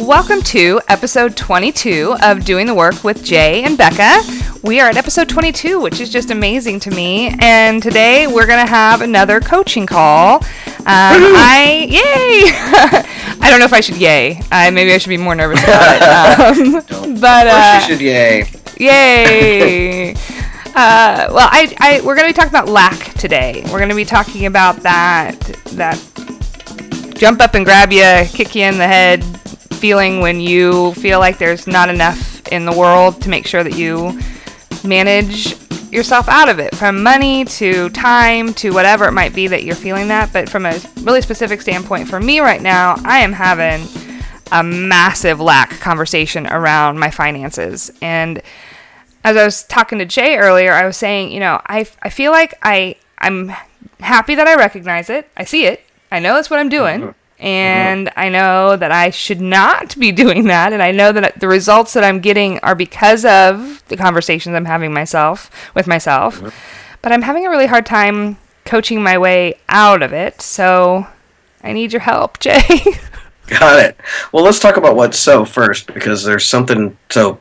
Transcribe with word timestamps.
Welcome 0.00 0.40
to 0.44 0.80
episode 0.88 1.36
22 1.36 2.16
of 2.22 2.46
Doing 2.46 2.66
the 2.66 2.74
Work 2.74 3.04
with 3.04 3.22
Jay 3.22 3.64
and 3.64 3.76
Becca. 3.76 4.22
We 4.62 4.80
are 4.80 4.88
at 4.88 4.96
episode 4.96 5.28
22, 5.28 5.78
which 5.78 6.00
is 6.00 6.08
just 6.08 6.30
amazing 6.30 6.80
to 6.80 6.90
me. 6.90 7.34
And 7.38 7.82
today 7.82 8.26
we're 8.26 8.46
going 8.46 8.64
to 8.64 8.70
have 8.70 9.02
another 9.02 9.40
coaching 9.40 9.84
call. 9.84 10.36
Um, 10.36 10.46
I, 10.86 11.86
yay! 11.86 12.00
I 13.42 13.50
don't 13.50 13.58
know 13.58 13.66
if 13.66 13.74
I 13.74 13.82
should 13.82 13.98
yay. 13.98 14.40
I, 14.50 14.70
maybe 14.70 14.90
I 14.94 14.96
should 14.96 15.10
be 15.10 15.18
more 15.18 15.34
nervous 15.34 15.62
about 15.62 15.96
it. 15.96 16.90
Um, 16.90 17.20
but, 17.20 17.46
Of 17.46 17.52
uh, 17.52 17.72
course 17.72 17.88
you 17.88 17.94
should, 17.94 18.02
yay. 18.02 18.50
Yay! 18.78 20.12
uh, 20.74 21.28
well, 21.30 21.48
I, 21.52 21.76
I, 21.78 22.00
we're 22.00 22.16
going 22.16 22.26
to 22.26 22.32
be 22.32 22.36
talking 22.36 22.48
about 22.48 22.68
lack 22.68 23.12
today. 23.14 23.62
We're 23.66 23.78
going 23.78 23.90
to 23.90 23.94
be 23.94 24.06
talking 24.06 24.46
about 24.46 24.76
that 24.76 25.38
that 25.72 26.02
jump 27.16 27.42
up 27.42 27.52
and 27.52 27.66
grab 27.66 27.92
you, 27.92 28.24
kick 28.34 28.54
you 28.54 28.64
in 28.64 28.78
the 28.78 28.86
head 28.86 29.22
feeling 29.80 30.20
when 30.20 30.40
you 30.40 30.92
feel 30.94 31.18
like 31.18 31.38
there's 31.38 31.66
not 31.66 31.88
enough 31.88 32.46
in 32.48 32.64
the 32.64 32.72
world 32.72 33.20
to 33.22 33.28
make 33.28 33.46
sure 33.46 33.64
that 33.64 33.76
you 33.76 34.18
manage 34.84 35.56
yourself 35.90 36.28
out 36.28 36.48
of 36.48 36.58
it 36.58 36.74
from 36.76 37.02
money 37.02 37.44
to 37.44 37.88
time 37.90 38.54
to 38.54 38.70
whatever 38.70 39.06
it 39.06 39.12
might 39.12 39.34
be 39.34 39.48
that 39.48 39.64
you're 39.64 39.74
feeling 39.74 40.06
that 40.08 40.32
but 40.32 40.48
from 40.48 40.64
a 40.64 40.80
really 41.02 41.20
specific 41.20 41.60
standpoint 41.60 42.08
for 42.08 42.20
me 42.20 42.38
right 42.38 42.62
now 42.62 42.94
i 43.04 43.18
am 43.18 43.32
having 43.32 43.84
a 44.52 44.62
massive 44.62 45.40
lack 45.40 45.70
conversation 45.80 46.46
around 46.46 46.98
my 46.98 47.10
finances 47.10 47.90
and 48.00 48.40
as 49.24 49.36
I 49.36 49.44
was 49.44 49.64
talking 49.64 49.98
to 49.98 50.06
Jay 50.06 50.36
earlier, 50.36 50.72
I 50.72 50.86
was 50.86 50.96
saying, 50.96 51.30
you 51.30 51.40
know, 51.40 51.60
I, 51.66 51.86
I 52.02 52.08
feel 52.08 52.32
like 52.32 52.54
I 52.62 52.96
I'm 53.18 53.52
happy 54.00 54.34
that 54.34 54.46
I 54.46 54.54
recognize 54.56 55.10
it. 55.10 55.28
I 55.36 55.44
see 55.44 55.66
it. 55.66 55.84
I 56.10 56.20
know 56.20 56.34
that's 56.34 56.50
what 56.50 56.58
I'm 56.58 56.68
doing. 56.68 57.02
Uh-huh. 57.02 57.12
Mm-hmm. 57.40 57.46
And 57.46 58.12
I 58.16 58.28
know 58.28 58.76
that 58.76 58.92
I 58.92 59.10
should 59.10 59.40
not 59.40 59.98
be 59.98 60.12
doing 60.22 60.44
that. 60.44 60.72
And 60.72 60.82
I 60.82 60.92
know 60.92 61.12
that 61.12 61.40
the 61.40 61.48
results 61.48 61.94
that 61.94 62.04
I'm 62.04 62.20
getting 62.20 62.58
are 62.60 62.74
because 62.74 63.24
of 63.24 63.82
the 63.88 63.96
conversations 63.96 64.54
I'm 64.54 64.66
having 64.66 64.92
myself 64.92 65.50
with 65.74 65.86
myself. 65.86 66.36
Mm-hmm. 66.36 66.48
But 67.02 67.12
I'm 67.12 67.22
having 67.22 67.46
a 67.46 67.50
really 67.50 67.66
hard 67.66 67.86
time 67.86 68.36
coaching 68.66 69.02
my 69.02 69.16
way 69.16 69.58
out 69.68 70.02
of 70.02 70.12
it. 70.12 70.42
So 70.42 71.06
I 71.62 71.72
need 71.72 71.92
your 71.92 72.00
help, 72.00 72.38
Jay. 72.40 72.60
Got 73.46 73.84
it. 73.84 73.96
Well, 74.32 74.44
let's 74.44 74.60
talk 74.60 74.76
about 74.76 74.96
what's 74.96 75.18
so 75.18 75.44
first 75.44 75.92
because 75.92 76.24
there's 76.24 76.44
something 76.44 76.96
so. 77.08 77.40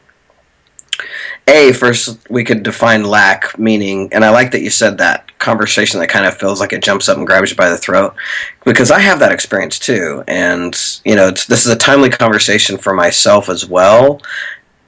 A 1.47 1.73
first, 1.73 2.29
we 2.29 2.43
could 2.43 2.61
define 2.61 3.03
lack 3.03 3.57
meaning, 3.57 4.09
and 4.13 4.23
I 4.23 4.29
like 4.29 4.51
that 4.51 4.61
you 4.61 4.69
said 4.69 4.99
that 4.99 5.28
conversation 5.39 5.99
that 5.99 6.07
kind 6.07 6.25
of 6.25 6.37
feels 6.37 6.59
like 6.59 6.73
it 6.73 6.83
jumps 6.83 7.09
up 7.09 7.17
and 7.17 7.25
grabs 7.25 7.49
you 7.49 7.57
by 7.57 7.69
the 7.69 7.77
throat, 7.77 8.15
because 8.65 8.91
I 8.91 8.99
have 8.99 9.19
that 9.19 9.31
experience 9.31 9.79
too, 9.79 10.23
and 10.27 10.77
you 11.05 11.15
know, 11.15 11.29
it's, 11.29 11.45
this 11.45 11.65
is 11.65 11.71
a 11.71 11.77
timely 11.77 12.09
conversation 12.09 12.77
for 12.77 12.93
myself 12.93 13.49
as 13.49 13.65
well, 13.65 14.21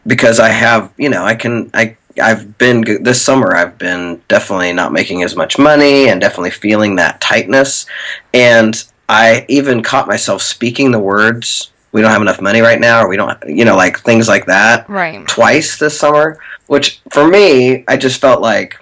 because 0.06 0.40
I 0.40 0.50
have, 0.50 0.92
you 0.98 1.10
know, 1.10 1.24
I 1.24 1.36
can, 1.36 1.72
I, 1.74 1.98
I've 2.22 2.58
been 2.58 2.84
this 3.02 3.22
summer. 3.22 3.56
I've 3.56 3.78
been 3.78 4.22
definitely 4.28 4.74
not 4.74 4.92
making 4.92 5.24
as 5.24 5.36
much 5.36 5.58
money, 5.58 6.10
and 6.10 6.20
definitely 6.20 6.52
feeling 6.52 6.98
that 6.98 7.22
tightness, 7.22 7.86
and 8.34 8.84
I 9.08 9.46
even 9.50 9.84
caught 9.84 10.08
myself 10.08 10.42
speaking 10.42 10.92
the 10.92 11.00
words, 11.00 11.72
we 11.92 12.02
don't 12.02 12.12
have 12.12 12.22
enough 12.22 12.42
money 12.42 12.62
right 12.62 12.80
now, 12.80 13.04
or 13.04 13.10
we 13.10 13.18
don't, 13.18 13.38
you 13.46 13.66
know, 13.66 13.76
like 13.76 14.00
things 14.00 14.28
like 14.28 14.46
that 14.46 14.90
right. 14.90 15.28
twice 15.28 15.78
this 15.78 16.00
summer, 16.00 16.40
which 16.68 17.02
for 17.10 17.28
me, 17.28 17.84
I 17.88 17.98
just 17.98 18.22
felt 18.22 18.42
like, 18.42 18.78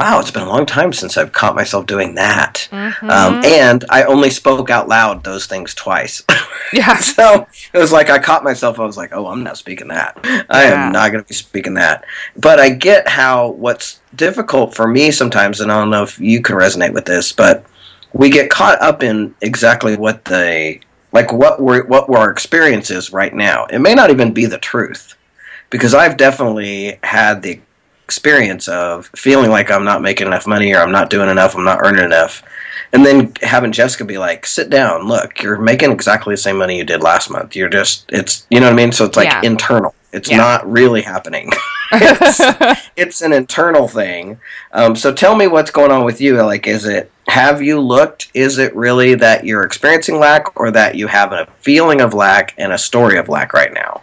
wow, 0.00 0.18
it's 0.18 0.30
been 0.30 0.42
a 0.44 0.48
long 0.48 0.64
time 0.64 0.94
since 0.94 1.18
I've 1.18 1.30
caught 1.32 1.54
myself 1.54 1.84
doing 1.84 2.14
that. 2.14 2.66
Um, 2.72 3.42
and 3.44 3.84
I 3.90 4.04
only 4.04 4.30
spoke 4.30 4.70
out 4.70 4.88
loud 4.88 5.22
those 5.24 5.46
things 5.46 5.74
twice. 5.74 6.22
Yeah. 6.72 6.98
so 6.98 7.48
it 7.74 7.78
was 7.78 7.90
like 7.90 8.10
I 8.10 8.20
caught 8.20 8.44
myself, 8.44 8.78
I 8.78 8.84
was 8.84 8.96
like, 8.96 9.10
oh, 9.12 9.26
I'm 9.26 9.42
not 9.42 9.58
speaking 9.58 9.88
that. 9.88 10.16
I 10.48 10.64
Yeah. 10.68 10.86
am 10.86 10.92
not 10.92 11.10
going 11.10 11.22
to 11.24 11.26
be 11.28 11.34
speaking 11.34 11.74
that. 11.74 12.04
But 12.36 12.60
I 12.60 12.68
get 12.70 13.08
how 13.08 13.48
what's 13.50 13.98
difficult 14.14 14.72
for 14.74 14.86
me 14.86 15.10
sometimes, 15.10 15.60
and 15.60 15.72
I 15.72 15.80
don't 15.80 15.90
know 15.90 16.04
if 16.04 16.20
you 16.20 16.40
can 16.42 16.54
resonate 16.54 16.92
with 16.92 17.06
this, 17.06 17.32
but 17.32 17.66
we 18.12 18.30
get 18.30 18.50
caught 18.50 18.80
up 18.80 19.02
in 19.02 19.34
exactly 19.40 19.96
what 19.96 20.24
the 20.26 20.78
like 21.12 21.32
what 21.32 21.60
we're 21.60 21.84
what 21.86 22.08
our 22.08 22.30
experience 22.30 22.88
is 22.90 23.12
right 23.12 23.34
now. 23.34 23.66
It 23.66 23.80
may 23.80 23.94
not 23.94 24.10
even 24.10 24.32
be 24.32 24.46
the 24.46 24.58
truth, 24.58 25.16
because 25.70 25.92
I've 25.92 26.16
definitely 26.16 27.00
had 27.02 27.42
the 27.42 27.60
experience 28.10 28.66
of 28.66 29.06
feeling 29.14 29.50
like 29.50 29.70
I'm 29.70 29.84
not 29.84 30.02
making 30.02 30.26
enough 30.26 30.44
money 30.44 30.74
or 30.74 30.78
I'm 30.78 30.90
not 30.90 31.10
doing 31.10 31.30
enough, 31.30 31.54
I'm 31.54 31.62
not 31.64 31.78
earning 31.84 32.04
enough, 32.04 32.42
and 32.92 33.06
then 33.06 33.32
having 33.40 33.70
Jessica 33.70 34.04
be 34.04 34.18
like, 34.18 34.44
"Sit 34.46 34.68
down, 34.68 35.06
look, 35.06 35.40
you're 35.40 35.60
making 35.60 35.92
exactly 35.92 36.32
the 36.34 36.38
same 36.46 36.58
money 36.58 36.76
you 36.76 36.82
did 36.84 37.02
last 37.04 37.30
month. 37.30 37.54
You're 37.54 37.68
just 37.68 38.04
it's 38.08 38.46
you 38.50 38.58
know 38.58 38.66
what 38.66 38.72
I 38.72 38.76
mean. 38.76 38.90
So 38.90 39.04
it's 39.04 39.16
like 39.16 39.28
Yeah. 39.28 39.42
internal. 39.44 39.94
It's 40.12 40.28
Yeah. 40.28 40.38
not 40.38 40.68
really 40.68 41.02
happening. 41.02 41.50
it's, 41.92 42.40
it's 42.96 43.20
an 43.20 43.32
internal 43.32 43.86
thing. 43.88 44.38
Um, 44.72 44.94
so 44.94 45.12
tell 45.12 45.34
me 45.34 45.46
what's 45.48 45.72
going 45.72 45.90
on 45.90 46.04
with 46.04 46.20
you. 46.20 46.40
Like, 46.42 46.66
is 46.68 46.84
it 46.86 47.10
have 47.28 47.62
you 47.62 47.80
looked? 47.80 48.28
Is 48.34 48.58
it 48.58 48.74
really 48.74 49.14
that 49.16 49.44
you're 49.44 49.62
experiencing 49.62 50.18
lack, 50.18 50.44
or 50.60 50.70
that 50.72 50.94
you 50.96 51.06
have 51.06 51.32
a 51.32 51.46
feeling 51.60 52.00
of 52.00 52.12
lack 52.14 52.54
and 52.58 52.72
a 52.72 52.78
story 52.78 53.18
of 53.18 53.28
lack 53.28 53.52
right 53.52 53.72
now? 53.72 54.02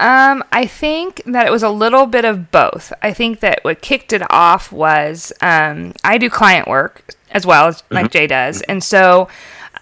Um, 0.00 0.42
I 0.50 0.64
think 0.64 1.22
that 1.26 1.46
it 1.46 1.50
was 1.50 1.62
a 1.62 1.68
little 1.68 2.06
bit 2.06 2.24
of 2.24 2.50
both. 2.50 2.90
I 3.02 3.12
think 3.12 3.40
that 3.40 3.62
what 3.62 3.82
kicked 3.82 4.14
it 4.14 4.22
off 4.30 4.72
was 4.72 5.30
um, 5.42 5.92
I 6.02 6.16
do 6.16 6.30
client 6.30 6.66
work 6.66 7.14
as 7.30 7.44
well 7.44 7.68
as 7.68 7.82
like 7.90 8.10
Jay 8.10 8.26
does, 8.26 8.62
and 8.62 8.82
so 8.82 9.28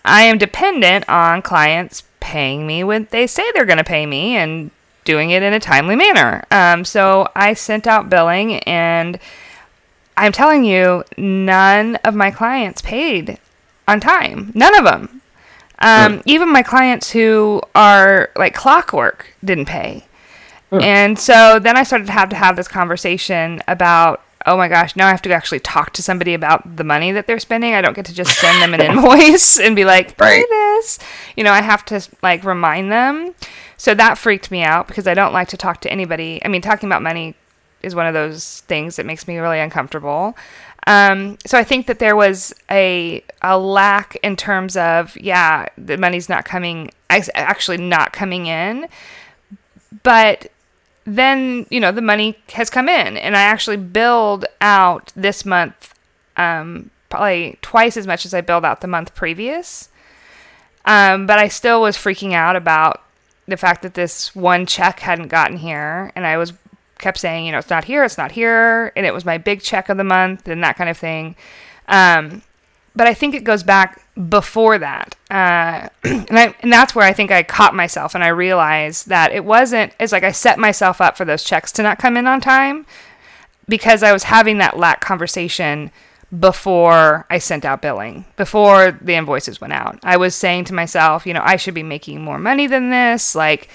I 0.04 0.22
am 0.22 0.36
dependent 0.36 1.08
on 1.08 1.40
clients 1.40 2.02
paying 2.18 2.66
me 2.66 2.82
when 2.82 3.06
they 3.12 3.28
say 3.28 3.44
they're 3.52 3.64
going 3.64 3.78
to 3.78 3.84
pay 3.84 4.06
me 4.06 4.36
and 4.36 4.72
doing 5.04 5.30
it 5.30 5.42
in 5.42 5.54
a 5.54 5.60
timely 5.60 5.94
manner. 5.94 6.44
Um, 6.50 6.84
so 6.84 7.28
I 7.36 7.54
sent 7.54 7.86
out 7.86 8.10
billing, 8.10 8.56
and 8.64 9.20
I'm 10.16 10.32
telling 10.32 10.64
you, 10.64 11.04
none 11.16 11.94
of 12.04 12.16
my 12.16 12.32
clients 12.32 12.82
paid 12.82 13.38
on 13.86 14.00
time. 14.00 14.50
None 14.54 14.76
of 14.76 14.84
them. 14.84 15.22
Um, 15.78 16.22
Even 16.26 16.52
my 16.52 16.64
clients 16.64 17.12
who 17.12 17.62
are 17.76 18.30
like 18.34 18.52
clockwork 18.52 19.32
didn't 19.44 19.66
pay. 19.66 20.06
And 20.70 21.18
so 21.18 21.58
then 21.58 21.76
I 21.76 21.82
started 21.82 22.06
to 22.08 22.12
have 22.12 22.28
to 22.30 22.36
have 22.36 22.56
this 22.56 22.68
conversation 22.68 23.62
about, 23.68 24.22
oh 24.46 24.56
my 24.56 24.68
gosh, 24.68 24.96
now 24.96 25.06
I 25.06 25.10
have 25.10 25.22
to 25.22 25.32
actually 25.32 25.60
talk 25.60 25.92
to 25.94 26.02
somebody 26.02 26.34
about 26.34 26.76
the 26.76 26.84
money 26.84 27.10
that 27.12 27.26
they're 27.26 27.38
spending. 27.38 27.74
I 27.74 27.80
don't 27.80 27.94
get 27.94 28.04
to 28.06 28.14
just 28.14 28.38
send 28.38 28.60
them 28.62 28.74
an 28.74 28.80
invoice 28.90 29.58
and 29.58 29.74
be 29.74 29.84
like, 29.84 30.16
pay 30.18 30.24
Right. 30.40 30.46
this. 30.48 30.98
You 31.36 31.44
know, 31.44 31.52
I 31.52 31.62
have 31.62 31.84
to 31.86 32.06
like 32.22 32.44
remind 32.44 32.92
them. 32.92 33.34
So 33.78 33.94
that 33.94 34.18
freaked 34.18 34.50
me 34.50 34.62
out 34.62 34.88
because 34.88 35.06
I 35.06 35.14
don't 35.14 35.32
like 35.32 35.48
to 35.48 35.56
talk 35.56 35.80
to 35.82 35.90
anybody. 35.92 36.40
I 36.44 36.48
mean, 36.48 36.60
talking 36.60 36.88
about 36.88 37.00
money 37.02 37.34
is 37.82 37.94
one 37.94 38.06
of 38.06 38.14
those 38.14 38.60
things 38.62 38.96
that 38.96 39.06
makes 39.06 39.26
me 39.28 39.38
really 39.38 39.60
uncomfortable. 39.60 40.36
Um, 40.86 41.38
so 41.46 41.56
I 41.58 41.64
think 41.64 41.86
that 41.86 41.98
there 41.98 42.16
was 42.16 42.52
a 42.70 43.22
a 43.42 43.58
lack 43.58 44.16
in 44.22 44.36
terms 44.36 44.76
of 44.76 45.16
yeah, 45.16 45.66
the 45.78 45.96
money's 45.96 46.28
not 46.28 46.44
coming, 46.44 46.90
actually 47.08 47.76
not 47.76 48.12
coming 48.12 48.46
in, 48.46 48.88
but 50.02 50.50
then 51.08 51.66
you 51.70 51.80
know 51.80 51.92
the 51.92 52.02
money 52.02 52.36
has 52.52 52.70
come 52.70 52.88
in, 52.88 53.16
and 53.16 53.36
I 53.36 53.42
actually 53.42 53.78
billed 53.78 54.44
out 54.60 55.12
this 55.16 55.44
month 55.44 55.94
um, 56.36 56.90
probably 57.08 57.58
twice 57.62 57.96
as 57.96 58.06
much 58.06 58.26
as 58.26 58.34
I 58.34 58.40
billed 58.40 58.64
out 58.64 58.80
the 58.80 58.88
month 58.88 59.14
previous. 59.14 59.88
Um, 60.84 61.26
but 61.26 61.38
I 61.38 61.48
still 61.48 61.82
was 61.82 61.96
freaking 61.96 62.32
out 62.32 62.56
about 62.56 63.02
the 63.46 63.56
fact 63.56 63.82
that 63.82 63.94
this 63.94 64.34
one 64.34 64.66
check 64.66 65.00
hadn't 65.00 65.28
gotten 65.28 65.56
here, 65.56 66.12
and 66.14 66.26
I 66.26 66.36
was 66.36 66.52
kept 66.98 67.18
saying, 67.18 67.46
you 67.46 67.52
know, 67.52 67.58
it's 67.58 67.70
not 67.70 67.84
here, 67.84 68.04
it's 68.04 68.18
not 68.18 68.32
here, 68.32 68.92
and 68.96 69.06
it 69.06 69.14
was 69.14 69.24
my 69.24 69.38
big 69.38 69.62
check 69.62 69.88
of 69.88 69.96
the 69.96 70.04
month 70.04 70.48
and 70.48 70.62
that 70.62 70.76
kind 70.76 70.90
of 70.90 70.96
thing. 70.96 71.36
Um, 71.86 72.42
but 72.94 73.06
I 73.06 73.14
think 73.14 73.34
it 73.34 73.44
goes 73.44 73.62
back 73.62 74.02
before 74.28 74.78
that, 74.78 75.14
uh, 75.30 75.88
and, 76.04 76.38
I, 76.38 76.54
and 76.60 76.72
that's 76.72 76.94
where 76.94 77.06
I 77.06 77.12
think 77.12 77.30
I 77.30 77.42
caught 77.42 77.74
myself, 77.74 78.14
and 78.14 78.24
I 78.24 78.28
realized 78.28 79.08
that 79.08 79.32
it 79.32 79.44
wasn't. 79.44 79.92
It's 80.00 80.12
like 80.12 80.24
I 80.24 80.32
set 80.32 80.58
myself 80.58 81.00
up 81.00 81.16
for 81.16 81.24
those 81.24 81.44
checks 81.44 81.70
to 81.72 81.82
not 81.82 81.98
come 81.98 82.16
in 82.16 82.26
on 82.26 82.40
time 82.40 82.86
because 83.68 84.02
I 84.02 84.12
was 84.12 84.24
having 84.24 84.58
that 84.58 84.78
lack 84.78 85.00
conversation 85.00 85.90
before 86.36 87.26
I 87.30 87.38
sent 87.38 87.64
out 87.64 87.80
billing, 87.80 88.24
before 88.36 88.92
the 88.92 89.14
invoices 89.14 89.60
went 89.60 89.72
out. 89.72 89.98
I 90.02 90.16
was 90.16 90.34
saying 90.34 90.64
to 90.64 90.74
myself, 90.74 91.26
you 91.26 91.32
know, 91.32 91.42
I 91.42 91.56
should 91.56 91.74
be 91.74 91.82
making 91.82 92.22
more 92.22 92.38
money 92.38 92.66
than 92.66 92.90
this. 92.90 93.34
Like, 93.34 93.68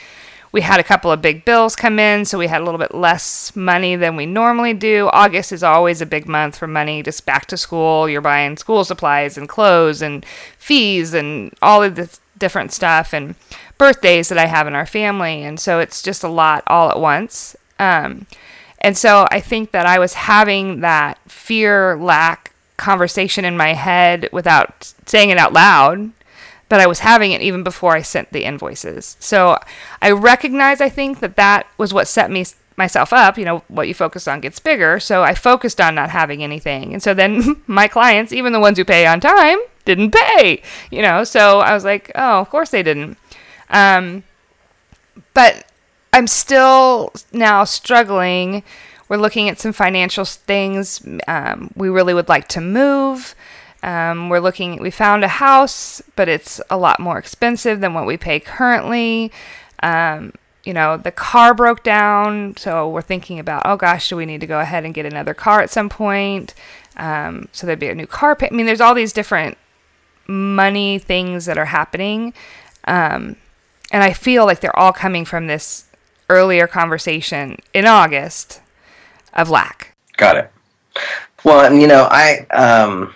we 0.54 0.62
had 0.62 0.80
a 0.80 0.84
couple 0.84 1.12
of 1.12 1.22
big 1.22 1.44
bills 1.44 1.76
come 1.76 2.00
in, 2.00 2.24
so 2.24 2.38
we 2.38 2.48
had 2.48 2.62
a 2.62 2.64
little 2.64 2.78
bit 2.78 2.94
less 2.94 3.54
money 3.56 3.96
than 3.96 4.16
we 4.16 4.28
normally 4.28 4.74
do. 4.74 5.10
August 5.12 5.52
is 5.52 5.64
always 5.64 6.00
a 6.00 6.06
big 6.06 6.28
month 6.28 6.58
for 6.58 6.68
money, 6.68 7.02
just 7.02 7.26
back 7.26 7.48
to 7.48 7.58
school. 7.58 8.08
You're 8.08 8.22
buying 8.22 8.56
school 8.56 8.86
supplies 8.86 9.36
and 9.36 9.50
clothes 9.50 10.04
and 10.04 10.24
fees 10.60 11.16
and 11.16 11.52
all 11.64 11.82
of 11.82 11.96
this 11.96 12.22
different 12.38 12.72
stuff 12.72 13.14
and 13.14 13.36
birthdays 13.80 14.30
that 14.30 14.38
I 14.38 14.46
have 14.46 14.68
in 14.68 14.76
our 14.76 14.86
family. 14.86 15.44
And 15.44 15.60
so 15.60 15.80
it's 15.80 16.04
just 16.04 16.24
a 16.24 16.28
lot 16.28 16.64
all 16.68 16.92
at 16.92 17.00
once. 17.00 17.56
Um, 17.80 18.28
and 18.80 18.96
so 18.96 19.28
I 19.32 19.40
think 19.40 19.72
that 19.72 19.88
I 19.88 19.98
was 19.98 20.14
having 20.14 20.82
that 20.82 21.18
fear 21.28 21.98
lack 21.98 22.54
conversation 22.78 23.44
in 23.44 23.58
my 23.58 23.74
head 23.74 24.30
without 24.32 24.94
saying 25.08 25.32
it 25.32 25.38
out 25.38 25.54
loud. 25.54 26.12
But 26.74 26.82
I 26.82 26.88
was 26.88 27.02
having 27.02 27.34
it 27.34 27.44
even 27.44 27.62
before 27.62 27.96
I 27.96 28.02
sent 28.02 28.34
the 28.34 28.46
invoices. 28.46 29.16
So 29.20 29.60
I 30.02 30.10
recognize, 30.10 30.82
I 30.82 30.90
think, 30.90 31.20
that 31.20 31.36
that 31.36 31.68
was 31.78 31.94
what 31.94 32.08
set 32.08 32.32
me 32.32 32.48
myself 32.78 33.14
up. 33.14 33.38
You 33.38 33.46
know, 33.46 33.60
what 33.68 33.88
you 33.88 33.94
focus 33.94 34.28
on 34.28 34.42
gets 34.42 34.60
bigger. 34.60 35.00
So 35.00 35.22
I 35.22 35.36
focused 35.36 35.80
on 35.80 35.94
not 35.94 36.10
having 36.10 36.44
anything. 36.44 36.92
And 36.92 37.04
so 37.04 37.14
then 37.14 37.62
my 37.68 37.88
clients, 37.88 38.34
even 38.34 38.54
the 38.54 38.60
ones 38.60 38.80
who 38.80 38.86
pay 38.86 39.06
on 39.06 39.20
time, 39.20 39.60
didn't 39.86 40.16
pay, 40.16 40.64
you 40.90 41.04
know. 41.04 41.24
So 41.24 41.60
I 41.60 41.76
was 41.76 41.86
like, 41.86 42.12
oh, 42.16 42.40
of 42.40 42.50
course 42.50 42.72
they 42.72 42.82
didn't. 42.82 43.20
Um, 43.70 44.24
but 45.36 45.68
I'm 46.12 46.26
still 46.26 47.14
now 47.32 47.66
struggling. 47.66 48.64
We're 49.10 49.18
looking 49.18 49.48
at 49.48 49.60
some 49.60 49.74
financial 49.74 50.26
things. 50.26 51.06
Um, 51.28 51.70
we 51.76 51.90
really 51.90 52.16
would 52.16 52.30
like 52.30 52.48
to 52.48 52.62
move. 52.62 53.36
Um, 53.84 54.30
we're 54.30 54.40
looking, 54.40 54.80
we 54.82 54.90
found 54.90 55.24
a 55.24 55.28
house, 55.28 56.02
but 56.16 56.30
it's 56.30 56.62
a 56.70 56.78
lot 56.78 57.00
more 57.00 57.18
expensive 57.18 57.82
than 57.82 57.94
what 57.94 58.08
we 58.08 58.18
pay 58.18 58.40
currently. 58.40 59.32
Um, 59.84 60.34
you 60.64 60.74
know, 60.74 60.96
the 60.96 61.12
car 61.12 61.54
broke 61.54 61.84
down, 61.84 62.56
so 62.56 62.90
we're 62.90 63.02
thinking 63.02 63.38
about, 63.38 63.64
oh 63.66 63.76
gosh, 63.76 64.08
do 64.08 64.16
we 64.16 64.26
need 64.26 64.40
to 64.40 64.48
go 64.48 64.62
ahead 64.62 64.86
and 64.86 64.94
get 64.94 65.06
another 65.06 65.34
car 65.34 65.60
at 65.60 65.70
some 65.70 65.90
point? 65.90 66.54
Um, 66.96 67.50
so 67.52 67.68
there'd 67.68 67.80
be 67.80 67.90
a 67.90 67.96
new 67.96 68.08
car. 68.08 68.36
Pay- 68.36 68.48
I 68.50 68.56
mean, 68.56 68.66
there's 68.66 68.80
all 68.80 68.94
these 68.94 69.12
different 69.12 69.58
money 70.28 71.00
things 71.00 71.46
that 71.46 71.58
are 71.58 71.66
happening. 71.66 72.34
Um, 72.86 73.36
and 73.92 74.02
I 74.04 74.14
feel 74.14 74.46
like 74.46 74.62
they're 74.62 74.78
all 74.80 74.94
coming 74.94 75.26
from 75.26 75.48
this 75.48 75.86
earlier 76.30 76.68
conversation 76.68 77.58
in 77.74 77.86
August 77.86 78.62
of 79.34 79.50
lack. 79.50 79.96
Got 80.16 80.38
it. 80.38 80.52
Well, 81.44 81.66
and 81.66 81.82
you 81.82 81.88
know, 81.88 82.08
I 82.10 82.46
um 82.52 83.14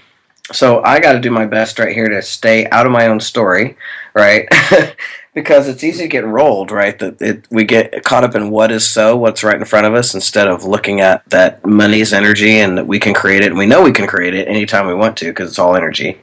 so 0.52 0.82
I 0.84 1.00
got 1.00 1.14
to 1.14 1.20
do 1.20 1.32
my 1.32 1.46
best 1.46 1.80
right 1.80 1.94
here 1.94 2.08
to 2.08 2.22
stay 2.22 2.68
out 2.70 2.86
of 2.86 2.92
my 2.92 3.08
own 3.08 3.20
story, 3.20 3.78
right? 4.14 4.48
because 5.38 5.68
it's 5.68 5.84
easy 5.84 6.04
to 6.04 6.08
get 6.08 6.26
rolled, 6.26 6.72
right? 6.72 6.98
That 6.98 7.22
it, 7.22 7.46
we 7.52 7.64
get 7.64 8.04
caught 8.04 8.24
up 8.24 8.34
in 8.34 8.50
what 8.50 8.72
is 8.72 8.88
so, 8.88 9.16
what's 9.16 9.44
right 9.44 9.58
in 9.60 9.66
front 9.66 9.86
of 9.86 9.94
us, 9.94 10.16
instead 10.16 10.48
of 10.48 10.64
looking 10.64 11.02
at 11.02 11.24
that 11.30 11.64
money's 11.66 12.14
energy 12.14 12.58
and 12.58 12.78
that 12.78 12.88
we 12.88 12.98
can 12.98 13.14
create 13.14 13.44
it, 13.44 13.48
and 13.48 13.58
we 13.58 13.68
know 13.68 13.84
we 13.84 13.92
can 13.92 14.08
create 14.08 14.34
it 14.34 14.48
anytime 14.48 14.88
we 14.88 14.96
want 14.96 15.16
to 15.18 15.26
because 15.26 15.50
it's 15.50 15.60
all 15.60 15.76
energy. 15.76 16.20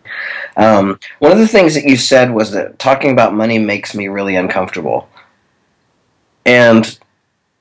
Um, 0.57 0.99
one 1.21 1.31
of 1.31 1.39
the 1.39 1.47
things 1.47 1.75
that 1.75 1.85
you 1.85 1.97
said 1.97 2.33
was 2.33 2.51
that 2.53 2.79
talking 2.79 3.13
about 3.13 3.35
money 3.35 3.59
makes 3.59 3.95
me 3.95 4.09
really 4.09 4.37
uncomfortable, 4.37 5.09
and 6.45 6.99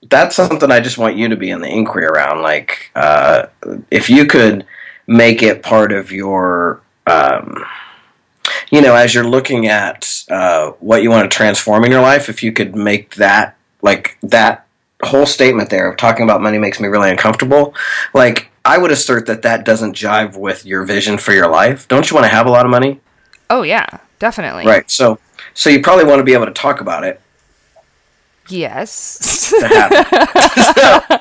that's 0.09 0.35
something 0.35 0.71
I 0.71 0.79
just 0.79 0.97
want 0.97 1.17
you 1.17 1.29
to 1.29 1.35
be 1.35 1.51
in 1.51 1.61
the 1.61 1.69
inquiry 1.69 2.05
around. 2.05 2.41
Like, 2.41 2.89
uh, 2.95 3.45
if 3.91 4.09
you 4.09 4.25
could 4.25 4.65
make 5.07 5.43
it 5.43 5.61
part 5.63 5.91
of 5.91 6.11
your 6.11 6.81
um, 7.07 7.63
you 8.71 8.81
know 8.81 8.95
as 8.95 9.13
you're 9.13 9.27
looking 9.27 9.67
at 9.67 10.23
uh, 10.29 10.71
what 10.79 11.03
you 11.03 11.09
want 11.09 11.29
to 11.29 11.35
transform 11.35 11.83
in 11.83 11.91
your 11.91 12.01
life 12.01 12.29
if 12.29 12.41
you 12.43 12.51
could 12.51 12.75
make 12.75 13.15
that 13.15 13.55
like 13.81 14.17
that 14.23 14.65
whole 15.03 15.25
statement 15.25 15.69
there 15.69 15.89
of 15.91 15.97
talking 15.97 16.23
about 16.23 16.41
money 16.41 16.57
makes 16.57 16.79
me 16.79 16.87
really 16.87 17.09
uncomfortable 17.09 17.73
like 18.13 18.49
i 18.63 18.77
would 18.77 18.91
assert 18.91 19.25
that 19.25 19.41
that 19.41 19.65
doesn't 19.65 19.93
jive 19.95 20.37
with 20.37 20.65
your 20.65 20.83
vision 20.85 21.17
for 21.17 21.33
your 21.33 21.49
life 21.49 21.85
don't 21.89 22.09
you 22.09 22.15
want 22.15 22.23
to 22.25 22.29
have 22.33 22.45
a 22.45 22.49
lot 22.49 22.65
of 22.65 22.71
money 22.71 22.99
Oh 23.49 23.61
yeah, 23.63 23.85
definitely. 24.19 24.65
right 24.65 24.89
so 24.89 25.19
so 25.53 25.69
you 25.69 25.81
probably 25.81 26.05
want 26.05 26.19
to 26.19 26.23
be 26.23 26.33
able 26.33 26.45
to 26.45 26.53
talk 26.53 26.79
about 26.81 27.03
it 27.03 27.19
Yes. 28.49 29.51
to 29.59 29.67
have 29.67 29.91
it. 29.93 30.77
Yeah, 30.77 31.17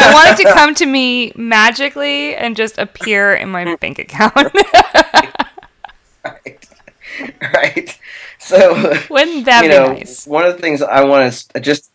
I 0.00 0.08
want 0.08 0.28
it 0.30 0.36
to 0.42 0.46
come 0.46 0.74
to 0.76 0.86
me 0.86 1.32
magically 1.36 2.34
and 2.36 2.56
just 2.56 2.78
appear 2.78 3.34
in 3.34 3.50
my 3.50 3.64
bank 3.76 3.98
account. 3.98 4.52
right 6.24 6.68
Right. 7.40 7.98
so 8.38 8.94
Wouldn't 9.08 9.46
that 9.46 9.64
you 9.64 9.68
be 9.68 9.78
know, 9.78 9.86
nice? 9.86 10.26
one 10.26 10.44
of 10.46 10.54
the 10.54 10.60
things 10.60 10.82
I 10.82 11.04
want 11.04 11.32
to 11.54 11.60
just 11.60 11.90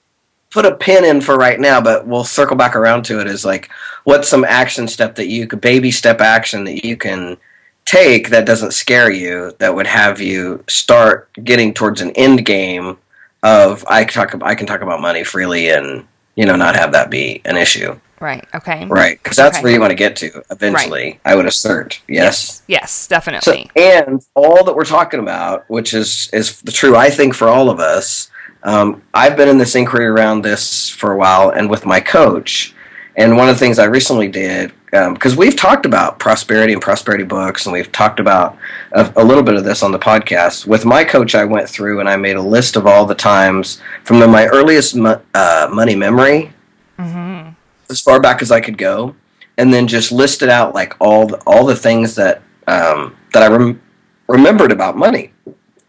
put 0.51 0.65
a 0.65 0.75
pin 0.75 1.05
in 1.05 1.21
for 1.21 1.38
right 1.38 1.59
now, 1.59 1.81
but 1.81 2.07
we'll 2.07 2.23
circle 2.23 2.55
back 2.55 2.75
around 2.75 3.03
to 3.05 3.19
it. 3.19 3.27
Is 3.27 3.45
like, 3.45 3.69
what's 4.03 4.29
some 4.29 4.45
action 4.45 4.88
step 4.88 5.15
that 5.15 5.27
you 5.27 5.47
could 5.47 5.61
baby 5.61 5.91
step 5.91 6.21
action 6.21 6.63
that 6.65 6.85
you 6.85 6.97
can 6.97 7.38
take 7.85 8.29
that 8.29 8.45
doesn't 8.45 8.73
scare 8.73 9.11
you 9.11 9.53
that 9.59 9.73
would 9.75 9.88
have 9.88 10.21
you 10.21 10.63
start 10.67 11.29
getting 11.44 11.73
towards 11.73 12.01
an 12.01 12.11
end 12.11 12.45
game 12.45 12.97
of 13.44 13.85
I 13.88 14.03
can 14.05 14.13
talk 14.13 14.44
I 14.44 14.55
can 14.55 14.67
talk 14.67 14.81
about 14.81 15.01
money 15.01 15.23
freely 15.23 15.69
and 15.69 16.07
you 16.38 16.45
know 16.45 16.56
not 16.56 16.75
have 16.75 16.92
that 16.94 17.10
be 17.10 17.42
an 17.44 17.57
issue, 17.57 18.00
Right. 18.22 18.45
Okay. 18.56 18.86
right? 18.86 19.19
Because 19.22 19.36
that's 19.38 19.57
Okay. 19.57 19.63
where 19.63 19.74
you 19.74 19.80
want 19.81 19.92
to 19.92 19.95
get 19.95 20.16
to 20.18 20.42
eventually. 20.50 21.19
I 21.25 21.36
would 21.36 21.45
assert, 21.45 22.00
yes. 22.07 22.62
Yes, 22.68 22.92
So, 22.92 23.10
definitely. 23.16 23.69
and 23.75 24.24
all 24.36 24.63
that 24.63 24.75
we're 24.75 24.86
talking 24.86 25.19
about, 25.19 25.66
which 25.68 25.94
is 25.94 26.30
is 26.31 26.62
the 26.62 26.72
true, 26.72 26.95
I 26.95 27.10
think, 27.10 27.34
for 27.34 27.48
all 27.50 27.69
of 27.69 27.80
us. 27.80 28.30
Um, 28.63 29.01
I've 29.13 29.36
been 29.38 29.50
in 29.50 29.57
this 29.60 29.75
inquiry 29.75 30.07
around 30.07 30.42
this 30.44 30.89
for 30.89 31.12
a 31.12 31.18
while, 31.18 31.50
and 31.50 31.69
with 31.69 31.86
my 31.86 32.00
coach. 32.00 32.74
And 33.18 33.36
one 33.36 33.50
of 33.50 33.56
the 33.56 33.60
things 33.60 33.80
I 33.80 33.86
recently 33.86 34.28
did, 34.28 34.72
because 34.92 35.36
we've 35.36 35.56
talked 35.56 35.88
about 35.88 36.19
prosperity 36.19 36.74
and 36.74 36.81
prosperity 36.81 37.24
books, 37.24 37.66
and 37.66 37.74
we've 37.74 37.92
talked 37.92 38.19
about 38.19 38.58
a, 38.92 39.12
a 39.16 39.24
little 39.24 39.42
bit 39.44 39.56
of 39.56 39.64
this 39.64 39.81
on 39.81 39.92
the 39.92 39.98
podcast. 40.00 40.68
With 40.68 40.86
my 40.86 41.04
coach, 41.04 41.34
I 41.34 41.44
went 41.44 41.68
through 41.68 42.00
and 42.00 42.08
I 42.08 42.16
made 42.16 42.36
a 42.36 42.42
list 42.42 42.75
of 42.75 42.86
all 42.86 43.08
the 43.08 43.16
times 43.16 43.81
from 44.04 44.19
the, 44.19 44.28
my 44.28 44.46
earliest 44.46 44.96
mo- 44.96 45.22
uh, 45.34 45.68
money 45.72 45.96
memory 45.96 46.54
hmm 46.98 47.50
as 47.90 48.02
far 48.02 48.19
back 48.19 48.42
as 48.42 48.52
I 48.52 48.60
could 48.60 48.78
go, 48.78 49.16
and 49.58 49.74
then 49.74 49.88
just 49.88 50.12
listed 50.12 50.50
out 50.50 50.75
like 50.75 50.94
all 51.00 51.28
the, 51.28 51.42
all 51.48 51.66
the 51.66 51.75
things 51.75 52.16
that 52.16 52.42
um, 52.68 53.16
that 53.34 53.44
I 53.44 53.48
rem- 53.48 53.81
remembered 54.28 54.72
about 54.74 54.98
money. 54.98 55.31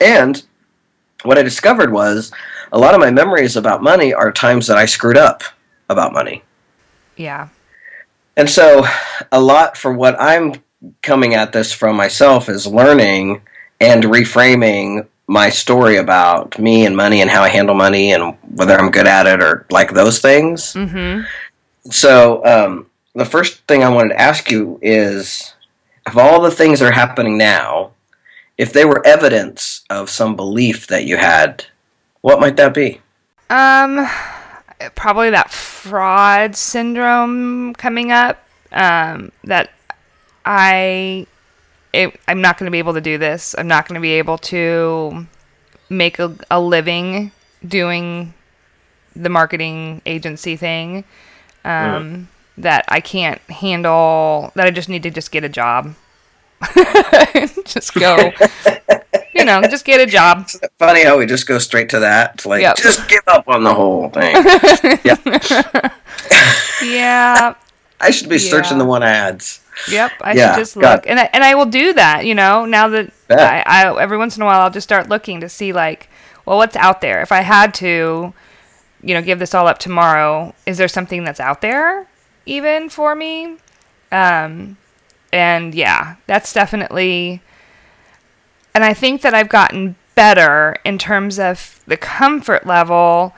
And 0.01 0.43
what 1.25 1.39
I 1.39 1.43
discovered 1.43 1.93
was 1.93 2.31
a 2.73 2.79
lot 2.79 2.95
of 2.95 3.01
my 3.01 3.11
memories 3.11 3.57
about 3.57 3.83
money 3.83 4.15
are 4.15 4.31
times 4.31 4.69
that 4.69 4.77
I 4.77 4.87
screwed 4.87 5.17
up 5.17 5.43
about 5.91 6.13
money. 6.13 6.45
Yeah. 7.19 7.49
And 8.37 8.49
so, 8.49 8.87
a 9.33 9.41
lot 9.41 9.77
for 9.77 9.93
what 9.93 10.17
I'm 10.19 10.55
coming 11.03 11.35
at 11.35 11.53
this 11.53 11.73
from 11.73 11.97
myself 11.97 12.49
is 12.49 12.67
learning 12.67 13.43
and 13.81 14.05
reframing 14.05 15.07
my 15.27 15.51
story 15.51 15.97
about 15.97 16.59
me 16.59 16.87
and 16.87 16.97
money 16.97 17.21
and 17.21 17.31
how 17.31 17.43
I 17.43 17.49
handle 17.49 17.75
money 17.75 18.13
and 18.13 18.37
whether 18.55 18.75
I'm 18.75 18.91
good 18.91 19.07
at 19.07 19.27
it 19.27 19.43
or 19.43 19.67
like 19.71 19.93
those 19.93 20.21
things. 20.21 20.73
Mm-hmm. 20.73 21.23
So, 21.91 22.45
um, 22.47 22.87
the 23.15 23.25
first 23.25 23.67
thing 23.67 23.83
I 23.83 23.89
wanted 23.89 24.11
to 24.11 24.21
ask 24.21 24.51
you 24.51 24.79
is 24.81 25.55
of 26.07 26.17
all 26.17 26.41
the 26.41 26.51
things 26.51 26.81
that 26.81 26.89
are 26.89 26.93
happening 26.93 27.37
now, 27.37 27.91
if 28.57 28.73
they 28.73 28.85
were 28.85 29.05
evidence 29.07 29.85
of 29.91 30.09
some 30.11 30.37
belief 30.37 30.87
that 30.87 31.05
you 31.05 31.17
had, 31.17 31.65
what 32.21 32.41
might 32.41 32.57
that 32.57 32.73
be? 32.73 33.01
Um, 33.51 34.09
probably 34.95 35.31
that 35.31 35.51
fraud 35.51 36.57
syndrome 36.57 37.75
coming 37.75 38.13
up. 38.13 38.45
Um, 38.71 39.33
that 39.45 39.71
I, 40.45 41.27
it, 41.93 42.19
I'm 42.29 42.41
not 42.41 42.59
going 42.59 42.67
to 42.67 42.71
be 42.71 42.79
able 42.79 42.95
to 42.95 43.01
do 43.01 43.19
this. 43.19 43.55
I'm 43.57 43.69
not 43.69 43.89
going 43.89 43.95
to 43.95 44.01
be 44.01 44.13
able 44.13 44.39
to 44.39 45.27
make 45.89 46.19
a, 46.19 46.35
a 46.51 46.61
living 46.61 47.33
doing 47.67 48.35
the 49.17 49.29
marketing 49.29 50.03
agency 50.07 50.57
thing. 50.57 51.05
Um, 51.65 52.29
that 52.59 52.85
I 52.89 53.01
can't 53.01 53.41
handle. 53.43 54.53
That 54.55 54.67
I 54.67 54.71
just 54.71 54.89
need 54.89 55.03
to 55.05 55.11
just 55.11 55.31
get 55.31 55.45
a 55.45 55.49
job. 55.49 55.95
just 57.65 57.95
go. 57.95 58.33
you 59.35 59.45
know, 59.45 59.61
just 59.63 59.85
get 59.85 60.01
a 60.01 60.07
job. 60.07 60.49
Funny 60.79 61.05
how 61.05 61.19
we 61.19 61.27
just 61.27 61.47
go 61.47 61.59
straight 61.59 61.89
to 61.91 62.01
that. 62.01 62.45
Like, 62.47 62.63
Yep. 62.63 62.77
just 62.77 63.09
give 63.09 63.23
up 63.27 63.47
on 63.49 63.63
the 63.65 63.75
whole 63.75 64.09
thing. 64.11 64.35
Yeah. 65.05 65.91
yeah. 66.85 67.55
I 68.01 68.11
should 68.11 68.29
be 68.29 68.39
searching 68.39 68.79
the 68.79 68.85
one 68.85 69.03
ads. 69.03 69.61
Yep, 69.91 70.13
I 70.21 70.33
Yeah, 70.35 70.53
should 70.55 70.61
just 70.61 70.77
look, 70.77 71.05
and 71.07 71.19
I, 71.21 71.31
and 71.33 71.43
I 71.45 71.55
will 71.55 71.67
do 71.67 71.93
that. 71.95 72.25
You 72.27 72.35
know, 72.35 72.65
now 72.65 72.89
that 72.89 73.13
I, 73.31 73.63
I 73.67 74.03
every 74.03 74.19
once 74.19 74.37
in 74.37 74.43
a 74.43 74.47
while 74.47 74.61
I'll 74.61 74.71
just 74.71 74.87
start 74.87 75.09
looking 75.09 75.41
to 75.41 75.49
see 75.49 75.73
like, 75.73 76.09
well, 76.47 76.59
what's 76.59 76.77
out 76.77 77.01
there. 77.01 77.23
If 77.23 77.31
I 77.33 77.41
had 77.43 77.75
to, 77.75 78.33
you 79.03 79.15
know, 79.15 79.23
give 79.23 79.39
this 79.39 79.55
all 79.55 79.67
up 79.69 79.79
tomorrow, 79.79 80.55
is 80.67 80.79
there 80.79 80.89
something 80.89 81.25
that's 81.25 81.41
out 81.41 81.61
there 81.61 82.07
even 82.47 82.89
for 82.89 83.15
me? 83.15 83.57
Um, 84.11 84.77
and 85.33 85.75
yeah, 85.75 86.17
that's 86.27 86.53
definitely. 86.53 87.41
And 88.79 88.85
I 88.85 88.95
think 88.95 89.23
that 89.23 89.35
I've 89.35 89.49
gotten 89.49 89.97
better 90.15 90.77
in 90.85 90.99
terms 90.99 91.41
of 91.41 91.81
the 91.89 91.97
comfort 91.97 92.65
level 92.65 93.35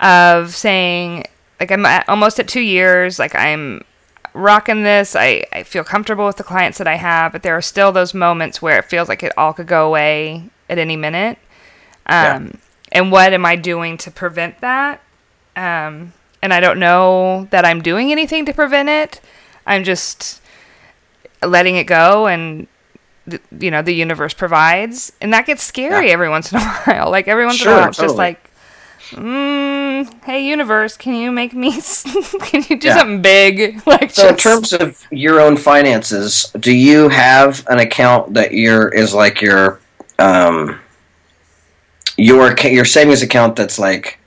of 0.00 0.52
saying 0.52 1.22
like 1.60 1.70
I'm 1.70 1.86
at, 1.86 2.08
almost 2.08 2.40
at 2.40 2.48
two 2.48 2.60
years. 2.60 3.20
Like 3.20 3.36
I'm 3.36 3.84
rocking 4.32 4.82
this. 4.82 5.14
I, 5.14 5.44
I 5.52 5.62
feel 5.62 5.84
comfortable 5.84 6.26
with 6.26 6.38
the 6.38 6.42
clients 6.42 6.78
that 6.78 6.88
I 6.88 6.96
have, 6.96 7.30
but 7.30 7.44
there 7.44 7.56
are 7.56 7.62
still 7.62 7.92
those 7.92 8.14
moments 8.14 8.60
where 8.60 8.76
it 8.76 8.86
feels 8.86 9.08
like 9.08 9.22
it 9.22 9.32
all 9.38 9.52
could 9.52 9.68
go 9.68 9.86
away 9.86 10.50
at 10.68 10.76
any 10.76 10.96
minute. 10.96 11.38
Yeah. 12.08 12.34
Um, 12.34 12.58
And 12.90 13.12
what 13.12 13.32
am 13.32 13.46
I 13.46 13.54
doing 13.54 13.96
to 13.98 14.10
prevent 14.10 14.60
that? 14.60 15.02
Um, 15.54 16.14
and 16.42 16.52
I 16.52 16.58
don't 16.58 16.80
know 16.80 17.46
that 17.52 17.64
I'm 17.64 17.80
doing 17.80 18.10
anything 18.10 18.44
to 18.46 18.52
prevent 18.52 18.88
it. 18.88 19.20
I'm 19.68 19.84
just 19.84 20.42
letting 21.44 21.76
it 21.76 21.84
go 21.84 22.26
and 22.26 22.66
th- 23.28 23.42
you 23.58 23.70
know 23.70 23.82
the 23.82 23.94
universe 23.94 24.34
provides, 24.34 25.12
and 25.20 25.32
that 25.32 25.46
gets 25.46 25.62
scary 25.62 26.06
Yeah. 26.08 26.12
every 26.12 26.28
once 26.28 26.52
in 26.52 26.58
a 26.58 26.62
while. 26.84 27.10
Like 27.10 27.28
every 27.28 27.46
once 27.46 27.60
in 27.62 27.68
a 27.68 27.72
while, 27.72 27.88
it's 27.88 27.98
just 27.98 28.16
like, 28.16 28.50
mm, 29.10 30.24
hey 30.24 30.46
universe, 30.46 30.96
can 30.96 31.14
you 31.14 31.30
make 31.32 31.54
me? 31.54 31.72
can 32.40 32.64
you 32.68 32.76
do 32.78 32.88
Yeah. 32.88 32.98
something 32.98 33.22
big? 33.22 33.80
Like 33.86 34.10
So 34.10 34.28
in 34.28 34.36
terms 34.36 34.72
of 34.72 35.02
your 35.10 35.40
own 35.40 35.56
finances, 35.56 36.52
do 36.58 36.72
you 36.72 37.08
have 37.08 37.64
an 37.68 37.78
account 37.80 38.34
that 38.34 38.52
your 38.52 38.88
is 38.88 39.14
like 39.14 39.40
your 39.40 39.80
um 40.18 40.78
your 42.16 42.54
your 42.60 42.84
savings 42.84 43.22
account 43.22 43.56
that's 43.56 43.78
like 43.78 44.18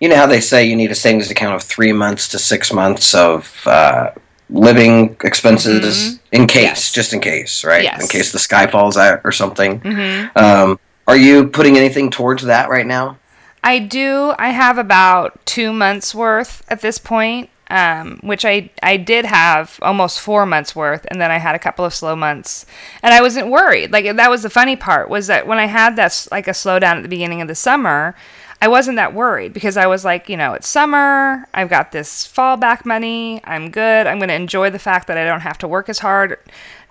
you 0.00 0.08
know 0.08 0.16
how 0.16 0.26
they 0.26 0.40
say 0.40 0.64
you 0.64 0.76
need 0.76 0.90
a 0.90 0.94
savings 0.94 1.30
account 1.30 1.54
of 1.54 1.62
three 1.62 1.92
months 1.92 2.28
to 2.28 2.38
six 2.38 2.72
months 2.72 3.14
of 3.14 3.62
uh, 3.66 4.10
living 4.50 5.16
expenses 5.22 6.18
in 6.34 6.46
case, 6.46 6.56
Mm-hmm. 6.56 6.64
Yes. 6.66 6.92
just 6.92 7.12
in 7.14 7.20
case, 7.20 7.64
right? 7.64 7.82
Yes. 7.84 8.02
In 8.02 8.08
case 8.08 8.32
the 8.32 8.38
sky 8.38 8.66
falls 8.66 8.96
out 8.96 9.20
or 9.24 9.32
something. 9.32 9.80
Mhm. 9.80 10.36
Um, 10.36 10.78
are 11.06 11.16
you 11.16 11.46
putting 11.48 11.76
anything 11.76 12.10
towards 12.10 12.42
that 12.44 12.68
right 12.68 12.86
now? 12.86 13.16
I 13.62 13.78
do. 13.78 14.34
I 14.38 14.50
have 14.50 14.76
about 14.76 15.38
two 15.46 15.72
months 15.72 16.14
worth 16.14 16.62
at 16.68 16.80
this 16.82 16.98
point, 16.98 17.48
um, 17.70 18.18
which 18.22 18.44
I 18.44 18.68
I 18.82 18.98
did 18.98 19.24
have 19.24 19.78
almost 19.80 20.20
four 20.20 20.44
months 20.44 20.76
worth, 20.76 21.06
and 21.10 21.18
then 21.20 21.30
I 21.30 21.38
had 21.38 21.54
a 21.54 21.58
couple 21.58 21.84
of 21.84 21.94
slow 21.94 22.14
months, 22.14 22.66
and 23.02 23.14
I 23.14 23.22
wasn't 23.22 23.48
worried. 23.48 23.90
Like 23.92 24.16
that 24.16 24.30
was 24.30 24.42
the 24.42 24.50
funny 24.50 24.76
part 24.76 25.08
was 25.08 25.28
that 25.28 25.46
when 25.46 25.58
I 25.58 25.66
had 25.66 25.96
that 25.96 26.28
like 26.30 26.46
a 26.46 26.52
slowdown 26.52 26.96
at 26.98 27.02
the 27.02 27.08
beginning 27.16 27.40
of 27.40 27.48
the 27.48 27.54
summer, 27.54 28.14
I 28.60 28.68
wasn't 28.68 28.96
that 28.96 29.14
worried 29.14 29.52
because 29.52 29.76
I 29.76 29.86
was 29.86 30.04
like, 30.04 30.28
you 30.28 30.36
know, 30.36 30.54
it's 30.54 30.68
summer. 30.68 31.46
I've 31.52 31.68
got 31.68 31.92
this 31.92 32.26
fallback 32.26 32.84
money. 32.84 33.40
I'm 33.44 33.70
good. 33.70 34.06
I'm 34.06 34.18
going 34.18 34.28
to 34.28 34.34
enjoy 34.34 34.70
the 34.70 34.78
fact 34.78 35.06
that 35.08 35.18
I 35.18 35.24
don't 35.24 35.40
have 35.40 35.58
to 35.58 35.68
work 35.68 35.88
as 35.88 35.98
hard 35.98 36.38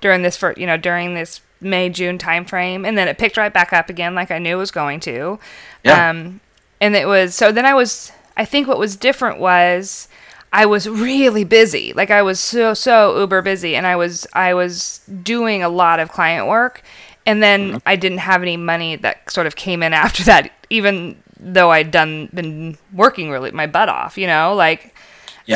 during 0.01 0.21
this 0.21 0.35
for 0.35 0.53
you 0.57 0.67
know 0.67 0.77
during 0.77 1.15
this 1.15 1.41
May 1.61 1.89
June 1.89 2.17
time 2.17 2.45
frame, 2.45 2.85
and 2.85 2.97
then 2.97 3.07
it 3.07 3.17
picked 3.17 3.37
right 3.37 3.53
back 3.53 3.73
up 3.73 3.89
again 3.89 4.15
like 4.15 4.31
I 4.31 4.37
knew 4.37 4.55
it 4.55 4.59
was 4.59 4.71
going 4.71 4.99
to. 5.01 5.39
Yeah. 5.83 6.09
Um, 6.09 6.41
and 6.79 6.95
it 6.95 7.07
was 7.07 7.33
so 7.35 7.51
then 7.51 7.65
I 7.65 7.73
was 7.73 8.11
I 8.35 8.45
think 8.45 8.67
what 8.67 8.77
was 8.77 8.95
different 8.95 9.39
was 9.39 10.07
I 10.51 10.65
was 10.65 10.87
really 10.87 11.43
busy. 11.43 11.93
Like 11.93 12.11
I 12.11 12.21
was 12.21 12.39
so 12.39 12.73
so 12.73 13.17
uber 13.19 13.41
busy 13.41 13.75
and 13.75 13.87
I 13.87 13.95
was 13.95 14.27
I 14.33 14.53
was 14.53 14.99
doing 15.23 15.63
a 15.63 15.69
lot 15.69 15.99
of 15.99 16.11
client 16.11 16.47
work 16.47 16.83
and 17.25 17.41
then 17.41 17.81
I 17.85 17.95
didn't 17.95 18.19
have 18.19 18.41
any 18.41 18.57
money 18.57 18.95
that 18.97 19.31
sort 19.31 19.47
of 19.47 19.55
came 19.55 19.81
in 19.81 19.93
after 19.93 20.23
that 20.25 20.51
even 20.69 21.22
though 21.43 21.71
I'd 21.71 21.91
done 21.91 22.29
been 22.33 22.77
working 22.93 23.29
really 23.29 23.51
my 23.51 23.67
butt 23.67 23.89
off, 23.89 24.17
you 24.17 24.27
know? 24.27 24.53
Like 24.55 24.95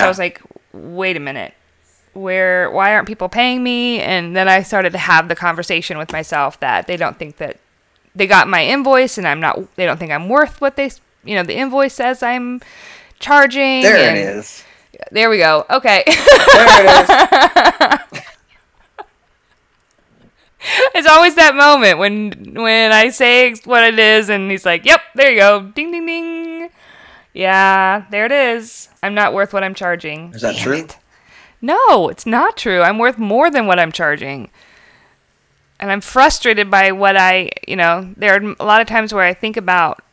so 0.02 0.06
I 0.06 0.08
was 0.10 0.20
like 0.20 0.42
wait 0.74 1.16
a 1.18 1.20
minute. 1.20 1.54
Where 2.14 2.70
why 2.72 2.94
aren't 2.94 3.08
people 3.08 3.30
paying 3.30 3.64
me? 3.64 4.00
And 4.02 4.36
then 4.36 4.48
I 4.50 4.64
started 4.64 4.92
to 4.94 4.98
have 4.98 5.28
the 5.28 5.36
conversation 5.36 5.98
with 5.98 6.12
myself 6.12 6.60
that 6.62 6.88
they 6.88 6.98
don't 6.98 7.18
think 7.18 7.38
that 7.38 7.58
they 8.16 8.26
got 8.28 8.48
my 8.48 8.66
invoice 8.66 9.18
and 9.18 9.28
I'm 9.28 9.40
not 9.40 9.76
they 9.76 9.86
don't 9.86 9.98
think 9.98 10.12
I'm 10.12 10.28
worth 10.30 10.60
what 10.60 10.76
they 10.76 10.92
you 11.24 11.36
know 11.36 11.44
the 11.44 11.56
invoice 11.56 11.94
says 11.94 12.24
I'm 12.24 12.62
charging 13.20 13.82
There 13.84 13.96
it 13.98 14.18
is. 14.18 14.64
there 15.12 15.30
we 15.30 15.38
go 15.38 15.66
okay 15.70 16.04
There 16.08 16.16
it 16.86 17.10
is. 17.10 18.22
it's 20.96 21.08
always 21.08 21.36
that 21.36 21.56
moment 21.56 22.00
when 22.00 22.54
when 22.56 22.92
I 22.92 23.10
say 23.10 23.54
what 23.66 23.84
it 23.84 24.00
is 24.00 24.30
and 24.30 24.50
he's 24.50 24.66
like 24.66 24.86
yep 24.86 25.02
there 25.16 25.32
you 25.32 25.38
go 25.40 25.62
ding 25.76 25.92
ding 25.92 26.06
ding 26.06 26.70
yeah 27.34 28.06
there 28.10 28.26
it 28.26 28.32
is 28.32 28.90
I'm 29.04 29.14
not 29.14 29.34
worth 29.34 29.54
what 29.54 29.64
I'm 29.64 29.76
charging 29.76 30.34
Is 30.34 30.42
that 30.42 30.56
Damn 30.56 30.64
true? 30.64 30.74
it. 30.78 30.98
no 31.62 32.10
it's 32.10 32.26
not 32.26 32.58
true 32.58 32.82
I'm 32.82 32.98
worth 32.98 33.18
more 33.20 33.52
than 33.52 33.68
what 33.68 33.80
I'm 33.80 33.92
charging 33.92 34.50
and 35.80 35.92
I'm 35.92 36.02
frustrated 36.02 36.72
by 36.72 36.92
what 36.92 37.16
I, 37.16 37.52
you 37.68 37.76
know, 37.76 38.12
there 38.18 38.34
are 38.34 38.56
a 38.60 38.66
lot 38.66 38.82
of 38.82 38.88
times 38.88 39.14
where 39.14 39.24
I 39.24 39.36
think 39.36 39.58
about 39.58 40.04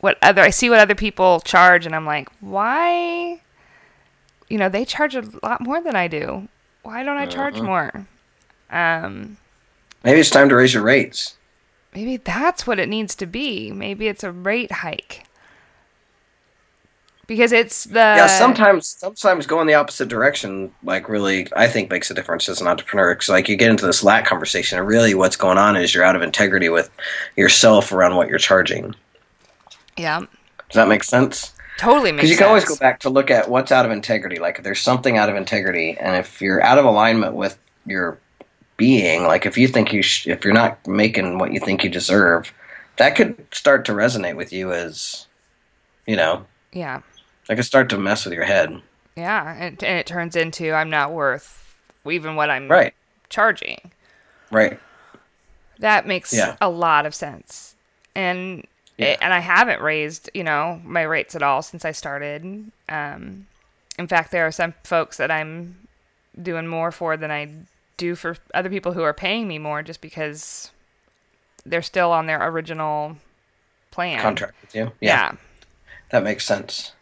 what 0.00 0.18
other, 0.20 0.42
I 0.42 0.50
see 0.50 0.68
what 0.68 0.80
other 0.80 0.94
people 0.94 1.40
charge, 1.40 1.86
and 1.86 1.96
I'm 1.96 2.04
like, 2.04 2.28
why, 2.40 3.40
you 4.50 4.58
know, 4.58 4.68
they 4.68 4.84
charge 4.84 5.14
a 5.16 5.24
lot 5.42 5.62
more 5.62 5.80
than 5.80 5.96
I 5.96 6.08
do. 6.08 6.48
Why 6.82 7.02
don't 7.02 7.16
I 7.16 7.24
charge 7.24 7.54
Uh-huh. 7.54 7.64
more? 7.64 8.06
Um, 8.68 9.38
Maybe 10.04 10.20
it's 10.20 10.30
time 10.30 10.48
to 10.50 10.54
raise 10.56 10.74
your 10.74 10.82
rates. 10.82 11.36
maybe 11.94 12.18
that's 12.18 12.66
what 12.66 12.78
it 12.78 12.88
needs 12.88 13.14
to 13.16 13.26
be. 13.26 13.72
Maybe 13.72 14.06
it's 14.08 14.22
a 14.22 14.30
rate 14.32 14.70
hike. 14.70 15.26
Because 17.26 17.52
it's 17.52 17.84
the 17.84 17.94
yeah 17.94 18.26
sometimes 18.26 18.86
sometimes 18.86 19.46
going 19.46 19.66
the 19.66 19.72
opposite 19.72 20.08
direction 20.08 20.70
like 20.82 21.08
really 21.08 21.48
i 21.56 21.66
think 21.66 21.90
makes 21.90 22.10
a 22.10 22.14
difference 22.14 22.50
as 22.50 22.60
an 22.60 22.66
entrepreneur. 22.66 23.14
Because 23.14 23.30
like 23.30 23.48
you 23.48 23.56
get 23.56 23.70
into 23.70 23.86
this 23.86 24.04
lack 24.04 24.26
conversation 24.26 24.78
and 24.78 24.86
really 24.86 25.14
what's 25.14 25.36
going 25.36 25.56
on 25.56 25.74
is 25.74 25.94
you're 25.94 26.04
out 26.04 26.16
of 26.16 26.20
integrity 26.22 26.68
with 26.68 26.90
yourself 27.34 27.92
around 27.92 28.16
what 28.16 28.28
you're 28.28 28.38
charging. 28.38 28.94
Yeah, 29.96 30.18
does 30.68 30.74
that 30.74 30.88
make 30.88 31.02
sense? 31.02 31.54
Totally 31.78 32.12
makes 32.12 32.24
because 32.24 32.30
you 32.30 32.36
can 32.36 32.46
always 32.46 32.66
go 32.66 32.76
back 32.76 33.00
to 33.00 33.08
look 33.08 33.30
at 33.30 33.48
what's 33.48 33.72
out 33.72 33.86
of 33.86 33.90
integrity. 33.90 34.38
Like 34.38 34.58
if 34.58 34.64
there's 34.64 34.80
something 34.80 35.16
out 35.16 35.30
of 35.30 35.36
integrity 35.36 35.96
and 35.98 36.16
if 36.16 36.42
you're 36.42 36.62
out 36.62 36.76
of 36.76 36.84
alignment 36.84 37.34
with 37.34 37.58
your 37.86 38.18
being 38.76 39.22
like 39.24 39.46
if 39.46 39.56
you 39.56 39.68
think 39.68 39.92
you 39.92 40.02
sh- 40.02 40.26
if 40.26 40.44
you're 40.44 40.52
not 40.54 40.84
making 40.86 41.38
what 41.38 41.52
you 41.52 41.60
think 41.60 41.84
you 41.84 41.90
deserve 41.90 42.52
that 42.96 43.14
could 43.16 43.44
start 43.52 43.84
to 43.84 43.92
resonate 43.92 44.36
with 44.36 44.52
you 44.52 44.72
as 44.72 45.26
you 46.06 46.16
know 46.16 46.44
Yeah, 46.72 47.00
that 47.48 47.56
could 47.56 47.64
start 47.64 47.88
to 47.90 47.98
mess 47.98 48.24
with 48.24 48.34
your 48.34 48.44
head 48.44 48.80
yeah, 49.16 49.54
and, 49.56 49.82
and 49.84 49.98
it 49.98 50.06
turns 50.06 50.34
into 50.34 50.72
I'm 50.72 50.90
not 50.90 51.12
worth 51.12 51.76
even 52.10 52.34
what 52.36 52.50
I'm 52.50 52.68
right 52.68 52.92
charging. 53.30 53.90
right 54.50 54.78
That 55.78 56.06
makes 56.06 56.32
Yeah. 56.32 56.56
a 56.60 56.68
lot 56.68 57.06
of 57.06 57.14
sense. 57.14 57.74
And 58.14 58.66
Yeah. 58.96 59.16
and 59.20 59.32
I 59.34 59.40
haven't 59.40 59.80
raised, 59.80 60.30
you 60.34 60.44
know, 60.44 60.80
my 60.84 61.02
rates 61.02 61.34
at 61.34 61.42
all 61.42 61.62
since 61.62 61.84
I 61.84 61.92
started. 61.92 62.70
Um, 62.88 63.46
in 63.98 64.06
fact, 64.08 64.30
there 64.32 64.46
are 64.46 64.52
some 64.52 64.74
folks 64.84 65.16
that 65.16 65.30
I'm 65.30 65.76
doing 66.40 66.66
more 66.66 66.90
for 66.92 67.16
than 67.16 67.30
I 67.30 67.48
do 67.96 68.14
for 68.14 68.36
other 68.52 68.68
people 68.70 68.92
who 68.92 69.02
are 69.02 69.14
paying 69.14 69.46
me 69.48 69.58
more 69.58 69.82
just 69.82 70.00
because 70.00 70.70
they're 71.64 71.82
still 71.82 72.10
on 72.12 72.26
their 72.26 72.46
original 72.48 73.16
plan. 73.90 74.20
contract 74.20 74.54
with 74.60 74.74
you 74.74 74.92
Yeah. 75.00 75.32
That 76.10 76.22
makes 76.24 76.44
sense. 76.44 76.92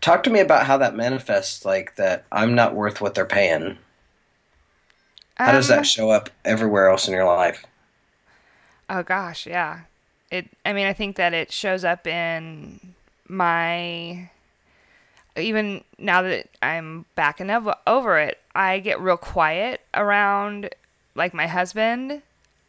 Talk 0.00 0.22
to 0.24 0.30
me 0.30 0.40
about 0.40 0.66
how 0.66 0.76
that 0.78 0.94
manifests, 0.94 1.64
like 1.64 1.96
that 1.96 2.24
I'm 2.30 2.54
not 2.54 2.74
worth 2.74 3.00
what 3.00 3.14
they're 3.14 3.24
paying. 3.26 3.78
How 5.36 5.52
does 5.52 5.70
Um, 5.70 5.78
that 5.78 5.86
show 5.86 6.10
up 6.10 6.30
everywhere 6.44 6.88
else 6.88 7.08
in 7.08 7.14
your 7.14 7.24
life? 7.24 7.64
Oh 8.88 9.02
gosh, 9.02 9.46
yeah. 9.46 9.80
It 10.30 10.48
I 10.64 10.72
mean, 10.72 10.86
I 10.86 10.92
think 10.92 11.16
that 11.16 11.34
it 11.34 11.52
shows 11.52 11.84
up 11.84 12.06
in 12.06 12.94
my 13.28 14.30
even 15.36 15.84
now 15.98 16.22
that 16.22 16.48
I'm 16.62 17.04
back 17.14 17.40
and 17.40 17.50
over 17.86 18.18
it, 18.18 18.40
I 18.56 18.80
get 18.80 19.00
real 19.00 19.18
quiet 19.18 19.82
around 19.92 20.70
like 21.14 21.34
my 21.34 21.46
husband 21.46 22.22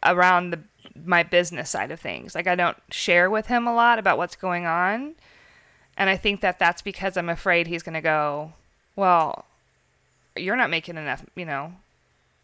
around 0.04 0.52
the 0.52 0.60
my 1.06 1.24
business 1.24 1.70
side 1.70 1.92
of 1.92 2.00
things. 2.00 2.36
Like 2.36 2.46
I 2.46 2.56
don't 2.56 2.78
share 2.92 3.30
with 3.30 3.48
him 3.48 3.68
a 3.68 3.74
lot 3.74 3.98
about 3.98 4.18
what's 4.18 4.36
going 4.36 4.66
on. 4.66 5.16
And 5.96 6.10
I 6.10 6.18
think 6.18 6.42
that 6.42 6.60
that's 6.60 6.82
because 6.82 7.18
I'm 7.18 7.30
afraid 7.30 7.68
he's 7.68 7.84
going 7.84 7.96
to 7.96 8.02
go, 8.02 8.54
"Well, 8.96 9.46
you're 10.36 10.56
not 10.56 10.70
making 10.70 10.98
enough, 10.98 11.26
you 11.36 11.46
know." 11.46 11.74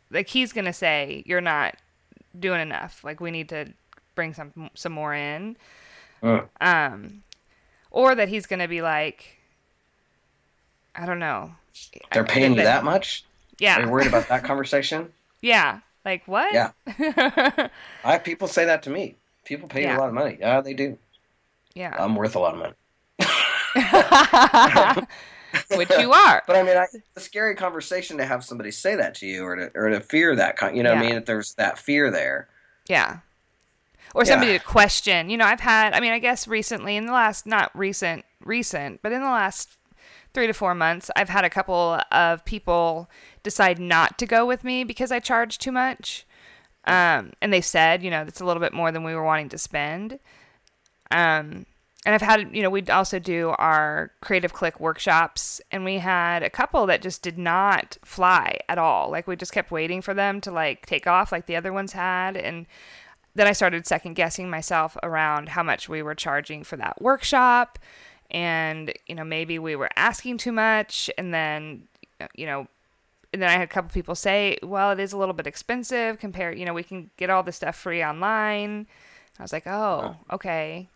Like 0.10 0.30
he's 0.30 0.54
going 0.54 0.66
to 0.66 0.74
say, 0.74 1.24
"You're 1.26 1.42
not 1.42 1.76
doing 2.40 2.62
enough. 2.62 3.04
Like 3.04 3.20
we 3.20 3.30
need 3.30 3.50
to 3.50 3.74
bring 4.16 4.34
some 4.34 4.72
some 4.74 4.94
more 4.94 5.14
in." 5.14 5.58
Mm. 6.24 6.48
Um, 6.62 7.24
or 7.92 8.16
that 8.16 8.30
he's 8.30 8.46
gonna 8.46 8.68
be 8.68 8.82
like, 8.82 9.38
I 10.96 11.06
don't 11.06 11.20
know. 11.20 11.52
They're 12.12 12.24
paying 12.24 12.56
you 12.56 12.64
that 12.64 12.84
much? 12.84 13.26
Are 13.63 13.65
Yeah. 13.65 13.79
you 13.86 13.89
worried 13.89 14.08
about 14.08 14.27
that 14.29 14.43
conversation? 14.43 15.12
yeah. 15.41 15.79
Like 16.05 16.24
what? 16.27 16.53
Yeah. 16.53 16.72
I 18.03 18.17
people 18.17 18.48
say 18.48 18.65
that 18.65 18.84
to 18.84 18.89
me. 18.89 19.15
People 19.46 19.67
pay 19.70 19.84
you 19.88 19.96
a 19.96 20.00
lot 20.00 20.10
of 20.10 20.13
money. 20.13 20.38
Yeah, 20.39 20.60
they 20.62 20.74
do. 20.74 20.98
yeah. 21.74 21.96
I'm 21.98 22.15
worth 22.15 22.36
a 22.36 22.39
lot 22.39 22.53
of 22.53 22.60
money. 22.60 22.74
Which 25.75 25.89
you 26.00 26.12
are. 26.12 26.41
But 26.48 26.55
I 26.55 26.63
mean, 26.63 26.75
I, 26.77 26.88
it's 26.93 27.03
a 27.15 27.20
scary 27.20 27.55
conversation 27.55 28.17
to 28.17 28.25
have 28.25 28.43
somebody 28.43 28.72
say 28.72 28.96
that 28.96 29.15
to 29.15 29.27
you, 29.27 29.43
or 29.46 29.55
to 29.55 29.72
or 29.75 29.89
to 29.89 30.00
fear 30.00 30.36
that. 30.36 30.58
Con- 30.58 30.75
you 30.75 30.82
know, 30.84 30.93
what 30.93 31.03
I 31.03 31.05
mean, 31.05 31.15
if 31.15 31.25
there's 31.25 31.53
that 31.55 31.77
fear 31.77 32.10
there. 32.12 32.48
Yeah. 32.88 33.17
Or 34.15 34.24
Yeah. 34.24 34.29
somebody 34.32 34.58
to 34.58 34.63
question. 34.63 35.29
You 35.29 35.38
know, 35.38 35.46
I've 35.46 35.60
had, 35.60 35.93
I 35.93 36.00
mean, 36.00 36.12
I 36.12 36.20
guess 36.20 36.48
recently, 36.48 36.96
in 36.98 37.05
the 37.05 37.13
last, 37.13 37.46
not 37.46 37.72
recent, 37.77 38.25
recent, 38.43 39.01
but 39.01 39.12
in 39.12 39.22
the 39.22 39.27
last 39.29 39.70
three 40.34 40.48
to 40.48 40.54
four 40.54 40.74
months, 40.74 41.12
I've 41.16 41.30
had 41.30 41.46
a 41.46 41.50
couple 41.50 42.00
of 42.12 42.46
people 42.46 43.10
decide 43.44 43.80
not 43.80 44.18
to 44.20 44.25
go 44.25 44.46
with 44.46 44.63
me 44.63 44.84
because 44.84 45.12
I 45.12 45.20
charge 45.20 45.58
too 45.58 45.72
much. 45.72 46.25
Um, 46.86 47.32
and 47.42 47.54
they 47.54 47.62
said, 47.62 48.04
you 48.04 48.10
know, 48.10 48.25
that's 48.25 48.42
a 48.42 48.46
little 48.46 48.62
bit 48.62 48.74
more 48.74 48.92
than 48.92 49.04
we 49.04 49.16
were 49.16 49.24
wanting 49.24 49.50
to 49.50 49.58
spend. 49.58 50.20
Um, 51.12 51.66
and 52.06 52.13
I've 52.13 52.22
had, 52.22 52.54
you 52.54 52.62
know, 52.62 52.70
we'd 52.70 52.90
also 52.90 53.18
do 53.18 53.56
our 53.58 54.12
Creative 54.22 54.52
Click 54.52 54.80
workshops, 54.80 55.62
and 55.72 55.86
we 55.86 56.00
had 56.00 56.44
a 56.44 56.50
couple 56.50 56.86
that 56.88 57.02
just 57.02 57.22
did 57.22 57.38
not 57.38 57.98
fly 58.04 58.60
at 58.68 58.78
all. 58.78 59.10
Like 59.10 59.25
we 59.25 59.38
just 59.38 59.54
kept 59.54 59.72
waiting 59.72 60.02
for 60.02 60.13
them 60.13 60.42
to 60.42 60.52
like 60.52 60.86
take 60.86 61.08
off, 61.08 61.32
like 61.32 61.46
the 61.46 61.56
other 61.56 61.72
ones 61.72 61.94
had, 61.94 62.36
and 62.36 62.66
then 63.36 63.48
I 63.48 63.54
started 63.54 63.88
second 63.88 64.16
guessing 64.16 64.50
myself 64.50 64.98
around 65.02 65.50
how 65.50 65.63
much 65.63 65.88
we 65.88 66.04
were 66.04 66.13
charging 66.13 66.63
for 66.63 66.75
that 66.78 67.02
workshop, 67.02 67.80
and 68.34 68.94
you 69.08 69.16
know 69.16 69.24
maybe 69.24 69.60
we 69.60 69.75
were 69.75 69.90
asking 69.96 70.38
too 70.38 70.52
much, 70.52 71.10
and 71.18 71.34
then 71.34 71.88
you 72.36 72.46
know. 72.46 72.68
And 73.32 73.42
then 73.42 73.50
I 73.50 73.54
had 73.54 73.63
a 73.63 73.68
couple 73.68 73.90
people 73.90 74.13
say, 74.13 74.60
"Well, 74.62 74.92
it 74.92 75.00
is 75.00 75.12
a 75.12 75.18
little 75.18 75.34
bit 75.34 75.48
expensive 75.48 76.20
compared. 76.20 76.60
You 76.60 76.66
know, 76.66 76.74
we 76.74 76.84
can 76.84 77.10
get 77.18 77.32
all 77.32 77.42
this 77.42 77.56
stuff 77.56 77.75
free 77.75 78.04
online." 78.04 78.86
I 79.40 79.42
was 79.42 79.52
like, 79.52 79.66
"Oh, 79.66 80.18
okay." 80.32 80.88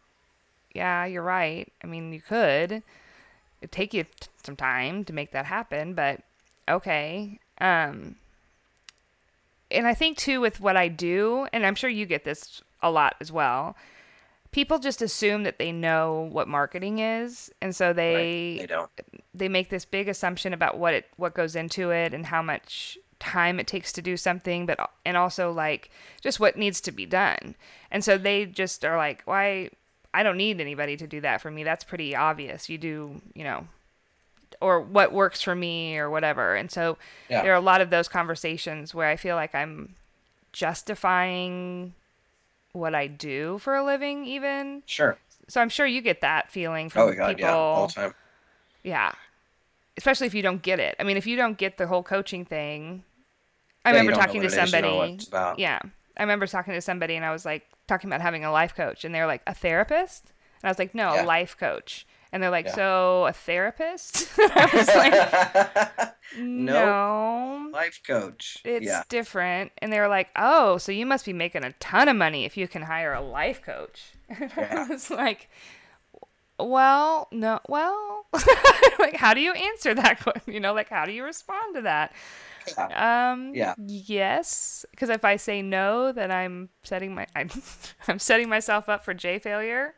yeah, 0.78 1.06
you're 1.06 1.24
right. 1.24 1.72
I 1.84 1.88
mean, 1.88 2.14
you 2.14 2.22
could. 2.22 2.84
It'd 3.62 3.72
take 3.72 3.94
you 3.94 4.04
t- 4.04 4.28
some 4.44 4.56
time 4.56 5.04
to 5.06 5.14
make 5.14 5.32
that 5.32 5.46
happen, 5.46 5.96
but 5.96 6.22
okay. 6.70 7.40
Um, 7.60 8.16
and 9.72 9.88
I 9.88 9.96
think 9.96 10.18
too 10.18 10.40
with 10.40 10.62
what 10.62 10.78
I 10.78 10.88
do, 10.88 11.48
and 11.52 11.66
I'm 11.66 11.76
sure 11.76 11.90
you 11.90 12.06
get 12.06 12.24
this 12.24 12.62
a 12.82 12.92
lot 12.92 13.16
as 13.20 13.32
well. 13.32 13.76
People 14.52 14.80
just 14.80 15.02
assume 15.02 15.44
that 15.44 15.60
they 15.60 15.72
know 15.72 16.30
what 16.32 16.48
marketing 16.48 17.00
is, 17.00 17.52
and 17.62 17.76
so 17.76 17.94
they 17.94 18.16
right. 18.16 18.62
they 18.62 18.66
don't. 18.68 18.92
They 19.34 19.50
make 19.50 19.70
this 19.70 19.86
big 19.86 20.08
assumption 20.08 20.54
about 20.54 20.78
what 20.78 20.94
it 20.94 21.06
what 21.18 21.34
goes 21.34 21.56
into 21.56 21.92
it 21.92 22.14
and 22.14 22.26
how 22.26 22.42
much 22.42 22.98
time 23.20 23.60
it 23.60 23.68
takes 23.68 23.92
to 23.94 24.02
do 24.02 24.18
something, 24.18 24.66
but 24.66 24.80
and 25.06 25.18
also 25.18 25.52
like 25.52 25.92
just 26.22 26.40
what 26.40 26.58
needs 26.58 26.82
to 26.82 26.92
be 26.92 27.06
done. 27.06 27.56
And 27.92 28.04
so 28.04 28.18
they 28.18 28.46
just 28.46 28.86
are 28.86 28.98
like, 28.98 29.22
why 29.26 29.70
I 30.14 30.24
don't 30.24 30.38
need 30.38 30.60
anybody 30.60 30.98
to 30.98 31.08
do 31.08 31.22
that 31.22 31.42
for 31.42 31.52
me. 31.52 31.64
That's 31.64 31.84
pretty 31.84 32.16
obvious. 32.16 32.70
You 32.70 32.78
do, 32.78 33.22
you 33.36 33.44
know, 33.44 33.68
or 34.62 34.82
what 34.82 35.12
works 35.12 35.42
for 35.42 35.56
me 35.56 35.98
or 35.98 36.10
whatever. 36.10 36.56
And 36.56 36.72
so 36.72 36.98
yeah. 37.30 37.44
there 37.44 37.52
are 37.54 37.58
a 37.58 37.62
lot 37.62 37.82
of 37.82 37.90
those 37.90 38.08
conversations 38.08 38.94
where 38.94 39.08
I 39.08 39.16
feel 39.16 39.36
like 39.36 39.54
I'm 39.54 39.96
justifying 40.54 41.94
what 42.78 42.96
I 42.96 43.08
do 43.08 43.58
for 43.60 43.76
a 43.76 43.84
living, 43.84 44.26
even. 44.26 44.84
Sure. 44.86 45.18
So 45.48 45.62
I'm 45.62 45.70
sure 45.70 45.86
you 45.86 46.02
get 46.02 46.22
that 46.22 46.52
feeling 46.52 46.90
from 46.90 47.10
oh, 47.10 47.14
God, 47.14 47.36
people. 47.36 47.50
Yeah, 47.50 47.56
all 47.56 47.88
the 47.88 47.94
time. 47.94 48.14
Yeah. 48.84 49.12
Especially 49.98 50.28
if 50.28 50.34
you 50.34 50.42
don't 50.42 50.62
get 50.62 50.80
it. 50.80 50.96
I 51.00 51.04
mean, 51.04 51.18
if 51.18 51.26
you 51.26 51.36
don't 51.36 51.58
get 51.58 51.78
the 51.78 51.88
whole 51.88 52.04
coaching 52.04 52.46
thing, 52.46 53.04
I 53.84 53.90
yeah, 53.90 53.98
remember 53.98 54.20
talking 54.20 54.42
to 54.42 54.50
somebody. 54.50 54.88
Is, 54.88 55.28
you 55.28 55.34
know 55.34 55.56
yeah. 55.58 55.80
I 56.18 56.24
remember 56.24 56.48
talking 56.48 56.74
to 56.74 56.82
somebody 56.82 57.16
and 57.16 57.24
I 57.24 57.32
was 57.32 57.46
like 57.46 57.64
talking 57.88 58.10
about 58.10 58.22
having 58.22 58.44
a 58.44 58.52
life 58.52 58.76
coach 58.76 59.06
and 59.06 59.14
they're 59.14 59.28
like, 59.28 59.42
a 59.48 59.54
therapist? 59.54 60.34
And 60.62 60.68
I 60.68 60.72
was 60.72 60.80
like, 60.80 60.94
no, 60.94 61.14
yeah. 61.14 61.24
a 61.24 61.26
life 61.26 61.58
coach. 61.58 62.06
And 62.32 62.44
they're 62.44 62.50
like, 62.50 62.66
yeah. 62.68 62.76
so 62.76 63.26
a 63.28 63.34
therapist? 63.34 64.28
I 64.38 64.70
was 64.74 64.88
like, 64.88 66.16
no. 66.38 67.70
Life 67.72 68.02
coach. 68.06 68.60
It's 68.66 68.86
yeah. 68.86 69.04
different. 69.10 69.72
And 69.80 69.92
they 69.92 70.00
were 70.00 70.08
like, 70.08 70.30
oh, 70.36 70.78
so 70.78 70.92
you 70.92 71.06
must 71.06 71.26
be 71.26 71.34
making 71.34 71.64
a 71.64 71.72
ton 71.74 72.08
of 72.08 72.16
money 72.16 72.46
if 72.46 72.58
you 72.58 72.68
can 72.68 72.84
hire 72.84 73.14
a 73.14 73.22
life 73.22 73.62
coach. 73.62 74.12
And 74.40 74.52
I 74.58 74.88
was 74.88 75.10
like, 75.10 75.50
well, 76.60 77.28
no, 77.32 77.60
well, 77.70 78.26
like, 79.00 79.16
how 79.16 79.34
do 79.34 79.42
you 79.42 79.54
answer 79.54 79.94
that? 79.94 80.20
Question? 80.22 80.54
You 80.54 80.60
know, 80.60 80.74
like, 80.74 80.90
how 80.90 81.06
do 81.06 81.14
you 81.14 81.24
respond 81.24 81.76
to 81.76 81.82
that? 81.84 82.14
Yeah. 82.68 83.32
Um, 83.32 83.54
yeah. 83.54 83.76
Yes, 83.78 84.86
because 84.92 85.10
if 85.10 85.24
I 85.24 85.38
say 85.38 85.62
no, 85.62 86.12
then 86.12 86.32
I'm 86.32 86.70
setting 86.84 87.14
my 87.14 87.28
I'm, 87.36 87.50
I'm 88.08 88.20
setting 88.20 88.50
myself 88.50 88.90
up 88.90 89.06
for 89.06 89.14
J 89.14 89.40
failure. 89.40 89.96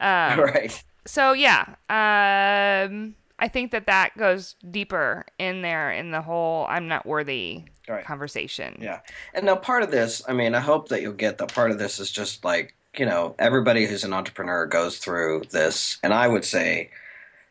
Um, 0.00 0.38
right. 0.40 0.84
So 1.06 1.32
yeah, 1.32 1.64
um, 1.88 3.14
I 3.38 3.48
think 3.48 3.70
that 3.72 3.86
that 3.86 4.16
goes 4.16 4.56
deeper 4.70 5.24
in 5.38 5.62
there 5.62 5.92
in 5.92 6.10
the 6.10 6.22
whole 6.22 6.66
"I'm 6.68 6.88
not 6.88 7.06
worthy" 7.06 7.64
right. 7.88 8.04
conversation. 8.04 8.78
Yeah, 8.80 9.00
and 9.34 9.46
now 9.46 9.56
part 9.56 9.82
of 9.82 9.90
this, 9.90 10.22
I 10.28 10.32
mean, 10.32 10.54
I 10.54 10.60
hope 10.60 10.88
that 10.88 11.02
you'll 11.02 11.12
get 11.12 11.38
that 11.38 11.54
part 11.54 11.70
of 11.70 11.78
this 11.78 11.98
is 12.00 12.10
just 12.10 12.44
like 12.44 12.74
you 12.96 13.06
know 13.06 13.34
everybody 13.38 13.86
who's 13.86 14.04
an 14.04 14.12
entrepreneur 14.12 14.66
goes 14.66 14.98
through 14.98 15.44
this, 15.50 15.98
and 16.02 16.12
I 16.12 16.28
would 16.28 16.44
say 16.44 16.90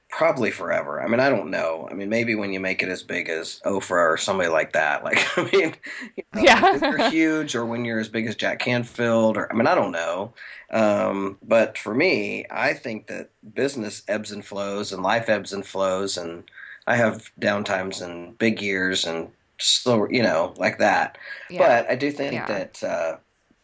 probably 0.10 0.52
forever. 0.52 1.02
I 1.02 1.08
mean, 1.08 1.20
I 1.20 1.30
don't 1.30 1.50
know. 1.50 1.88
I 1.90 1.94
mean, 1.94 2.10
maybe 2.10 2.36
when 2.36 2.54
you 2.54 2.60
make 2.60 2.82
it 2.82 2.90
as 2.90 3.04
big 3.04 3.30
as 3.30 3.60
Oprah 3.66 4.14
or 4.14 4.18
somebody 4.18 4.50
like 4.50 4.74
that. 4.74 5.04
Like, 5.04 5.26
I 5.38 5.44
mean, 5.52 5.76
you 6.16 6.24
know, 6.34 6.42
yeah, 6.42 6.80
you're 6.82 7.10
huge, 7.10 7.56
or 7.56 7.66
when 7.66 7.86
you're 7.86 8.00
as 8.00 8.10
big 8.10 8.28
as 8.28 8.36
Jack 8.36 8.60
Canfield, 8.60 9.38
or 9.38 9.52
I 9.52 9.56
mean, 9.56 9.68
I 9.68 9.76
don't 9.76 9.92
know. 9.92 10.34
Um, 10.72 11.38
but 11.44 11.78
for 11.78 11.94
me, 11.94 12.46
I 12.50 12.74
think 12.74 13.08
that 13.08 13.30
business 13.54 14.04
ebbs 14.08 14.32
and 14.32 14.46
flows, 14.46 14.92
and 14.92 15.04
life 15.04 15.30
ebbs 15.30 15.54
and 15.54 15.66
flows, 15.66 16.18
and 16.18 16.44
I 16.88 16.96
have 16.96 17.32
downtimes 17.40 18.02
and 18.02 18.38
big 18.38 18.62
years 18.62 19.06
and 19.06 19.32
slow, 19.58 20.08
you 20.10 20.24
know, 20.24 20.54
like 20.58 20.80
that. 20.80 21.18
Yeah. 21.50 21.60
But 21.60 21.90
I 21.90 21.96
do 21.96 22.12
think 22.12 22.34
yeah. 22.34 22.46
that 22.46 22.84
uh, 22.84 23.18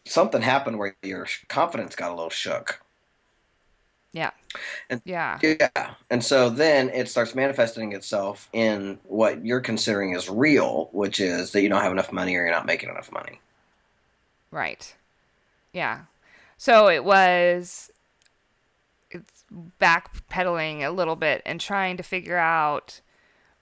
something 0.04 0.42
happened 0.42 0.78
where 0.78 0.96
your 1.02 1.26
confidence 1.48 1.96
got 1.96 2.10
a 2.10 2.14
little 2.14 2.30
shook. 2.30 2.81
Yeah. 4.12 4.30
And, 4.90 5.00
yeah. 5.04 5.38
Yeah. 5.42 5.94
And 6.10 6.22
so 6.22 6.50
then 6.50 6.90
it 6.90 7.08
starts 7.08 7.34
manifesting 7.34 7.92
itself 7.92 8.48
in 8.52 8.98
what 9.04 9.44
you're 9.44 9.60
considering 9.60 10.14
as 10.14 10.28
real, 10.28 10.90
which 10.92 11.18
is 11.18 11.52
that 11.52 11.62
you 11.62 11.68
don't 11.68 11.82
have 11.82 11.92
enough 11.92 12.12
money 12.12 12.36
or 12.36 12.42
you're 12.42 12.50
not 12.50 12.66
making 12.66 12.90
enough 12.90 13.10
money. 13.10 13.40
Right. 14.50 14.94
Yeah. 15.72 16.02
So 16.58 16.88
it 16.88 17.04
was 17.04 17.90
it's 19.10 19.44
backpedaling 19.80 20.82
a 20.82 20.90
little 20.90 21.16
bit 21.16 21.42
and 21.44 21.60
trying 21.60 21.96
to 21.96 22.02
figure 22.02 22.38
out 22.38 23.00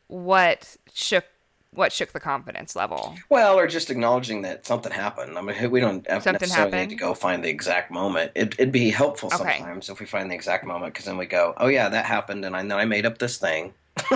what 0.08 0.76
shook 0.92 1.24
what 1.72 1.92
shook 1.92 2.12
the 2.12 2.20
confidence 2.20 2.74
level? 2.74 3.14
Well, 3.28 3.58
or 3.58 3.66
just 3.66 3.90
acknowledging 3.90 4.42
that 4.42 4.66
something 4.66 4.90
happened. 4.90 5.38
I 5.38 5.40
mean, 5.40 5.70
we 5.70 5.80
don't 5.80 6.06
something 6.06 6.32
necessarily 6.32 6.72
happened. 6.72 6.90
need 6.90 6.96
to 6.96 7.00
go 7.00 7.14
find 7.14 7.44
the 7.44 7.48
exact 7.48 7.90
moment. 7.90 8.32
It, 8.34 8.58
would 8.58 8.72
be 8.72 8.90
helpful 8.90 9.28
okay. 9.32 9.58
sometimes 9.58 9.88
if 9.88 10.00
we 10.00 10.06
find 10.06 10.30
the 10.30 10.34
exact 10.34 10.64
moment 10.64 10.92
because 10.92 11.06
then 11.06 11.16
we 11.16 11.26
go, 11.26 11.54
oh 11.58 11.68
yeah, 11.68 11.88
that 11.88 12.06
happened, 12.06 12.44
and 12.44 12.56
I 12.56 12.62
know 12.62 12.76
I 12.76 12.86
made 12.86 13.06
up 13.06 13.18
this 13.18 13.38
thing. 13.38 13.72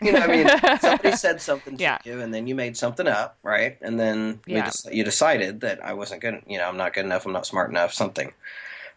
you 0.00 0.12
know, 0.12 0.20
I 0.20 0.26
mean, 0.26 0.78
somebody 0.80 1.12
said 1.12 1.40
something 1.40 1.76
to 1.76 1.82
yeah. 1.82 1.98
you, 2.04 2.20
and 2.20 2.32
then 2.34 2.46
you 2.46 2.54
made 2.54 2.76
something 2.76 3.06
up, 3.06 3.36
right? 3.42 3.76
And 3.82 3.98
then 4.00 4.40
yeah. 4.46 4.70
de- 4.70 4.96
you 4.96 5.04
decided 5.04 5.60
that 5.60 5.84
I 5.84 5.92
wasn't 5.94 6.22
good. 6.22 6.42
You 6.48 6.58
know, 6.58 6.68
I'm 6.68 6.76
not 6.76 6.94
good 6.94 7.04
enough. 7.04 7.26
I'm 7.26 7.32
not 7.32 7.46
smart 7.46 7.70
enough. 7.70 7.92
Something. 7.92 8.32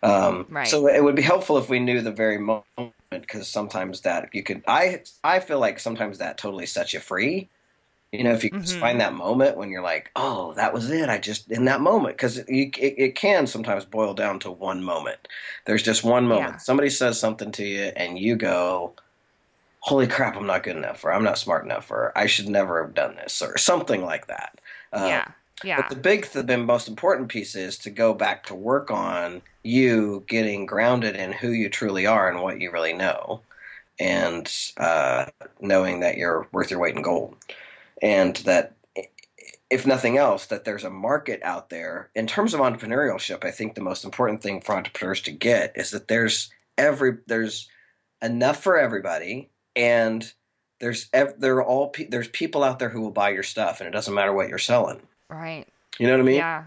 Um, 0.01 0.47
right. 0.49 0.67
So 0.67 0.87
it 0.87 1.03
would 1.03 1.15
be 1.15 1.21
helpful 1.21 1.57
if 1.57 1.69
we 1.69 1.79
knew 1.79 2.01
the 2.01 2.11
very 2.11 2.37
moment 2.37 2.65
because 3.09 3.47
sometimes 3.47 4.01
that 4.01 4.29
you 4.33 4.41
could. 4.41 4.63
I 4.67 5.01
I 5.23 5.39
feel 5.39 5.59
like 5.59 5.79
sometimes 5.79 6.17
that 6.17 6.37
totally 6.37 6.65
sets 6.65 6.93
you 6.93 6.99
free 6.99 7.49
you 8.13 8.23
know, 8.23 8.31
if 8.31 8.43
you 8.43 8.51
mm-hmm. 8.51 8.79
find 8.79 9.01
that 9.01 9.15
moment 9.15 9.57
when 9.57 9.71
you're 9.71 9.81
like, 9.81 10.11
"Oh, 10.15 10.53
that 10.53 10.71
was 10.71 10.91
it," 10.91 11.09
I 11.09 11.17
just 11.17 11.49
in 11.51 11.65
that 11.65 11.81
moment 11.81 12.15
because 12.15 12.37
it, 12.37 12.47
it, 12.47 13.01
it, 13.01 13.15
can 13.15 13.47
sometimes 13.47 13.85
boil 13.85 14.13
down 14.13 14.37
to 14.41 14.51
one 14.51 14.83
moment. 14.83 15.27
There's 15.65 15.81
just 15.81 16.03
one 16.03 16.27
moment. 16.27 16.53
Yeah. 16.53 16.57
Somebody 16.57 16.91
says 16.91 17.19
something 17.19 17.51
to 17.53 17.65
you, 17.65 17.91
and 17.95 18.19
you 18.19 18.35
go, 18.35 18.93
"Holy 19.79 20.05
crap, 20.05 20.37
I'm 20.37 20.45
not 20.45 20.61
good 20.61 20.77
enough," 20.77 21.03
or 21.03 21.11
"I'm 21.11 21.23
not 21.23 21.39
smart 21.39 21.65
enough," 21.65 21.89
or 21.89 22.11
"I 22.15 22.27
should 22.27 22.47
never 22.47 22.83
have 22.83 22.93
done 22.93 23.15
this," 23.15 23.41
or 23.41 23.57
something 23.57 24.03
like 24.03 24.27
that. 24.27 24.61
Uh, 24.93 25.07
yeah, 25.07 25.31
yeah. 25.63 25.77
But 25.77 25.89
the 25.89 25.95
big, 25.95 26.25
the 26.27 26.57
most 26.59 26.87
important 26.87 27.29
piece 27.29 27.55
is 27.55 27.79
to 27.79 27.89
go 27.89 28.13
back 28.13 28.45
to 28.45 28.53
work 28.53 28.91
on 28.91 29.41
you 29.63 30.23
getting 30.27 30.67
grounded 30.67 31.15
in 31.15 31.31
who 31.31 31.49
you 31.49 31.67
truly 31.67 32.05
are 32.05 32.29
and 32.29 32.43
what 32.43 32.61
you 32.61 32.69
really 32.69 32.93
know, 32.93 33.41
and 33.99 34.53
uh, 34.77 35.25
knowing 35.59 36.01
that 36.01 36.17
you're 36.17 36.47
worth 36.51 36.69
your 36.69 36.79
weight 36.79 36.95
in 36.95 37.01
gold 37.01 37.35
and 38.03 38.35
that 38.37 38.75
if 39.69 39.87
nothing 39.87 40.17
else, 40.17 40.45
that 40.47 40.65
there's 40.65 40.83
a 40.83 40.89
market 40.89 41.41
out 41.41 41.69
there. 41.69 42.11
In 42.13 42.27
terms 42.27 42.53
of 42.53 42.59
entrepreneurship, 42.59 43.43
I 43.43 43.49
think 43.49 43.73
the 43.73 43.81
most 43.81 44.03
important 44.03 44.43
thing 44.43 44.61
for 44.61 44.75
entrepreneurs 44.75 45.21
to 45.21 45.31
get 45.31 45.75
is 45.75 45.89
that 45.91 46.07
there's 46.07 46.51
every 46.77 47.17
there's 47.25 47.69
enough 48.21 48.61
for 48.61 48.77
everybody, 48.77 49.49
and 49.75 50.31
there's 50.79 51.09
there 51.09 51.55
are 51.55 51.63
all 51.63 51.95
there's 52.09 52.27
people 52.27 52.63
out 52.63 52.77
there 52.77 52.89
who 52.89 53.01
will 53.01 53.11
buy 53.11 53.29
your 53.29 53.41
stuff, 53.41 53.79
and 53.79 53.87
it 53.87 53.91
doesn't 53.91 54.13
matter 54.13 54.33
what 54.33 54.49
you're 54.49 54.59
selling. 54.59 55.01
Right. 55.29 55.65
You 55.97 56.07
know 56.07 56.13
what 56.13 56.21
I 56.21 56.25
mean? 56.25 56.35
Yeah. 56.35 56.63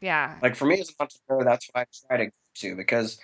Yeah. 0.00 0.36
Like 0.42 0.54
for 0.54 0.66
me 0.66 0.80
as 0.80 0.90
an 0.90 0.94
entrepreneur, 1.00 1.44
that's 1.44 1.68
what 1.72 1.80
I 1.80 1.86
try 2.06 2.16
to 2.18 2.24
get 2.26 2.34
to 2.56 2.76
because 2.76 3.18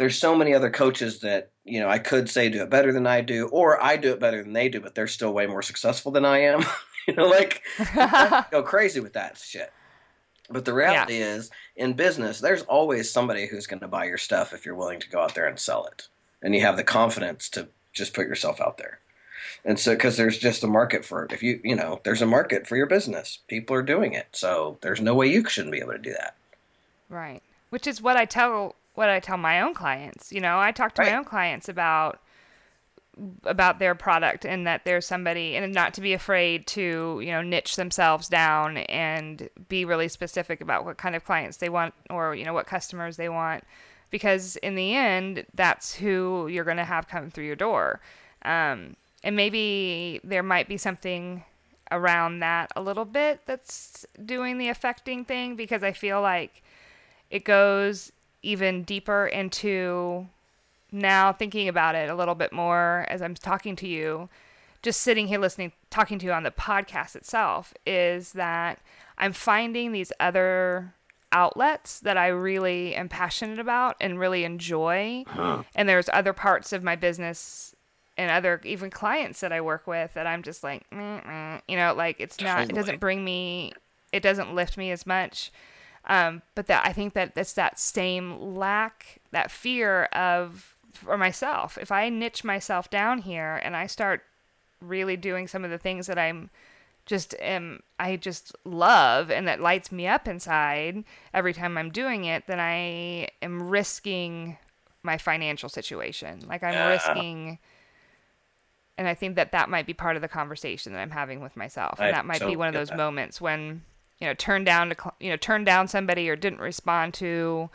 there's 0.00 0.16
so 0.16 0.34
many 0.34 0.54
other 0.54 0.70
coaches 0.70 1.20
that 1.20 1.50
you 1.62 1.78
know 1.78 1.90
I 1.90 1.98
could 1.98 2.30
say 2.30 2.48
do 2.48 2.62
it 2.62 2.70
better 2.70 2.90
than 2.90 3.06
I 3.06 3.20
do, 3.20 3.48
or 3.48 3.80
I 3.82 3.98
do 3.98 4.12
it 4.12 4.18
better 4.18 4.42
than 4.42 4.54
they 4.54 4.70
do, 4.70 4.80
but 4.80 4.94
they're 4.94 5.06
still 5.06 5.34
way 5.34 5.46
more 5.46 5.60
successful 5.60 6.10
than 6.10 6.24
I 6.24 6.38
am. 6.38 6.64
you 7.06 7.12
know, 7.12 7.28
like 7.28 7.62
go 8.50 8.62
crazy 8.62 9.00
with 9.00 9.12
that 9.12 9.36
shit. 9.36 9.70
But 10.48 10.64
the 10.64 10.72
reality 10.72 11.18
yeah. 11.18 11.34
is, 11.34 11.50
in 11.76 11.92
business, 11.92 12.40
there's 12.40 12.62
always 12.62 13.12
somebody 13.12 13.46
who's 13.46 13.66
going 13.66 13.80
to 13.80 13.88
buy 13.88 14.06
your 14.06 14.16
stuff 14.16 14.54
if 14.54 14.64
you're 14.64 14.74
willing 14.74 15.00
to 15.00 15.10
go 15.10 15.20
out 15.20 15.34
there 15.34 15.46
and 15.46 15.58
sell 15.58 15.84
it, 15.84 16.08
and 16.40 16.54
you 16.54 16.62
have 16.62 16.78
the 16.78 16.82
confidence 16.82 17.50
to 17.50 17.68
just 17.92 18.14
put 18.14 18.26
yourself 18.26 18.58
out 18.58 18.78
there. 18.78 19.00
And 19.66 19.78
so, 19.78 19.92
because 19.92 20.16
there's 20.16 20.38
just 20.38 20.64
a 20.64 20.66
market 20.66 21.04
for 21.04 21.26
it. 21.26 21.32
If 21.32 21.42
you, 21.42 21.60
you 21.62 21.76
know, 21.76 22.00
there's 22.04 22.22
a 22.22 22.26
market 22.26 22.66
for 22.66 22.78
your 22.78 22.86
business. 22.86 23.40
People 23.48 23.76
are 23.76 23.82
doing 23.82 24.14
it. 24.14 24.28
So 24.32 24.78
there's 24.80 25.02
no 25.02 25.14
way 25.14 25.26
you 25.26 25.46
shouldn't 25.46 25.72
be 25.72 25.80
able 25.80 25.92
to 25.92 25.98
do 25.98 26.12
that. 26.12 26.36
Right. 27.10 27.42
Which 27.68 27.86
is 27.86 28.00
what 28.00 28.16
I 28.16 28.24
tell 28.24 28.74
what 29.00 29.08
I 29.08 29.18
tell 29.18 29.38
my 29.38 29.62
own 29.62 29.72
clients. 29.74 30.30
You 30.30 30.40
know, 30.40 30.60
I 30.60 30.72
talk 30.72 30.94
to 30.94 31.02
Right. 31.02 31.10
my 31.12 31.18
own 31.18 31.24
clients 31.24 31.68
about 31.68 32.20
about 33.44 33.78
their 33.78 33.94
product 33.94 34.44
and 34.46 34.66
that 34.66 34.84
there's 34.84 35.04
somebody 35.06 35.56
and 35.56 35.74
not 35.74 35.92
to 35.94 36.00
be 36.00 36.12
afraid 36.12 36.66
to 36.66 37.20
you 37.22 37.30
know 37.32 37.42
niche 37.42 37.76
themselves 37.76 38.28
down 38.28 38.78
and 38.78 39.48
be 39.68 39.84
really 39.84 40.08
specific 40.08 40.60
about 40.60 40.84
what 40.84 40.96
kind 40.96 41.14
of 41.16 41.24
clients 41.24 41.56
they 41.58 41.68
want 41.68 41.92
or 42.08 42.34
you 42.34 42.44
know 42.44 42.54
what 42.54 42.66
customers 42.66 43.16
they 43.16 43.28
want 43.28 43.64
because 44.10 44.56
in 44.56 44.74
the 44.74 44.94
end 44.94 45.44
that's 45.54 45.94
who 45.94 46.46
you're 46.48 46.64
going 46.64 46.76
to 46.78 46.84
have 46.84 47.08
come 47.08 47.30
through 47.30 47.44
your 47.44 47.56
door 47.56 48.00
um, 48.42 48.96
and 49.22 49.36
maybe 49.36 50.20
there 50.24 50.42
might 50.44 50.68
be 50.68 50.78
something 50.78 51.42
around 51.90 52.38
that 52.40 52.70
a 52.76 52.80
little 52.80 53.04
bit 53.04 53.40
that's 53.44 54.06
doing 54.24 54.56
the 54.56 54.68
affecting 54.68 55.24
thing 55.26 55.56
because 55.56 55.82
i 55.82 55.92
feel 55.92 56.22
like 56.22 56.62
it 57.28 57.44
goes 57.44 58.12
even 58.42 58.82
deeper 58.82 59.26
into 59.26 60.28
now 60.92 61.32
thinking 61.32 61.68
about 61.68 61.94
it 61.94 62.10
a 62.10 62.14
little 62.14 62.34
bit 62.34 62.52
more 62.52 63.06
as 63.08 63.22
I'm 63.22 63.34
talking 63.34 63.76
to 63.76 63.86
you, 63.86 64.28
just 64.82 65.00
sitting 65.02 65.28
here 65.28 65.38
listening, 65.38 65.72
talking 65.90 66.18
to 66.18 66.26
you 66.26 66.32
on 66.32 66.42
the 66.42 66.50
podcast 66.50 67.14
itself, 67.16 67.74
is 67.86 68.32
that 68.32 68.78
I'm 69.18 69.32
finding 69.32 69.92
these 69.92 70.12
other 70.18 70.94
outlets 71.32 72.00
that 72.00 72.16
I 72.16 72.28
really 72.28 72.94
am 72.94 73.08
passionate 73.08 73.58
about 73.60 73.96
and 74.00 74.18
really 74.18 74.44
enjoy. 74.44 75.24
And 75.74 75.88
there's 75.88 76.08
other 76.12 76.32
parts 76.32 76.72
of 76.72 76.82
my 76.82 76.96
business 76.96 77.76
and 78.18 78.30
other 78.30 78.60
even 78.64 78.90
clients 78.90 79.40
that 79.40 79.52
I 79.52 79.60
work 79.60 79.86
with 79.86 80.14
that 80.14 80.26
I'm 80.26 80.42
just 80.42 80.64
like, 80.64 80.84
you 80.90 81.76
know, 81.76 81.94
like 81.96 82.16
it's 82.18 82.40
not, 82.40 82.68
it 82.68 82.74
doesn't 82.74 83.00
bring 83.00 83.24
me, 83.24 83.72
it 84.12 84.22
doesn't 84.22 84.54
lift 84.54 84.76
me 84.76 84.90
as 84.90 85.06
much. 85.06 85.52
Um, 86.06 86.42
but 86.54 86.66
that 86.66 86.86
I 86.86 86.92
think 86.92 87.12
that 87.14 87.32
it's 87.36 87.52
that 87.54 87.78
same 87.78 88.54
lack, 88.56 89.18
that 89.32 89.50
fear 89.50 90.04
of 90.06 90.74
for 90.92 91.16
myself. 91.16 91.78
If 91.80 91.92
I 91.92 92.08
niche 92.08 92.42
myself 92.42 92.90
down 92.90 93.18
here 93.18 93.60
and 93.62 93.76
I 93.76 93.86
start 93.86 94.22
really 94.80 95.16
doing 95.16 95.46
some 95.46 95.64
of 95.64 95.70
the 95.70 95.78
things 95.78 96.06
that 96.06 96.18
I'm 96.18 96.50
just 97.06 97.34
am 97.40 97.80
I 97.98 98.16
just 98.16 98.54
love 98.64 99.30
and 99.30 99.46
that 99.48 99.60
lights 99.60 99.90
me 99.92 100.06
up 100.06 100.26
inside 100.28 101.04
every 101.34 101.52
time 101.52 101.76
I'm 101.76 101.90
doing 101.90 102.24
it, 102.24 102.46
then 102.46 102.60
I 102.60 103.28
am 103.42 103.68
risking 103.68 104.56
my 105.02 105.18
financial 105.18 105.68
situation. 105.68 106.40
Like 106.48 106.62
I'm 106.62 106.76
Yeah. 106.76 106.86
risking 106.88 107.58
and 108.98 109.08
I 109.08 109.14
think 109.14 109.36
that 109.36 109.52
that 109.52 109.70
might 109.70 109.86
be 109.86 109.94
part 109.94 110.16
of 110.16 110.22
the 110.22 110.28
conversation 110.28 110.92
that 110.92 111.00
I'm 111.00 111.10
having 111.10 111.40
with 111.40 111.56
myself. 111.56 111.98
And 111.98 112.08
I 112.08 112.12
that 112.12 112.26
might 112.26 112.40
be 112.46 112.56
one 112.56 112.68
of 112.68 112.74
those 112.74 112.88
that. 112.90 112.96
moments 112.96 113.40
when 113.40 113.82
you 114.20 114.26
know 114.26 114.34
turned 114.34 114.66
down 114.66 114.90
to 114.90 114.96
you 115.20 115.30
know 115.30 115.36
turned 115.36 115.66
down 115.66 115.88
somebody 115.88 116.28
or 116.28 116.36
didn't 116.36 116.60
respond 116.60 117.14
to 117.14 117.70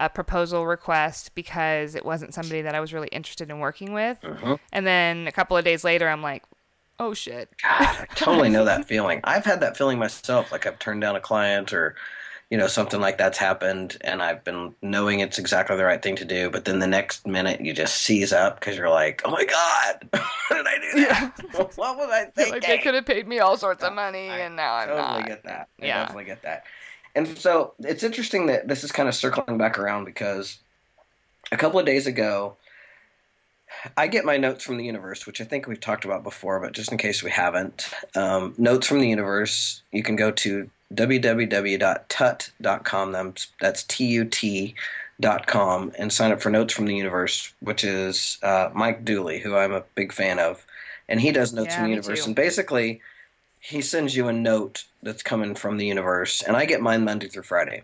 a 0.00 0.08
proposal 0.08 0.66
request 0.66 1.34
because 1.34 1.94
it 1.96 2.04
wasn't 2.04 2.32
somebody 2.32 2.62
that 2.62 2.74
I 2.74 2.80
was 2.80 2.92
really 2.94 3.08
interested 3.08 3.50
in 3.50 3.58
working 3.58 3.92
with. 3.92 4.20
Mhm. 4.20 4.60
And 4.72 4.86
then 4.86 5.26
a 5.26 5.32
couple 5.32 5.56
of 5.56 5.64
days 5.64 5.82
later, 5.82 6.08
I'm 6.08 6.22
like, 6.22 6.44
oh 7.00 7.14
shit. 7.14 7.48
God, 7.62 8.06
I 8.08 8.14
totally 8.14 8.48
know 8.54 8.64
that 8.64 8.84
feeling. 8.86 9.20
I've 9.24 9.44
had 9.44 9.60
that 9.60 9.76
feeling 9.76 9.98
myself. 9.98 10.52
Like 10.52 10.66
I've 10.66 10.78
turned 10.78 11.00
down 11.00 11.16
a 11.16 11.20
client 11.20 11.72
or, 11.72 11.96
you 12.50 12.56
know, 12.56 12.66
something 12.66 13.00
like 13.00 13.18
that's 13.18 13.36
happened, 13.36 13.98
and 14.00 14.22
I've 14.22 14.42
been 14.42 14.74
knowing 14.80 15.20
it's 15.20 15.38
exactly 15.38 15.76
the 15.76 15.84
right 15.84 16.00
thing 16.00 16.16
to 16.16 16.24
do. 16.24 16.48
But 16.50 16.64
then 16.64 16.78
the 16.78 16.86
next 16.86 17.26
minute, 17.26 17.60
you 17.60 17.74
just 17.74 18.00
seize 18.02 18.32
up 18.32 18.58
because 18.58 18.76
you're 18.76 18.88
like, 18.88 19.20
"Oh 19.24 19.30
my 19.30 19.44
god, 19.44 20.08
what 20.48 20.56
did 20.56 20.66
I 20.66 20.78
do 20.80 21.00
that? 21.08 21.32
what 21.76 21.96
was 21.96 22.10
I 22.10 22.24
thinking?" 22.34 22.54
Like 22.54 22.66
they 22.66 22.78
could 22.78 22.94
have 22.94 23.04
paid 23.06 23.28
me 23.28 23.38
all 23.40 23.56
sorts 23.58 23.82
of 23.84 23.92
oh, 23.92 23.94
money, 23.94 24.30
I 24.30 24.38
and 24.38 24.56
now 24.56 24.74
I'm 24.74 24.88
not." 24.88 24.96
totally 24.96 25.18
not. 25.20 25.28
get 25.28 25.42
that. 25.44 25.68
I 25.82 25.86
Yeah. 25.86 26.00
definitely 26.00 26.24
get 26.24 26.42
that. 26.42 26.64
And 27.14 27.36
so 27.36 27.74
it's 27.80 28.02
interesting 28.02 28.46
that 28.46 28.68
this 28.68 28.84
is 28.84 28.92
kind 28.92 29.08
of 29.08 29.14
circling 29.14 29.58
back 29.58 29.78
around 29.78 30.04
because 30.04 30.58
a 31.52 31.56
couple 31.56 31.80
of 31.80 31.86
days 31.86 32.06
ago, 32.06 32.56
I 33.96 34.06
get 34.08 34.24
my 34.24 34.36
notes 34.36 34.64
from 34.64 34.76
the 34.76 34.84
universe, 34.84 35.26
which 35.26 35.40
I 35.40 35.44
think 35.44 35.66
we've 35.66 35.80
talked 35.80 36.04
about 36.04 36.22
before, 36.24 36.60
but 36.60 36.72
just 36.72 36.92
in 36.92 36.98
case 36.98 37.22
we 37.22 37.30
haven't, 37.30 37.88
um, 38.14 38.54
notes 38.58 38.86
from 38.86 39.00
the 39.00 39.08
universe. 39.08 39.82
You 39.92 40.02
can 40.02 40.16
go 40.16 40.30
to 40.32 40.68
www.tut.com. 40.94 43.12
That's, 43.12 43.46
that's 43.60 43.82
T-U-T 43.84 44.74
dot 45.20 45.48
com 45.48 45.90
and 45.98 46.12
sign 46.12 46.30
up 46.30 46.40
for 46.40 46.48
notes 46.50 46.72
from 46.72 46.86
the 46.86 46.94
universe, 46.94 47.52
which 47.60 47.82
is 47.82 48.38
uh, 48.42 48.70
Mike 48.72 49.04
Dooley, 49.04 49.40
who 49.40 49.56
I'm 49.56 49.72
a 49.72 49.82
big 49.96 50.12
fan 50.12 50.38
of, 50.38 50.64
and 51.08 51.20
he 51.20 51.32
does 51.32 51.52
notes 51.52 51.70
Yeah, 51.70 51.76
from 51.76 51.84
the 51.84 51.90
universe. 51.90 52.20
too. 52.20 52.26
And 52.26 52.36
basically, 52.36 53.00
he 53.60 53.80
sends 53.82 54.14
you 54.16 54.28
a 54.28 54.32
note 54.32 54.84
that's 55.02 55.22
coming 55.24 55.54
from 55.56 55.76
the 55.76 55.86
universe, 55.86 56.42
and 56.42 56.56
I 56.56 56.64
get 56.66 56.80
mine 56.80 57.04
Monday 57.04 57.26
through 57.26 57.42
Friday. 57.42 57.82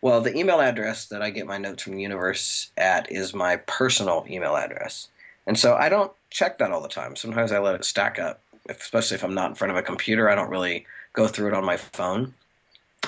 Well, 0.00 0.20
the 0.20 0.36
email 0.36 0.60
address 0.60 1.06
that 1.06 1.22
I 1.22 1.30
get 1.30 1.46
my 1.46 1.58
notes 1.58 1.82
from 1.82 1.96
the 1.96 2.02
universe 2.02 2.70
at 2.76 3.10
is 3.12 3.34
my 3.34 3.56
personal 3.56 4.24
email 4.28 4.56
address. 4.56 5.08
And 5.46 5.58
so 5.58 5.74
I 5.76 5.88
don't 5.88 6.12
check 6.30 6.58
that 6.58 6.70
all 6.70 6.80
the 6.80 6.88
time. 6.88 7.16
Sometimes 7.16 7.52
I 7.52 7.58
let 7.58 7.74
it 7.74 7.84
stack 7.84 8.18
up, 8.18 8.40
if- 8.68 8.80
especially 8.80 9.16
if 9.16 9.24
I'm 9.24 9.34
not 9.34 9.50
in 9.50 9.54
front 9.54 9.70
of 9.70 9.76
a 9.76 9.82
computer. 9.82 10.28
I 10.28 10.34
don't 10.34 10.50
really 10.50 10.86
go 11.12 11.28
through 11.28 11.48
it 11.48 11.54
on 11.54 11.64
my 11.64 11.76
phone. 11.76 12.34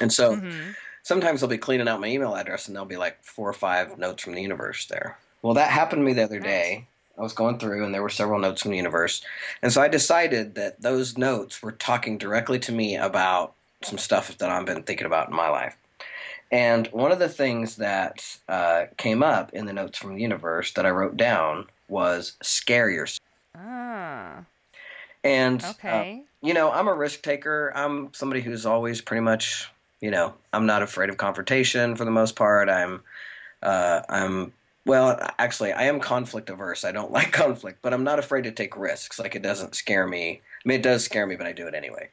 And 0.01 0.12
so 0.12 0.37
Mhm. 0.37 0.77
sometimes 1.03 1.42
I'll 1.42 1.49
be 1.49 1.59
cleaning 1.59 1.88
out 1.88 2.01
my 2.01 2.09
email 2.09 2.35
address 2.35 2.66
and 2.66 2.77
there'll 2.77 2.87
be 2.87 2.96
like 2.96 3.22
four 3.25 3.49
or 3.49 3.55
five 3.55 3.99
notes 3.99 4.22
from 4.22 4.35
the 4.35 4.42
universe 4.42 4.87
there. 4.87 5.16
Well, 5.42 5.55
that 5.55 5.70
happened 5.70 6.01
to 6.01 6.05
me 6.05 6.12
the 6.12 6.25
other 6.25 6.40
day. 6.40 6.87
I 7.18 7.22
was 7.22 7.33
going 7.33 7.59
through 7.59 7.83
and 7.85 7.94
there 7.94 8.03
were 8.03 8.11
several 8.11 8.38
notes 8.38 8.61
from 8.62 8.72
the 8.72 8.77
universe. 8.77 9.22
And 9.62 9.72
so 9.72 9.81
I 9.81 9.88
decided 9.88 10.55
that 10.57 10.83
those 10.83 11.16
notes 11.16 11.62
were 11.62 11.72
talking 11.72 12.18
directly 12.18 12.59
to 12.61 12.72
me 12.72 12.96
about 12.96 13.55
some 13.83 13.96
stuff 13.96 14.37
that 14.37 14.51
I've 14.51 14.66
been 14.66 14.83
thinking 14.83 15.07
about 15.07 15.29
in 15.31 15.35
my 15.35 15.49
life. 15.49 15.77
And 16.53 16.87
one 16.88 17.12
of 17.12 17.18
the 17.18 17.29
things 17.29 17.77
that 17.77 18.37
uh, 18.49 18.85
came 18.99 19.22
up 19.22 19.53
in 19.55 19.66
the 19.66 19.72
notes 19.72 19.99
from 19.99 20.14
the 20.14 20.22
universe 20.22 20.72
that 20.75 20.87
I 20.87 20.90
wrote 20.90 21.16
down 21.16 21.66
was 21.88 22.37
scarier. 22.42 23.18
Ah, 23.55 24.44
And 25.25 25.62
uh, 25.64 25.70
okay. 25.70 26.25
you 26.42 26.55
know, 26.55 26.70
I'm 26.70 26.88
a 26.88 26.94
risk 26.94 27.22
taker. 27.22 27.72
I'm 27.75 28.12
somebody 28.14 28.40
who's 28.40 28.66
always 28.66 29.01
pretty 29.01 29.22
much, 29.22 29.70
you 30.01 30.11
know, 30.11 30.35
I'm 30.53 30.66
not 30.66 30.83
afraid 30.83 31.11
of 31.11 31.16
confrontation 31.16 31.96
for 31.96 32.05
the 32.05 32.11
most 32.11 32.37
part. 32.37 32.68
I'm, 32.68 33.03
uh, 33.62 34.03
I'm, 34.09 34.53
well, 34.85 35.18
actually, 35.38 35.72
I 35.72 35.85
am 35.85 35.99
conflict 36.01 36.51
averse. 36.51 36.85
I 36.85 36.92
don't 36.92 37.11
like 37.18 37.33
conflict, 37.33 37.81
but 37.83 37.92
I'm 37.92 38.05
not 38.05 38.18
afraid 38.18 38.44
to 38.44 38.53
take 38.53 38.77
risks. 38.77 39.18
Like 39.18 39.35
it 39.35 39.42
doesn't 39.42 39.75
scare 39.75 40.07
me. 40.07 40.40
I 40.64 40.68
mean, 40.68 40.81
it 40.81 40.83
does 40.83 41.05
scare 41.05 41.27
me, 41.27 41.37
but 41.37 41.46
I 41.46 41.53
do 41.53 41.66
it 41.66 41.75
anyway. 41.75 42.09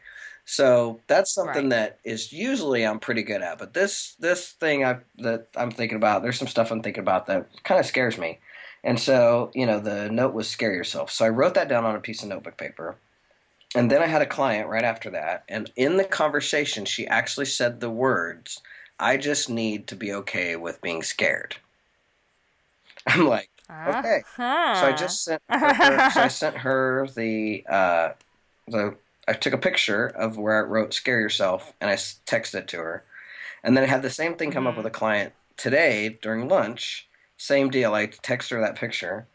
So 0.46 1.00
that's 1.08 1.34
something 1.34 1.70
Right. 1.70 1.94
that 1.94 2.00
is 2.04 2.34
usually 2.34 2.86
I'm 2.86 3.00
pretty 3.00 3.24
good 3.24 3.42
at. 3.42 3.58
But 3.60 3.74
this 3.74 4.16
this 4.20 4.52
thing 4.52 4.84
I 4.84 4.98
that 5.20 5.48
I'm 5.56 5.72
thinking 5.72 5.96
about, 5.96 6.22
there's 6.22 6.38
some 6.38 6.50
stuff 6.50 6.70
I'm 6.72 6.82
thinking 6.82 7.02
about 7.02 7.28
that 7.28 7.48
kind 7.64 7.80
of 7.80 7.86
scares 7.86 8.18
me. 8.18 8.40
And 8.84 9.00
so, 9.00 9.52
you 9.54 9.66
know, 9.66 9.80
the 9.80 10.10
note 10.10 10.34
was 10.34 10.50
scare 10.50 10.74
yourself. 10.74 11.12
So 11.12 11.26
I 11.26 11.30
wrote 11.30 11.54
that 11.56 11.70
down 11.70 11.86
on 11.86 11.96
a 11.96 12.00
piece 12.02 12.24
of 12.24 12.30
notebook 12.30 12.58
paper. 12.58 12.98
And 13.76 13.92
then 13.92 14.02
I 14.04 14.08
had 14.08 14.22
a 14.22 14.28
client 14.28 14.70
right 14.70 14.84
after 14.84 15.10
that. 15.12 15.46
And 15.50 15.72
in 15.76 15.98
the 15.98 16.06
conversation, 16.06 16.86
she 16.86 17.08
actually 17.08 17.46
said 17.48 17.80
the 17.80 17.90
words, 17.92 18.62
I 19.00 19.18
just 19.18 19.50
need 19.50 19.88
to 19.88 19.96
be 19.96 20.14
okay 20.14 20.56
with 20.56 20.82
being 20.82 21.04
scared. 21.04 21.58
I'm 23.08 23.28
like, 23.28 23.50
okay. 23.86 24.24
Uh-huh. 24.38 24.74
So 24.74 24.88
I 24.88 24.94
just 24.94 25.24
sent 25.24 25.42
her, 25.60 26.06
so 26.08 26.24
I 26.24 26.28
sent 26.28 26.58
her 26.58 27.08
the, 27.16 27.66
uh, 27.70 28.10
the, 28.68 28.96
I 29.28 29.34
took 29.34 29.54
a 29.54 29.58
picture 29.58 30.08
of 30.08 30.38
where 30.38 30.58
I 30.58 30.68
wrote 30.68 30.94
scare 30.94 31.20
yourself 31.20 31.74
and 31.82 31.90
I 31.90 31.96
texted 31.96 32.56
it 32.56 32.68
to 32.70 32.78
her. 32.78 33.06
And 33.64 33.76
then 33.78 33.84
I 33.84 33.88
had 33.88 34.02
the 34.04 34.10
same 34.10 34.36
thing 34.36 34.52
come 34.52 34.68
up 34.68 34.76
Mhm. 34.76 34.78
with 34.78 34.86
a 34.86 34.92
client 34.92 35.34
today 35.58 36.20
during 36.22 36.48
lunch. 36.50 37.08
Same 37.44 37.70
deal. 37.70 37.94
I 37.94 38.06
text 38.06 38.52
her 38.52 38.62
that 38.62 38.78
picture 38.78 39.28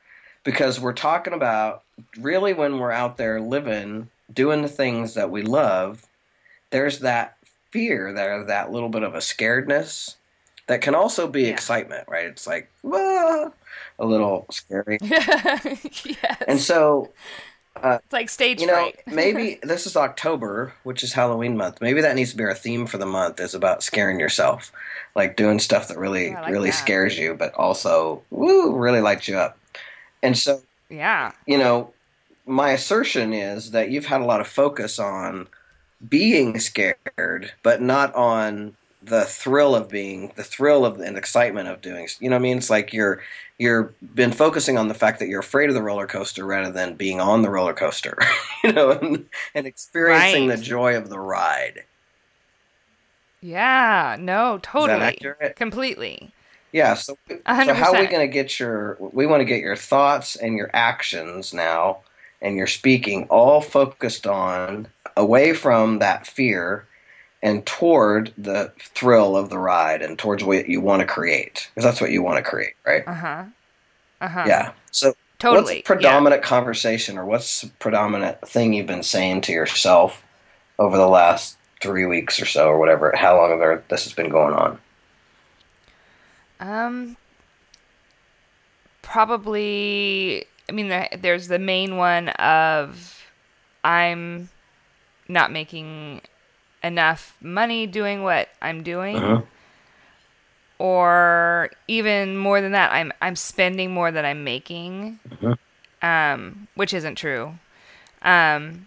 because 0.43 0.81
we're 0.81 0.95
talking 0.95 1.35
about 1.35 1.83
really 2.19 2.55
when 2.55 2.79
we're 2.79 2.91
out 2.91 3.19
there 3.19 3.39
living, 3.39 4.09
doing 4.33 4.63
the 4.63 4.69
things 4.69 5.13
that 5.13 5.31
we 5.31 5.43
love, 5.43 6.07
there's 6.71 7.01
that 7.01 7.37
fear, 7.71 8.15
there 8.15 8.43
that 8.45 8.73
little 8.73 8.89
bit 8.89 9.03
of 9.03 9.15
a 9.15 9.19
scaredness 9.19 10.15
that 10.69 10.81
can 10.81 10.95
also 10.95 11.27
be 11.29 11.43
Yeah. 11.43 11.49
excitement, 11.49 12.09
right? 12.09 12.25
It's 12.25 12.47
like 12.47 12.71
"Ah," 12.83 13.51
a 13.99 14.07
little 14.07 14.47
scary. 14.51 14.97
yes. 15.03 16.43
And 16.49 16.59
so 16.59 17.13
Uh, 17.77 17.99
it's 18.03 18.13
like 18.13 18.29
stage 18.29 18.61
you 18.61 18.67
know, 18.67 18.75
fright. 18.75 19.01
maybe 19.07 19.59
this 19.63 19.87
is 19.87 19.97
October, 19.97 20.75
which 20.83 21.03
is 21.03 21.13
Halloween 21.13 21.57
month. 21.57 21.81
Maybe 21.81 22.01
that 22.01 22.17
needs 22.17 22.33
to 22.33 22.37
be 22.37 22.45
our 22.45 22.55
theme 22.55 22.87
for 22.87 22.99
the 22.99 23.07
month 23.07 23.41
is 23.41 23.55
about 23.55 23.83
scaring 23.83 24.19
yourself, 24.19 24.73
like 25.15 25.37
doing 25.37 25.59
stuff 25.59 25.89
that 25.89 25.99
really, 25.99 26.29
Yeah, 26.29 26.41
like 26.41 26.53
really 26.53 26.71
that. 26.71 26.77
scares 26.77 27.19
you, 27.19 27.35
but 27.35 27.55
also 27.55 28.23
woo, 28.31 28.75
really 28.75 29.01
lights 29.01 29.29
you 29.29 29.37
up. 29.37 29.59
And 30.23 30.37
so, 30.37 30.61
yeah. 30.89 31.33
you 31.47 31.59
know, 31.59 31.93
my 32.47 32.71
assertion 32.73 33.33
is 33.33 33.71
that 33.71 33.91
you've 33.91 34.07
had 34.07 34.21
a 34.21 34.25
lot 34.25 34.41
of 34.41 34.49
focus 34.49 34.99
on 34.99 35.47
being 36.09 36.59
scared, 36.59 37.53
but 37.63 37.81
not 37.83 38.15
on 38.15 38.75
the 39.09 39.25
thrill 39.25 39.75
of 39.75 39.89
being 39.89 40.33
the 40.37 40.45
thrill 40.45 40.85
of 40.85 41.01
and 41.01 41.17
excitement 41.17 41.69
of 41.69 41.81
doing 41.81 42.09
you 42.21 42.29
know 42.31 42.37
what 42.37 42.41
i 42.41 42.43
mean 42.43 42.59
it's 42.59 42.71
like 42.71 42.93
you're 42.93 43.23
you're 43.59 43.95
been 44.15 44.33
focusing 44.33 44.79
on 44.79 44.89
the 44.89 44.95
fact 44.95 45.19
that 45.19 45.29
you're 45.29 45.41
afraid 45.41 45.69
of 45.69 45.75
the 45.75 45.83
roller 45.83 46.07
coaster 46.07 46.45
rather 46.47 46.71
than 46.73 46.95
being 46.95 47.21
on 47.21 47.43
the 47.43 47.51
roller 47.51 47.75
coaster 47.75 48.19
you 48.65 48.73
know 48.73 48.91
and, 48.93 49.27
and 49.55 49.67
experiencing 49.67 50.49
Right. 50.49 50.57
the 50.57 50.63
joy 50.63 50.97
of 50.97 51.09
the 51.11 51.19
ride 51.21 51.85
Yeah. 53.41 54.17
No, 54.19 54.59
totally. 54.63 55.19
Completely. 55.57 56.35
Yeah. 56.73 56.95
So, 56.95 57.17
so 57.65 57.75
how 57.75 57.95
are 57.95 58.01
we 58.01 58.07
going 58.09 58.27
to 58.29 58.33
get 58.33 58.59
your? 58.59 58.97
We 59.01 59.27
want 59.27 59.41
to 59.41 59.45
get 59.45 59.61
your 59.61 59.77
thoughts 59.77 60.37
and 60.37 60.57
your 60.57 60.71
actions 60.75 61.55
now, 61.55 62.01
and 62.43 62.57
your 62.57 62.67
speaking 62.67 63.27
all 63.31 63.61
focused 63.61 64.27
on 64.27 64.89
away 65.17 65.53
from 65.55 66.01
that 66.01 66.27
fear 66.27 66.88
and 67.43 67.65
toward 67.67 68.33
the 68.37 68.73
thrill 68.79 69.37
of 69.37 69.51
the 69.51 69.59
ride 69.59 70.03
and 70.03 70.19
towards 70.19 70.43
what 70.43 70.69
you 70.69 70.81
want 70.81 71.01
to 71.01 71.07
create 71.07 71.71
because 71.71 71.85
that's 71.85 72.01
what 72.01 72.11
you 72.11 72.23
want 72.23 72.37
to 72.37 72.49
create, 72.49 72.75
right? 72.85 73.07
Uh 73.07 73.15
huh. 73.15 73.45
Uh 74.21 74.29
huh. 74.29 74.45
Yeah. 74.47 74.73
So 74.91 75.15
Totally. 75.39 75.63
what's 75.63 75.71
the 75.71 75.83
predominant 75.83 76.43
conversation 76.43 77.17
or 77.17 77.25
what's 77.25 77.61
the 77.61 77.69
predominant 77.79 78.41
thing 78.49 78.73
you've 78.73 78.87
been 78.87 79.05
saying 79.05 79.43
to 79.43 79.53
yourself 79.53 80.23
over 80.79 80.97
the 80.97 81.09
last 81.09 81.57
three 81.81 82.07
weeks 82.07 82.41
or 82.43 82.47
so 82.47 82.69
or 82.69 82.79
whatever? 82.79 83.15
How 83.15 83.37
long 83.37 83.51
have 83.51 83.61
there, 83.61 83.85
this 83.89 84.05
has 84.05 84.13
been 84.13 84.31
going 84.31 84.55
on? 84.55 84.79
Um. 86.61 87.17
Probably. 89.03 90.45
I 90.69 90.73
mean, 90.73 90.89
the, 90.89 91.09
there's 91.17 91.49
the 91.49 91.59
main 91.59 91.97
one 91.97 92.29
of 92.31 93.25
I'm 93.85 94.51
not 95.29 95.53
making 95.53 96.21
enough 96.83 97.37
money 97.41 97.87
doing 97.87 98.23
what 98.23 98.49
I'm 98.63 98.83
doing. 98.83 99.17
Uh-huh. 99.17 99.43
or 100.79 101.71
even 101.89 102.37
more 102.37 102.61
than 102.61 102.73
that 102.73 102.93
i'm 102.93 103.13
i'm 103.21 103.35
spending 103.37 103.91
more 103.93 104.11
than 104.13 104.25
i'm 104.25 104.45
making 104.45 105.19
Mhm. 105.29 105.59
um 106.03 106.69
which 106.77 106.95
isn't 106.95 107.17
true 107.17 107.55
um 108.23 108.87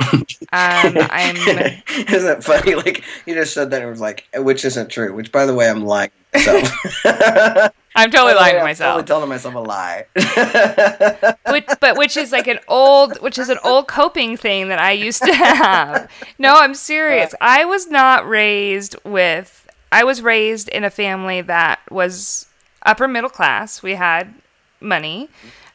um 0.00 0.22
i'm 0.52 1.36
Isn't 2.08 2.38
it 2.38 2.44
funny? 2.44 2.74
Like 2.84 3.04
you 3.26 3.34
just 3.34 3.54
said 3.54 3.70
that 3.70 3.80
and 3.80 3.86
it 3.88 3.90
was 3.90 4.00
like, 4.00 4.26
which 4.36 4.64
isn't 4.64 4.88
true. 4.88 5.14
Which, 5.14 5.30
by 5.30 5.46
the 5.46 5.54
way, 5.54 5.68
I'm 5.68 5.84
lying. 5.84 6.10
So 6.42 6.60
i'm 7.96 8.10
totally 8.10 8.34
lying 8.34 8.54
to 8.54 8.58
I'm 8.58 8.64
myself 8.64 9.06
Totally 9.06 9.06
telling 9.06 9.28
myself 9.28 9.54
a 9.54 9.58
lie. 9.60 10.06
which, 11.52 11.66
but 11.80 11.96
which 11.96 12.16
is 12.16 12.32
like 12.32 12.48
an 12.48 12.58
old 12.66 13.18
which 13.22 13.38
is 13.38 13.48
an 13.48 13.58
old 13.62 13.86
coping 13.86 14.36
thing 14.36 14.66
that 14.68 14.80
i 14.80 14.90
used 14.90 15.22
to 15.22 15.32
have 15.32 16.10
no 16.38 16.54
i'm 16.56 16.74
serious 16.74 17.34
i 17.40 17.64
was 17.64 17.86
not 17.86 18.28
raised 18.28 18.96
with 19.04 19.68
i 19.92 20.02
was 20.02 20.22
raised 20.22 20.68
in 20.70 20.82
a 20.82 20.90
family 20.90 21.40
that 21.40 21.78
was 21.88 22.46
upper 22.84 23.06
middle 23.06 23.30
class 23.30 23.80
we 23.80 23.94
had 23.94 24.34
money 24.80 25.28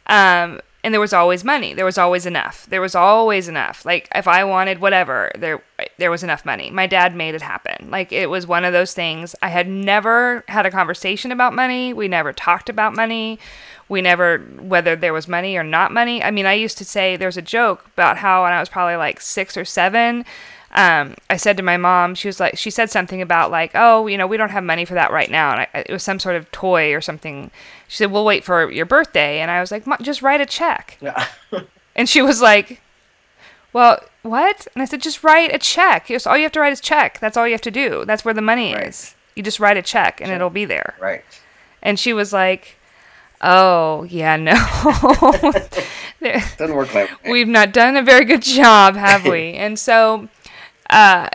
um, 0.07 0.59
and 0.83 0.93
there 0.93 1.01
was 1.01 1.13
always 1.13 1.43
money. 1.43 1.73
There 1.73 1.85
was 1.85 1.97
always 1.97 2.25
enough. 2.25 2.65
There 2.67 2.81
was 2.81 2.95
always 2.95 3.47
enough. 3.47 3.85
Like 3.85 4.07
if 4.15 4.27
i 4.27 4.43
wanted 4.43 4.79
whatever 4.79 5.31
there 5.37 5.61
there 5.97 6.11
was 6.11 6.23
enough 6.23 6.45
money. 6.45 6.69
My 6.71 6.87
dad 6.87 7.15
made 7.15 7.35
it 7.35 7.41
happen. 7.41 7.89
Like 7.91 8.11
it 8.11 8.29
was 8.29 8.47
one 8.47 8.65
of 8.65 8.73
those 8.73 8.93
things. 8.93 9.35
I 9.41 9.49
had 9.49 9.67
never 9.67 10.43
had 10.47 10.65
a 10.65 10.71
conversation 10.71 11.31
about 11.31 11.53
money. 11.53 11.93
We 11.93 12.07
never 12.07 12.31
talked 12.31 12.69
about 12.69 12.95
money. 12.95 13.39
We 13.89 14.01
never 14.01 14.39
whether 14.39 14.95
there 14.95 15.13
was 15.13 15.27
money 15.27 15.57
or 15.57 15.63
not 15.63 15.91
money. 15.91 16.23
I 16.23 16.31
mean 16.31 16.45
i 16.45 16.53
used 16.53 16.77
to 16.77 16.85
say 16.85 17.15
there's 17.15 17.37
a 17.37 17.41
joke 17.41 17.85
about 17.93 18.17
how 18.17 18.43
when 18.43 18.53
i 18.53 18.59
was 18.59 18.69
probably 18.69 18.95
like 18.95 19.19
six 19.19 19.57
or 19.57 19.65
seven 19.65 20.25
um, 20.71 21.15
I 21.29 21.37
said 21.37 21.57
to 21.57 21.63
my 21.63 21.77
mom, 21.77 22.13
she 22.13 22.27
was 22.27 22.39
like, 22.39 22.57
she 22.57 22.69
said 22.69 22.91
something 22.91 23.21
about 23.21 23.49
like, 23.49 23.71
oh, 23.73 24.05
you 24.07 24.17
know, 24.17 24.27
we 24.27 24.37
don't 24.37 24.51
have 24.51 24.63
money 24.63 24.85
for 24.85 24.93
that 24.93 25.11
right 25.11 25.29
now, 25.29 25.51
and 25.51 25.61
I, 25.61 25.79
it 25.79 25.91
was 25.91 26.03
some 26.03 26.19
sort 26.19 26.35
of 26.35 26.51
toy 26.51 26.93
or 26.93 27.01
something. 27.01 27.49
She 27.89 27.97
said, 27.97 28.11
we'll 28.11 28.23
wait 28.23 28.43
for 28.45 28.71
your 28.71 28.85
birthday, 28.85 29.39
and 29.39 29.49
I 29.51 29.59
was 29.59 29.71
like, 29.71 29.83
just 30.01 30.21
write 30.21 30.39
a 30.39 30.45
check. 30.45 30.97
Yeah. 31.01 31.27
And 31.95 32.07
she 32.07 32.21
was 32.21 32.41
like, 32.41 32.79
well, 33.73 33.99
what? 34.21 34.67
And 34.73 34.81
I 34.81 34.85
said, 34.85 35.01
just 35.01 35.21
write 35.21 35.53
a 35.53 35.57
check. 35.57 36.05
Just 36.07 36.25
all 36.25 36.37
you 36.37 36.43
have 36.43 36.51
to 36.53 36.61
write 36.61 36.71
is 36.71 36.79
check. 36.79 37.19
That's 37.19 37.35
all 37.35 37.45
you 37.45 37.51
have 37.53 37.61
to 37.63 37.71
do. 37.71 38.05
That's 38.05 38.23
where 38.23 38.33
the 38.33 38.41
money 38.41 38.73
Right. 38.73 38.87
is. 38.87 39.15
You 39.35 39.43
just 39.43 39.59
write 39.59 39.75
a 39.75 39.81
check, 39.81 40.21
and 40.21 40.31
it'll 40.31 40.49
be 40.49 40.63
there. 40.63 40.93
right. 41.01 41.25
And 41.81 41.99
she 41.99 42.13
was 42.13 42.31
like, 42.31 42.77
oh 43.41 44.03
yeah, 44.03 44.37
no. 44.37 44.53
Doesn't 46.57 46.75
work 46.75 46.93
like 46.93 47.09
we've 47.25 47.47
not 47.47 47.73
done 47.73 47.95
a 47.97 48.03
very 48.03 48.23
good 48.25 48.41
job, 48.43 48.95
have 48.95 49.25
we? 49.25 49.53
and 49.55 49.77
so, 49.79 50.27
uh, 50.89 51.27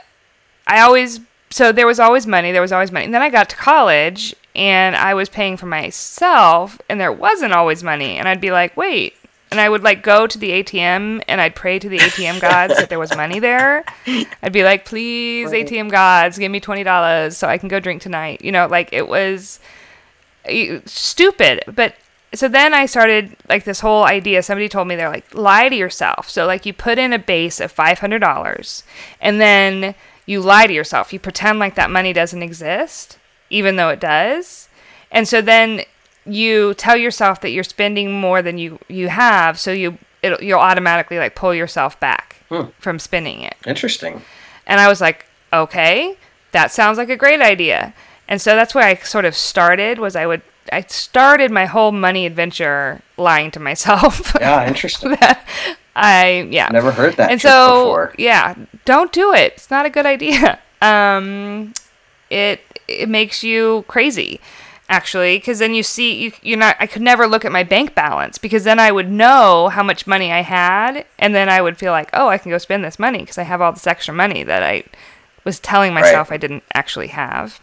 I 0.67 0.81
always 0.81 1.21
so 1.51 1.73
there 1.73 1.87
was 1.87 2.01
always 2.01 2.27
money. 2.27 2.53
There 2.53 2.62
was 2.62 2.73
always 2.73 2.93
money. 2.93 3.05
And 3.05 3.12
then 3.14 3.23
I 3.23 3.31
got 3.31 3.49
to 3.51 3.57
college, 3.57 4.35
and 4.55 4.95
I 4.95 5.14
was 5.14 5.29
paying 5.29 5.57
for 5.57 5.67
myself, 5.67 6.81
and 6.88 7.01
there 7.01 7.12
wasn't 7.12 7.53
always 7.53 7.83
money. 7.83 8.17
And 8.19 8.29
I'd 8.29 8.40
be 8.40 8.53
like, 8.53 8.77
wait. 8.77 9.14
And 9.51 9.61
I 9.61 9.69
would 9.69 9.85
like 9.85 10.03
go 10.03 10.27
to 10.27 10.37
the 10.37 10.51
ATM 10.51 11.23
and 11.29 11.40
I'd 11.40 11.55
pray 11.55 11.79
to 11.79 11.88
the 11.88 11.99
ATM 11.99 12.40
gods 12.40 12.75
that 12.75 12.88
there 12.88 12.99
was 12.99 13.14
money 13.17 13.38
there. 13.38 13.85
I'd 14.43 14.53
be 14.53 14.64
like, 14.64 14.85
please, 14.85 15.53
Right. 15.53 15.64
ATM 15.64 15.93
gods, 15.93 16.38
give 16.38 16.51
me 16.51 16.59
twenty 16.59 16.83
dollars 16.83 17.37
so 17.37 17.47
I 17.47 17.59
can 17.59 17.69
go 17.69 17.79
drink 17.79 18.03
tonight. 18.03 18.43
You 18.43 18.51
know, 18.51 18.67
like 18.67 18.93
it 18.93 19.07
was 19.07 19.61
eh, 20.45 20.81
stupid. 20.87 21.62
But 21.73 21.95
so 22.33 22.49
then 22.49 22.75
I 22.75 22.87
started 22.87 23.37
like 23.49 23.62
this 23.62 23.79
whole 23.79 24.03
idea. 24.03 24.43
Somebody 24.43 24.69
told 24.69 24.88
me 24.88 24.97
they're 24.97 25.09
like, 25.09 25.33
lie 25.33 25.69
to 25.69 25.77
yourself. 25.77 26.29
So 26.29 26.47
like 26.47 26.67
you 26.67 26.73
put 26.73 26.99
in 26.99 27.12
a 27.12 27.19
base 27.21 27.61
of 27.61 27.71
five 27.71 28.01
hundred 28.01 28.19
dollars, 28.21 28.83
and 29.21 29.40
then 29.40 29.95
you 30.27 30.40
lie 30.40 30.67
to 30.67 30.73
yourself. 30.73 31.12
You 31.12 31.21
pretend 31.21 31.61
like 31.61 31.77
that 31.77 31.90
money 31.93 32.12
doesn't 32.12 32.43
exist, 32.43 33.19
even 33.51 33.77
though 33.77 33.89
it 33.91 34.01
does. 34.01 34.69
And 35.11 35.27
so 35.29 35.41
then 35.41 35.83
you 36.27 36.75
tell 36.75 36.97
yourself 36.97 37.41
that 37.43 37.51
you're 37.51 37.65
spending 37.65 38.13
more 38.13 38.43
than 38.43 38.59
you 38.59 38.79
you 38.89 39.09
have. 39.09 39.59
So 39.59 39.71
you 39.73 39.99
it'll, 40.23 40.43
you'll 40.43 40.59
automatically 40.61 41.19
like 41.19 41.35
pull 41.35 41.55
yourself 41.55 41.99
back 42.01 42.37
Hmm. 42.49 42.67
from 42.79 42.99
spending 42.99 43.41
it. 43.43 43.57
Interesting. 43.67 44.23
And 44.67 44.81
I 44.81 44.89
was 44.89 45.01
like, 45.01 45.27
okay, 45.53 46.17
that 46.53 46.71
sounds 46.71 46.99
like 46.99 47.09
a 47.11 47.17
great 47.17 47.41
idea. 47.41 47.95
And 48.29 48.41
so 48.41 48.55
that's 48.57 48.75
where 48.75 48.85
I 48.87 48.95
sort 48.97 49.25
of 49.25 49.35
started 49.35 49.99
was 49.99 50.17
I 50.17 50.27
would 50.27 50.43
I 50.73 50.81
started 50.83 51.51
my 51.51 51.67
whole 51.67 51.93
money 51.93 52.25
adventure 52.27 53.03
lying 53.19 53.51
to 53.53 53.61
myself. 53.61 54.35
Yeah, 54.41 54.67
interesting. 54.67 55.11
that 55.21 55.47
I 55.95 56.49
yeah. 56.51 56.69
Never 56.73 56.91
heard 56.91 57.15
that 57.17 57.31
and 57.31 57.41
so 57.41 57.83
before. 57.85 58.15
yeah, 58.19 58.55
don't 58.85 59.13
do 59.13 59.33
it. 59.35 59.53
It's 59.55 59.71
not 59.71 59.85
a 59.87 59.91
good 59.91 60.07
idea. 60.07 60.59
Um 60.83 61.73
it 62.31 62.61
it 62.88 63.09
makes 63.09 63.42
you 63.42 63.85
crazy 63.88 64.40
actually 64.88 65.38
because 65.38 65.59
then 65.61 65.73
you 65.75 65.83
see 65.83 66.14
you, 66.25 66.33
you're 66.42 66.59
not 66.59 66.77
i 66.79 66.87
could 66.87 67.01
never 67.01 67.27
look 67.27 67.42
at 67.44 67.51
my 67.53 67.62
bank 67.62 67.94
balance 67.94 68.37
because 68.37 68.64
then 68.64 68.79
i 68.79 68.92
would 68.92 69.11
know 69.11 69.68
how 69.68 69.83
much 69.83 70.07
money 70.07 70.31
i 70.31 70.42
had 70.42 71.07
and 71.18 71.35
then 71.35 71.49
i 71.49 71.61
would 71.61 71.79
feel 71.79 71.90
like 71.92 72.11
oh 72.12 72.29
i 72.29 72.37
can 72.37 72.51
go 72.51 72.59
spend 72.59 72.85
this 72.85 72.99
money 72.99 73.20
because 73.20 73.38
i 73.38 73.42
have 73.44 73.62
all 73.62 73.73
this 73.73 73.87
extra 73.87 74.12
money 74.12 74.42
that 74.42 74.62
i 74.62 74.85
was 75.44 75.59
telling 75.59 75.94
myself 75.94 76.31
i 76.31 76.37
didn't 76.37 76.62
actually 76.75 77.07
have 77.09 77.61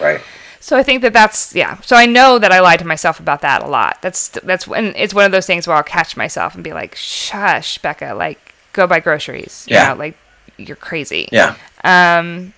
Right. 0.00 0.22
so 0.58 0.78
i 0.78 0.82
think 0.82 1.02
that 1.02 1.12
that's 1.12 1.54
yeah 1.54 1.78
so 1.82 1.94
i 1.94 2.06
know 2.06 2.38
that 2.38 2.52
i 2.52 2.60
lied 2.60 2.78
to 2.78 2.86
myself 2.86 3.20
about 3.20 3.42
that 3.42 3.62
a 3.62 3.66
lot 3.68 3.98
that's 4.00 4.28
that's 4.42 4.66
and 4.66 4.94
it's 4.96 5.12
one 5.12 5.26
of 5.26 5.32
those 5.32 5.46
things 5.46 5.66
where 5.66 5.76
i'll 5.76 5.82
catch 5.82 6.16
myself 6.16 6.54
and 6.54 6.64
be 6.64 6.72
like 6.72 6.94
shush 6.94 7.76
becca 7.78 8.14
like 8.14 8.54
go 8.72 8.86
buy 8.86 8.98
groceries 9.00 9.66
you 9.68 9.74
Yeah. 9.74 9.88
know, 9.92 9.98
like 9.98 10.16
you're 10.56 10.74
crazy 10.76 11.28
Yeah. 11.32 11.54
um, 11.84 12.54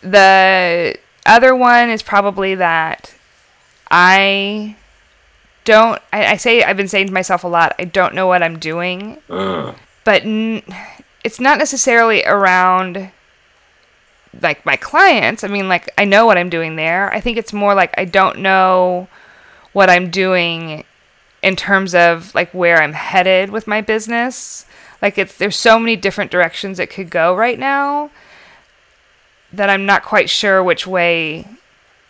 the 0.00 0.96
other 1.28 1.54
one 1.54 1.90
is 1.90 2.02
probably 2.02 2.54
that 2.56 3.14
I 3.90 4.76
don't. 5.64 6.00
I, 6.12 6.26
I 6.32 6.36
say 6.36 6.62
I've 6.62 6.76
been 6.76 6.88
saying 6.88 7.08
to 7.08 7.12
myself 7.12 7.44
a 7.44 7.48
lot. 7.48 7.74
I 7.78 7.84
don't 7.84 8.14
know 8.14 8.26
what 8.26 8.42
I'm 8.42 8.58
doing, 8.58 9.18
Mm. 9.28 9.74
but 10.04 10.22
n- 10.24 10.62
it's 11.24 11.40
not 11.40 11.58
necessarily 11.58 12.24
around 12.24 13.10
like 14.42 14.64
my 14.66 14.76
clients. 14.76 15.42
I 15.44 15.48
mean, 15.48 15.68
like 15.68 15.90
I 15.98 16.04
know 16.04 16.26
what 16.26 16.38
I'm 16.38 16.50
doing 16.50 16.76
there. 16.76 17.12
I 17.12 17.20
think 17.20 17.36
it's 17.38 17.52
more 17.52 17.74
like 17.74 17.94
I 17.98 18.04
don't 18.04 18.38
know 18.38 19.08
what 19.72 19.90
I'm 19.90 20.10
doing 20.10 20.84
in 21.42 21.54
terms 21.56 21.94
of 21.94 22.34
like 22.34 22.52
where 22.52 22.82
I'm 22.82 22.92
headed 22.94 23.50
with 23.50 23.66
my 23.66 23.80
business. 23.80 24.64
Like 25.00 25.18
it's 25.18 25.36
there's 25.36 25.56
so 25.56 25.78
many 25.78 25.96
different 25.96 26.30
directions 26.30 26.78
it 26.78 26.90
could 26.90 27.10
go 27.10 27.34
right 27.34 27.58
now 27.58 28.10
that 29.52 29.70
I'm 29.70 29.86
not 29.86 30.04
quite 30.04 30.30
sure 30.30 30.62
which 30.62 30.86
way 30.86 31.46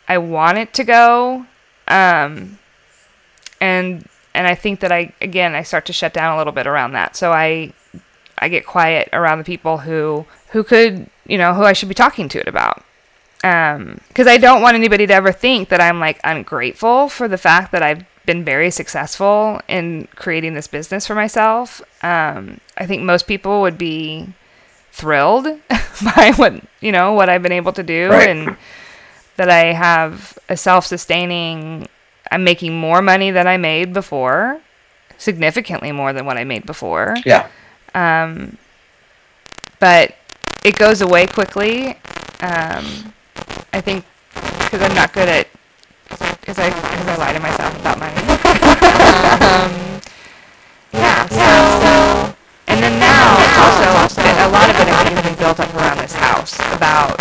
I 0.09 0.19
want 0.19 0.59
it 0.59 0.75
to 0.75 0.85
go. 0.85 1.47
Um, 1.87 2.59
and 3.61 4.07
and 4.35 4.47
I 4.47 4.55
think 4.55 4.81
that 4.81 4.93
I 4.93 5.13
again 5.21 5.55
I 5.55 5.63
start 5.63 5.87
to 5.87 5.93
shut 5.93 6.13
down 6.13 6.35
a 6.35 6.39
little 6.39 6.53
bit 6.53 6.67
around 6.67 6.93
that. 6.93 7.17
So 7.17 7.33
I 7.33 7.73
I 8.39 8.49
get 8.49 8.67
quiet 8.67 9.09
around 9.13 9.39
the 9.39 9.45
people 9.45 9.79
who 9.79 10.27
who 10.51 10.65
could 10.65 11.09
you 11.27 11.39
know 11.39 11.55
who 11.55 11.65
I 11.65 11.73
should 11.73 11.89
be 11.89 11.95
talking 11.95 12.29
to 12.31 12.41
it 12.41 12.49
about. 12.49 12.85
Because 13.41 14.27
I 14.27 14.37
don't 14.37 14.63
want 14.63 14.75
anybody 14.75 15.07
to 15.07 15.15
ever 15.15 15.33
think 15.33 15.69
that 15.69 15.81
I'm 15.81 16.01
like 16.01 16.21
ungrateful 16.25 17.09
for 17.09 17.29
the 17.29 17.39
fact 17.39 17.73
that 17.73 17.83
I've 17.83 18.05
been 18.27 18.45
very 18.45 18.71
successful 18.71 19.61
in 19.69 20.09
creating 20.17 20.55
this 20.55 20.67
business 20.67 21.07
for 21.07 21.15
myself. 21.15 21.81
Um, 22.03 22.61
I 22.77 22.85
think 22.85 23.03
most 23.03 23.27
people 23.27 23.63
would 23.63 23.79
be 23.79 24.29
thrilled 24.99 25.47
by 26.17 26.33
what 26.37 26.55
you 26.81 26.91
know 26.93 27.13
what 27.15 27.29
I've 27.29 27.43
been 27.43 27.53
able 27.53 27.73
to 27.73 27.83
do 27.83 28.11
Right. 28.11 28.29
and 28.29 28.57
that 29.37 29.49
I 29.49 29.73
have 29.73 30.37
a 30.49 30.57
self-sustaining 30.57 31.87
I'm 32.31 32.43
making 32.45 32.75
more 32.79 33.01
money 33.01 33.31
than 33.31 33.47
I 33.47 33.57
made 33.57 33.93
before 33.93 34.61
significantly 35.17 35.93
more 35.93 36.13
than 36.13 36.27
what 36.27 36.37
I 36.37 36.45
made 36.45 36.67
before 36.67 37.15
Yeah. 37.25 37.47
um, 37.95 38.59
but 39.79 40.15
it 40.65 40.77
goes 40.77 41.01
away 41.01 41.27
quickly 41.29 41.91
um, 42.43 42.85
I 43.73 43.81
think 43.81 44.05
because 44.65 44.83
I'm 44.83 44.95
not 44.95 45.13
good 45.13 45.29
at 45.29 45.47
because 46.41 46.59
I 46.59 46.71
because 46.71 47.07
I 47.07 47.17
lie 47.17 47.33
to 47.35 47.41
myself 47.41 47.73
about 47.81 47.99
money. 47.99 48.17
um, 49.49 50.01
yeah. 50.93 51.27
So 51.29 52.35
and 52.69 52.83
then 52.83 52.99
now 53.01 53.37
also 53.63 54.18
a 54.39 54.49
lot 54.51 54.69
of 54.71 54.77
it 54.81 54.89
has 54.89 55.23
been 55.23 55.35
built 55.37 55.61
up 55.61 55.73
around 55.75 55.99
this 55.99 56.13
house 56.15 56.59
about 56.75 57.21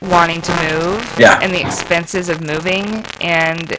wanting 0.00 0.40
to 0.42 0.52
move 0.70 1.14
Yeah. 1.18 1.38
and 1.40 1.52
the 1.52 1.60
expenses 1.60 2.28
of 2.28 2.40
moving 2.44 3.04
and 3.20 3.74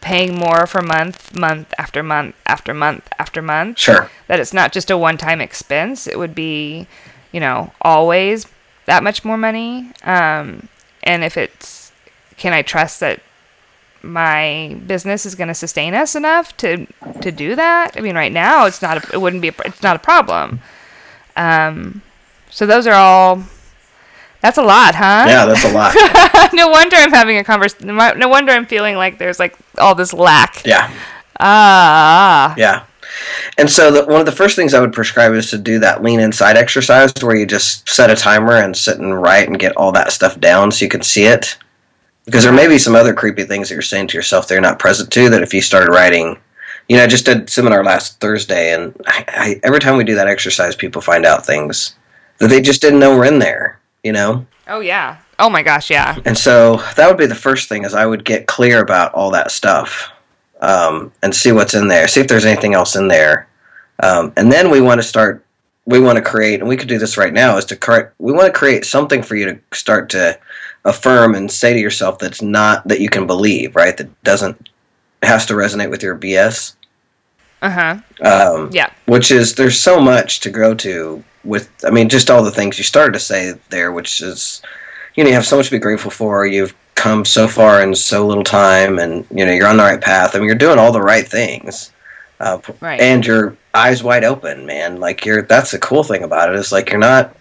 paying 0.00 0.38
more 0.38 0.66
for 0.66 0.82
month 0.82 1.34
month 1.36 1.72
after 1.78 2.02
month 2.02 2.34
after 2.46 2.72
month 2.72 3.08
after 3.18 3.42
month. 3.42 3.78
Sure. 3.78 4.10
that 4.28 4.40
it's 4.40 4.52
not 4.52 4.72
just 4.72 4.90
a 4.90 4.96
one-time 4.96 5.40
expense. 5.40 6.06
It 6.06 6.18
would 6.18 6.34
be 6.34 6.86
you 7.32 7.40
know 7.40 7.72
always 7.82 8.46
that 8.86 9.02
much 9.02 9.24
more 9.24 9.36
money. 9.36 9.90
Um, 10.04 10.68
and 11.02 11.24
if 11.24 11.36
it's 11.36 11.92
can 12.36 12.52
i 12.52 12.60
trust 12.62 13.00
that 13.00 13.20
my 14.02 14.76
business 14.86 15.24
is 15.26 15.34
going 15.34 15.48
to 15.48 15.54
sustain 15.54 15.94
us 15.94 16.14
enough 16.14 16.56
to 16.58 16.86
to 17.20 17.32
do 17.32 17.54
that? 17.56 17.92
I 17.96 18.00
mean 18.00 18.14
right 18.14 18.32
now 18.32 18.66
it's 18.66 18.80
not 18.82 19.04
a, 19.04 19.14
it 19.14 19.20
wouldn't 19.20 19.42
be 19.42 19.48
a, 19.48 19.54
it's 19.64 19.82
not 19.82 19.96
a 19.96 20.00
problem. 20.00 20.60
Um, 21.36 22.02
so 22.56 22.64
those 22.64 22.86
are 22.86 22.94
all 22.94 23.42
that's 24.40 24.56
a 24.56 24.62
lot 24.62 24.94
huh 24.94 25.26
Yeah, 25.28 25.44
that's 25.44 25.64
a 25.64 25.72
lot. 25.72 25.94
no 26.54 26.68
wonder 26.68 26.96
i'm 26.96 27.12
having 27.12 27.36
a 27.36 27.44
conversation 27.44 27.94
no 27.94 28.28
wonder 28.28 28.52
i'm 28.52 28.64
feeling 28.64 28.96
like 28.96 29.18
there's 29.18 29.38
like 29.38 29.54
all 29.76 29.94
this 29.94 30.14
lack 30.14 30.64
yeah. 30.64 30.90
ah 31.38 32.54
Yeah. 32.56 32.84
And 33.58 33.70
so 33.70 33.90
the, 33.90 34.04
one 34.04 34.20
of 34.20 34.26
the 34.26 34.32
first 34.32 34.56
things 34.56 34.74
I 34.74 34.80
would 34.80 34.92
prescribe 34.92 35.32
is 35.32 35.48
to 35.50 35.58
do 35.58 35.78
that 35.78 36.02
lean 36.02 36.20
inside 36.20 36.56
exercise 36.58 37.12
where 37.22 37.34
you 37.36 37.46
just 37.46 37.88
set 37.88 38.10
a 38.10 38.14
timer 38.14 38.56
and 38.56 38.76
sit 38.76 38.98
and 38.98 39.20
write 39.20 39.48
and 39.48 39.58
get 39.58 39.76
all 39.76 39.90
that 39.92 40.12
stuff 40.12 40.38
down 40.38 40.70
so 40.70 40.84
you 40.84 40.90
can 40.90 41.02
see 41.02 41.24
it. 41.24 41.56
Because 42.26 42.44
there 42.44 42.52
may 42.52 42.68
be 42.68 42.76
some 42.76 42.94
other 42.94 43.14
creepy 43.14 43.44
things 43.44 43.68
that 43.68 43.74
you're 43.74 43.82
saying 43.82 44.08
to 44.08 44.18
yourself 44.18 44.48
that 44.48 44.54
you're 44.54 44.60
not 44.60 44.78
present 44.78 45.10
to 45.12 45.30
that 45.30 45.42
if 45.42 45.54
you 45.54 45.62
started 45.62 45.90
writing. 45.90 46.36
You 46.88 46.98
know, 46.98 47.04
I 47.04 47.06
just 47.06 47.24
did 47.24 47.48
seminar 47.48 47.82
last 47.82 48.20
Thursday, 48.20 48.74
and 48.74 48.94
I, 49.06 49.24
I, 49.28 49.60
every 49.62 49.80
time 49.80 49.96
we 49.96 50.04
do 50.04 50.16
that 50.16 50.28
exercise, 50.28 50.76
people 50.76 51.00
find 51.00 51.24
out 51.24 51.46
things 51.46 51.94
that 52.38 52.48
they 52.48 52.60
just 52.60 52.80
didn't 52.80 53.00
know 53.00 53.16
were 53.16 53.24
in 53.24 53.38
there. 53.38 53.80
You 54.02 54.12
know, 54.12 54.46
oh 54.68 54.80
yeah 54.80 55.18
oh 55.38 55.50
my 55.50 55.62
gosh 55.62 55.90
yeah 55.90 56.16
and 56.24 56.38
so 56.38 56.76
that 56.96 57.08
would 57.08 57.18
be 57.18 57.26
the 57.26 57.34
first 57.34 57.68
thing 57.68 57.84
is 57.84 57.92
I 57.92 58.06
would 58.06 58.24
get 58.24 58.46
clear 58.46 58.80
about 58.80 59.12
all 59.12 59.30
that 59.32 59.50
stuff 59.50 60.10
um, 60.60 61.12
and 61.22 61.34
see 61.34 61.52
what's 61.52 61.74
in 61.74 61.88
there, 61.88 62.08
see 62.08 62.20
if 62.20 62.28
there's 62.28 62.46
anything 62.46 62.72
else 62.72 62.96
in 62.96 63.08
there, 63.08 63.48
um, 64.02 64.32
and 64.36 64.50
then 64.50 64.70
we 64.70 64.80
want 64.80 65.00
to 65.00 65.06
start. 65.06 65.44
We 65.84 66.00
want 66.00 66.16
to 66.16 66.22
create, 66.22 66.60
and 66.60 66.68
we 66.68 66.76
could 66.76 66.88
do 66.88 66.98
this 66.98 67.16
right 67.16 67.32
now. 67.32 67.56
Is 67.56 67.64
to 67.66 67.76
create. 67.76 68.06
We 68.18 68.32
want 68.32 68.46
to 68.46 68.58
create 68.58 68.84
something 68.84 69.22
for 69.22 69.36
you 69.36 69.46
to 69.46 69.58
start 69.72 70.08
to 70.10 70.38
affirm 70.84 71.34
and 71.34 71.50
say 71.50 71.72
to 71.72 71.78
yourself 71.80 72.18
that's 72.18 72.42
not 72.42 72.86
that 72.88 73.00
you 73.00 73.08
can 73.08 73.26
believe, 73.26 73.76
right? 73.76 73.96
That 73.96 74.22
doesn't 74.22 74.68
has 75.22 75.46
to 75.46 75.54
resonate 75.54 75.90
with 75.90 76.02
your 76.02 76.16
BS. 76.16 76.74
uh-huh 77.62 77.98
Um, 78.20 78.70
yeah 78.72 78.90
which 79.06 79.30
is 79.30 79.54
there's 79.54 79.78
so 79.80 79.98
much 80.00 80.40
to 80.40 80.50
go 80.50 80.74
to 80.74 81.24
with 81.46 81.70
i 81.86 81.90
mean 81.90 82.08
just 82.08 82.30
all 82.30 82.42
the 82.42 82.50
things 82.50 82.76
you 82.78 82.84
started 82.84 83.12
to 83.12 83.20
say 83.20 83.54
there 83.70 83.92
which 83.92 84.20
is 84.20 84.60
you 85.14 85.22
know 85.24 85.28
you 85.28 85.34
have 85.34 85.46
so 85.46 85.56
much 85.56 85.66
to 85.66 85.72
be 85.72 85.78
grateful 85.78 86.10
for. 86.10 86.46
You've 86.46 86.74
come 86.94 87.24
so 87.24 87.48
far 87.48 87.82
in 87.82 87.94
so 87.94 88.26
little 88.26 88.44
time 88.44 88.98
and 88.98 89.24
you 89.30 89.46
know 89.46 89.52
you're 89.52 89.66
on 89.68 89.78
the 89.78 89.82
right 89.82 90.00
path. 90.00 90.34
I 90.34 90.38
mean 90.38 90.46
you're 90.48 90.56
doing 90.56 90.78
all 90.78 90.92
the 90.92 91.00
right 91.00 91.26
things 91.26 91.90
uh, 92.40 92.58
Right. 92.80 93.00
and 93.00 93.24
your 93.24 93.56
eyes 93.74 94.02
wide 94.02 94.24
open 94.24 94.66
man. 94.66 95.00
Like 95.00 95.24
you're 95.24 95.42
that's 95.42 95.70
the 95.70 95.78
cool 95.78 96.02
thing 96.04 96.22
about 96.22 96.50
it. 96.50 96.56
Is 96.56 96.70
like 96.72 96.90
you're 96.90 96.98
not 97.00 97.34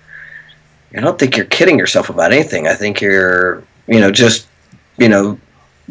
i 0.95 1.01
don't 1.01 1.19
think 1.19 1.35
you're 1.35 1.45
kidding 1.47 1.77
yourself 1.77 2.09
about 2.09 2.31
anything. 2.31 2.67
I 2.67 2.73
think 2.75 3.01
you're 3.01 3.63
you 3.87 3.99
know 3.99 4.11
just 4.11 4.47
you 4.97 5.09
know 5.09 5.37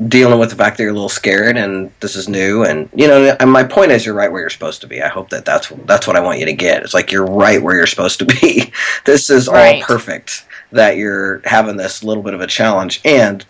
dealing 0.09 0.41
with 0.41 0.51
the 0.51 0.57
fact 0.57 0.77
that 0.77 0.83
you're 0.83 0.91
a 0.91 0.95
little 0.95 1.09
scared 1.09 1.57
and 1.57 1.89
this 2.01 2.17
is 2.17 2.29
new 2.29 2.65
and 2.65 2.89
you 2.97 3.07
know 3.07 3.37
and 3.39 3.51
my 3.53 3.63
point 3.63 3.93
is 3.93 4.05
you're 4.05 4.15
right 4.15 4.31
where 4.33 4.41
you're 4.41 4.51
supposed 4.51 4.81
to 4.81 4.87
be. 4.89 5.01
I 5.01 5.07
hope 5.09 5.31
that 5.31 5.45
that's 5.45 5.69
that's 5.87 6.07
what 6.07 6.17
i 6.17 6.21
want 6.21 6.41
you 6.41 6.47
to 6.47 6.53
get. 6.53 6.83
It's 6.83 6.95
like 6.95 7.13
you're 7.13 7.25
right 7.27 7.63
where 7.63 7.77
you're 7.77 7.87
supposed 7.87 8.19
to 8.19 8.25
be. 8.25 8.73
This 9.05 9.31
is 9.31 9.49
Right. 9.49 9.77
all 9.83 9.87
perfect 9.87 10.47
that 10.73 10.97
you're 10.97 11.41
having 11.45 11.77
this 11.77 12.03
little 12.03 12.23
bit 12.25 12.35
of 12.35 12.41
a 12.41 12.47
challenge 12.49 13.01
and 13.05 13.45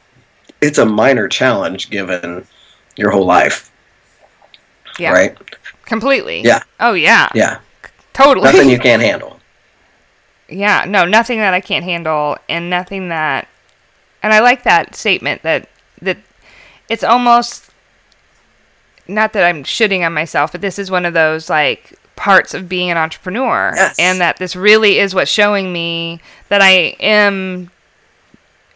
it's 0.60 0.76
a 0.78 0.84
minor 0.84 1.28
challenge 1.28 1.88
given 1.90 2.46
your 2.96 3.10
whole 3.10 3.24
life. 3.26 3.72
Yeah. 4.98 5.12
Right? 5.12 5.38
Completely. 5.86 6.42
Yeah. 6.42 6.62
oh 6.80 6.92
yeah. 6.92 7.28
Yeah. 7.34 7.60
Totally. 8.12 8.44
Nothing 8.44 8.68
you 8.68 8.78
can't 8.78 9.02
handle. 9.02 9.40
Yeah. 10.48 10.84
No 10.86 11.06
nothing 11.06 11.38
that 11.38 11.54
i 11.54 11.60
can't 11.62 11.84
handle 11.84 12.36
and 12.50 12.68
nothing 12.68 13.08
that 13.08 13.48
and 14.22 14.32
i 14.34 14.40
like 14.40 14.62
that 14.64 14.94
statement 14.94 15.42
that 15.42 15.68
that 16.02 16.18
it's 16.88 17.04
almost 17.04 17.70
not 19.06 19.32
that 19.32 19.44
i'm 19.44 19.64
shitting 19.64 20.04
on 20.04 20.12
myself 20.12 20.52
but 20.52 20.60
this 20.60 20.78
is 20.78 20.90
one 20.90 21.04
of 21.04 21.14
those 21.14 21.50
like 21.50 21.98
parts 22.16 22.54
of 22.54 22.68
being 22.68 22.90
an 22.90 22.96
entrepreneur. 22.96 23.72
Yes. 23.74 23.96
and 23.98 24.20
that 24.20 24.36
this 24.36 24.54
really 24.54 24.98
is 24.98 25.14
what's 25.14 25.30
showing 25.30 25.72
me 25.72 26.20
that 26.48 26.62
i 26.62 26.96
am 27.00 27.70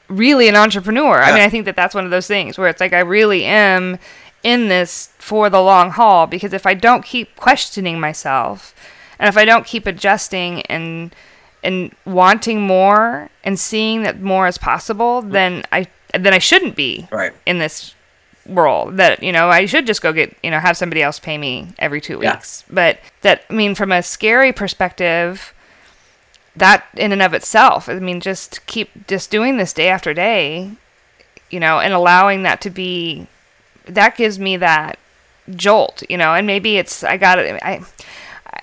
really 0.09 0.49
an 0.49 0.57
entrepreneur. 0.57 1.21
I 1.21 1.33
mean 1.33 1.43
i 1.43 1.49
think 1.49 1.65
that 1.67 1.77
that's 1.77 1.95
one 1.95 2.05
of 2.05 2.11
those 2.11 2.27
things 2.27 2.59
where 2.59 2.69
it's 2.69 2.81
like 2.81 2.93
i 2.93 3.01
really 3.01 3.45
am 3.45 3.99
in 4.43 4.69
this 4.69 5.11
for 5.19 5.51
the 5.51 5.61
long 5.61 5.91
haul 5.91 6.27
because 6.27 6.53
if 6.53 6.67
i 6.67 6.75
don't 6.75 7.05
keep 7.05 7.37
questioning 7.37 7.99
myself 8.01 8.75
and 9.19 9.29
if 9.29 9.37
i 9.37 9.45
don't 9.45 9.67
keep 9.67 9.87
adjusting 9.87 10.63
and 10.63 11.15
and 11.63 11.93
wanting 12.07 12.63
more 12.63 13.29
and 13.45 13.59
seeing 13.59 14.03
that 14.03 14.21
more 14.21 14.47
is 14.47 14.57
possible 14.57 15.23
then 15.23 15.65
i 15.73 15.87
then 16.15 16.33
i 16.33 16.39
shouldn't 16.39 16.77
be 16.77 17.09
right. 17.11 17.33
in 17.47 17.59
this 17.59 17.95
world 18.49 18.97
that 18.97 19.23
you 19.23 19.31
know 19.31 19.49
i 19.51 19.67
should 19.67 19.87
just 19.87 20.01
go 20.03 20.13
get 20.13 20.35
you 20.43 20.51
know 20.51 20.59
have 20.59 20.77
somebody 20.77 21.03
else 21.03 21.19
pay 21.19 21.37
me 21.37 21.69
every 21.79 22.01
two 22.01 22.19
Yeah. 22.23 22.37
weeks. 22.37 22.65
But 22.71 22.99
that 23.21 23.45
i 23.51 23.53
mean 23.53 23.75
from 23.75 23.93
a 23.93 24.03
scary 24.03 24.53
perspective 24.53 25.53
that 26.57 26.87
in 26.97 27.13
and 27.13 27.23
of 27.23 27.35
itself 27.35 27.89
i 27.89 27.95
mean 27.99 28.21
just 28.21 28.65
keep 28.67 29.07
just 29.07 29.31
doing 29.31 29.59
this 29.59 29.73
day 29.73 29.89
after 29.89 30.13
day 30.15 30.71
you 31.51 31.61
know 31.61 31.79
and 31.79 31.93
allowing 31.93 32.43
that 32.43 32.61
to 32.63 32.71
be 32.71 33.27
that 33.85 34.17
gives 34.17 34.39
me 34.39 34.57
that 34.57 34.99
jolt 35.55 36.03
you 36.09 36.17
know 36.17 36.35
and 36.35 36.47
maybe 36.47 36.77
it's 36.77 37.05
i 37.05 37.17
got 37.17 37.39
it 37.39 37.61
i 37.63 37.81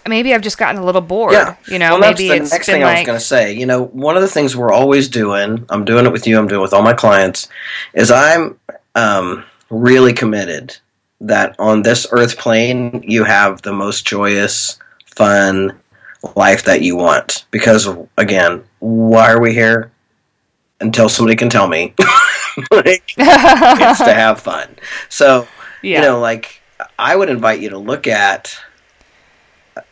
maybe 0.08 0.34
i've 0.34 0.42
just 0.42 0.58
gotten 0.58 0.82
a 0.82 0.86
little 0.86 1.02
bored 1.02 1.34
yeah. 1.34 1.56
you 1.68 1.80
know 1.80 1.92
well, 1.92 2.02
that's 2.02 2.20
maybe 2.20 2.30
the 2.30 2.44
it's 2.44 2.52
next 2.52 2.66
thing 2.66 2.84
i 2.84 2.98
was 2.98 3.06
going 3.06 3.18
to 3.18 3.24
say. 3.24 3.54
You 3.54 3.66
know 3.66 3.86
one 3.86 4.16
of 4.18 4.22
the 4.22 4.28
things 4.28 4.56
we're 4.56 4.74
always 4.74 5.08
doing 5.08 5.66
i'm 5.70 5.86
doing 5.86 6.06
it 6.06 6.12
with 6.12 6.28
you 6.28 6.38
i'm 6.38 6.48
doing 6.48 6.60
it 6.60 6.64
with 6.64 6.74
all 6.74 6.84
my 6.84 6.94
clients 6.94 7.48
is 7.94 8.12
i'm 8.12 8.60
um, 8.96 9.44
really 9.70 10.14
committed 10.14 10.78
that 11.22 11.56
on 11.60 11.82
this 11.82 12.06
earth 12.12 12.38
plane 12.38 13.04
you 13.08 13.24
have 13.24 13.62
the 13.62 13.74
most 13.74 14.06
joyous 14.06 14.78
fun 15.06 15.80
life 16.36 16.66
that 16.66 16.82
you 16.82 16.96
want. 16.96 17.46
Because 17.52 17.88
again 18.18 18.64
why 18.80 19.32
are 19.32 19.42
we 19.42 19.54
here? 19.54 19.92
Until 20.82 21.10
somebody 21.10 21.36
can 21.36 21.50
tell 21.50 21.68
me. 21.68 21.94
Like, 22.72 23.12
it's 23.18 24.00
to 24.00 24.14
have 24.14 24.40
fun. 24.40 24.78
So 25.10 25.46
yeah. 25.86 26.02
you 26.02 26.08
know 26.08 26.20
like 26.20 26.62
i 26.98 27.16
would 27.16 27.30
invite 27.30 27.62
you 27.62 27.70
to 27.70 27.78
look 27.78 28.08
at 28.08 28.58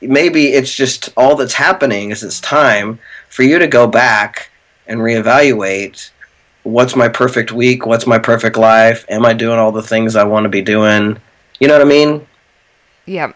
maybe 0.01 0.47
it's 0.47 0.73
just 0.73 1.09
all 1.15 1.35
that's 1.35 1.53
happening 1.53 2.11
is 2.11 2.23
it's 2.23 2.41
time 2.41 2.99
for 3.29 3.43
you 3.43 3.59
to 3.59 3.67
go 3.67 3.87
back 3.87 4.49
and 4.87 4.99
reevaluate 4.99 6.09
what's 6.63 6.95
my 6.95 7.09
perfect 7.09 7.51
week? 7.51 7.85
What's 7.85 8.07
my 8.07 8.19
perfect 8.19 8.57
life? 8.57 9.05
Am 9.09 9.25
i 9.25 9.33
doing 9.33 9.59
all 9.59 9.71
the 9.71 9.83
things 9.83 10.15
i 10.15 10.23
want 10.23 10.43
to 10.45 10.49
be 10.49 10.61
doing? 10.61 11.19
You 11.59 11.67
know 11.67 11.75
what 11.75 11.85
i 11.85 11.89
mean? 11.89 12.27
Yeah 13.05 13.33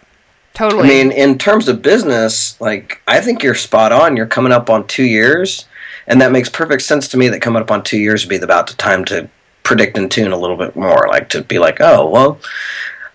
totally. 0.58 0.84
i 0.84 0.88
mean 0.88 1.12
in 1.12 1.38
terms 1.38 1.68
of 1.68 1.84
business 1.84 2.60
like 2.60 3.00
i 3.08 3.22
think 3.22 3.44
you're 3.44 3.56
spot 3.56 3.92
on. 3.92 4.18
You're 4.18 4.26
coming 4.26 4.52
up 4.52 4.70
on 4.70 4.88
two 4.88 5.06
years 5.06 5.66
and 6.08 6.20
that 6.20 6.32
makes 6.32 6.50
perfect 6.50 6.82
sense 6.82 7.08
to 7.10 7.18
me 7.18 7.28
that 7.30 7.42
coming 7.42 7.62
up 7.62 7.70
on 7.70 7.84
two 7.84 8.00
years 8.00 8.26
would 8.26 8.30
be 8.30 8.44
about 8.44 8.68
the 8.68 8.74
time 8.74 9.06
to 9.06 9.30
predict 9.64 9.98
and 9.98 10.10
tune 10.10 10.32
a 10.32 10.38
little 10.38 10.58
bit 10.58 10.76
more 10.76 11.06
like 11.10 11.30
to 11.30 11.44
be 11.44 11.60
like 11.60 11.80
oh 11.80 12.10
well 12.10 12.40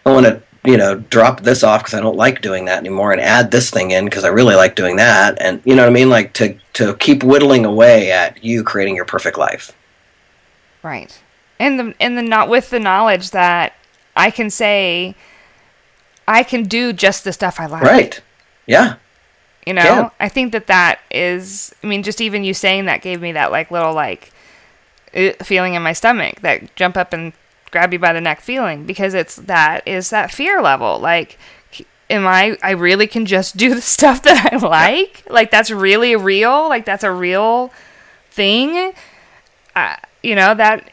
i 0.07 0.13
want 0.13 0.27
to 0.27 0.41
you 0.65 0.77
know 0.77 0.95
drop 0.95 1.41
this 1.41 1.65
off 1.65 1.81
because 1.81 1.95
i 1.95 2.01
don't 2.01 2.17
like 2.17 2.41
doing 2.41 2.67
that 2.67 2.79
anymore 2.79 3.11
and 3.11 3.21
add 3.21 3.51
this 3.51 3.71
thing 3.71 3.91
in 3.91 4.05
because 4.05 4.23
i 4.23 4.29
really 4.29 4.55
like 4.55 4.77
doing 4.77 4.97
that. 4.97 5.37
And 5.41 5.61
you 5.65 5.75
know 5.75 5.83
what 5.83 5.89
i 5.89 5.93
mean? 5.93 6.11
Like 6.11 6.33
to 6.35 6.57
to 6.75 6.95
keep 6.97 7.25
whittling 7.25 7.65
away 7.65 8.13
at 8.13 8.45
you 8.45 8.63
creating 8.63 8.95
your 8.95 9.05
perfect 9.05 9.37
life 9.37 9.73
Right. 10.83 11.21
And 11.59 11.79
the 11.79 11.95
and 12.01 12.19
the 12.19 12.23
not 12.23 12.49
with 12.49 12.71
the 12.71 12.81
knowledge 12.81 13.31
that 13.31 13.75
I 14.17 14.31
can 14.31 14.51
say 14.51 15.15
I 16.27 16.43
can 16.43 16.65
do 16.65 16.93
just 16.93 17.25
the 17.25 17.33
stuff 17.33 17.61
I 17.61 17.67
like. 17.67 17.83
right 17.83 18.21
yeah 18.67 18.97
You 19.67 19.75
know, 19.75 19.83
Yeah. 19.83 20.11
I 20.19 20.29
think 20.29 20.53
that 20.53 20.67
that 20.67 21.01
is. 21.11 21.75
I 21.83 21.87
mean, 21.87 22.03
just 22.03 22.21
even 22.21 22.43
you 22.45 22.55
saying 22.55 22.87
that 22.87 23.03
gave 23.03 23.21
me 23.21 23.33
that 23.33 23.53
like 23.53 23.71
little 23.71 23.93
like 23.95 24.33
uh, 25.15 25.33
feeling 25.45 25.75
in 25.75 25.83
my 25.83 25.93
stomach, 25.93 26.41
that 26.41 26.75
jump 26.75 26.97
up 26.97 27.13
and 27.13 27.33
grab 27.71 27.93
you 27.93 27.99
by 27.99 28.13
the 28.13 28.21
neck 28.21 28.41
feeling, 28.41 28.85
because 28.85 29.15
it's 29.15 29.37
that 29.37 29.87
is 29.87 30.11
that 30.11 30.33
fear 30.33 30.61
level. 30.61 30.99
Like, 30.99 31.39
am 32.11 32.27
I? 32.27 32.57
I 32.63 32.73
really 32.73 33.07
can 33.07 33.25
just 33.25 33.57
do 33.57 33.75
the 33.75 33.81
stuff 33.97 34.23
that 34.23 34.53
I 34.53 34.57
like. 34.57 35.23
Like 35.31 35.51
that's 35.53 35.71
really 35.71 36.17
real. 36.17 36.69
Like 36.69 36.85
that's 36.85 37.05
a 37.05 37.13
real 37.13 37.73
thing. 38.31 38.93
You 40.23 40.35
know 40.35 40.55
that 40.55 40.91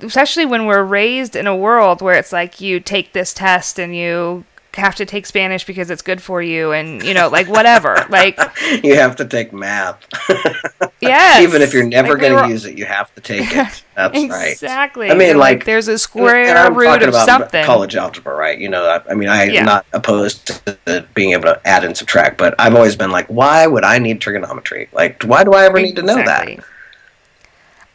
especially 0.00 0.44
when 0.46 0.66
we're 0.66 0.84
raised 0.84 1.34
in 1.36 1.46
a 1.46 1.56
world 1.56 2.00
where 2.02 2.14
it's 2.14 2.32
like 2.32 2.60
you 2.60 2.80
take 2.80 3.12
this 3.12 3.34
test 3.34 3.78
and 3.78 3.94
you 3.96 4.44
have 4.74 4.94
to 4.94 5.04
take 5.04 5.26
Spanish 5.26 5.64
because 5.64 5.90
it's 5.90 6.00
good 6.00 6.22
for 6.22 6.40
you 6.40 6.70
and 6.70 7.02
you 7.02 7.12
know 7.12 7.28
like 7.28 7.48
whatever 7.48 8.06
like 8.08 8.38
you 8.84 8.94
have 8.94 9.16
to 9.16 9.24
take 9.24 9.52
math. 9.52 10.06
yes 11.00 11.42
Even 11.42 11.60
if 11.60 11.74
you're 11.74 11.84
never 11.84 12.12
Like, 12.12 12.20
going 12.20 12.44
to 12.44 12.48
use 12.48 12.66
it, 12.66 12.78
you 12.78 12.84
have 12.84 13.12
to 13.16 13.20
take 13.20 13.50
it. 13.50 13.82
That's 13.96 14.28
right. 14.28 14.52
exactly 14.52 15.06
I 15.10 15.14
mean, 15.14 15.18
They're 15.30 15.36
like- 15.36 15.64
there's 15.64 15.88
a 15.88 15.98
square 15.98 16.70
root 16.70 17.02
of 17.02 17.14
something 17.16 17.64
college 17.64 17.96
algebra, 17.96 18.32
right? 18.34 18.58
You 18.60 18.68
know, 18.68 18.84
I, 18.84 19.10
I 19.10 19.14
mean, 19.14 19.28
I'm 19.28 19.50
Yeah. 19.50 19.64
not 19.64 19.86
opposed 19.92 20.46
to 20.86 21.06
being 21.14 21.32
able 21.32 21.44
to 21.44 21.60
add 21.66 21.82
and 21.82 21.96
subtract, 21.96 22.38
but 22.38 22.54
I've 22.58 22.76
always 22.76 22.94
been 22.94 23.10
like, 23.10 23.26
why 23.26 23.66
would 23.66 23.82
I 23.82 23.98
need 23.98 24.20
trigonometry? 24.20 24.88
Like, 24.92 25.24
why 25.24 25.42
do 25.42 25.52
I 25.52 25.64
ever 25.64 25.80
need 25.82 25.96
to 25.96 26.02
know 26.02 26.14
that? 26.16 26.48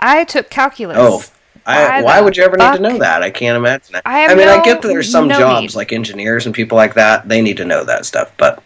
I 0.05 0.23
took 0.23 0.49
calculus 0.49 0.97
Oh, 0.99 1.23
I, 1.67 2.03
Why 2.03 2.21
would 2.21 2.37
you 2.37 2.43
ever 2.43 2.57
need 2.57 2.73
to 2.73 2.79
know 2.79 2.97
that? 2.99 3.23
I 3.23 3.31
can't 3.31 3.57
imagine. 3.57 3.95
I 4.05 4.19
have 4.19 4.31
I 4.31 4.35
mean, 4.35 4.47
I 4.47 4.63
get 4.63 4.83
that 4.83 4.87
there's 4.87 5.11
some 5.11 5.27
no 5.27 5.39
jobs 5.39 5.73
need. 5.73 5.75
like 5.75 5.91
engineers 5.91 6.45
and 6.45 6.53
people 6.53 6.75
like 6.75 6.93
that. 6.93 7.27
They 7.27 7.41
need 7.41 7.57
to 7.57 7.65
know 7.65 7.83
that 7.83 8.05
stuff, 8.05 8.31
but 8.37 8.61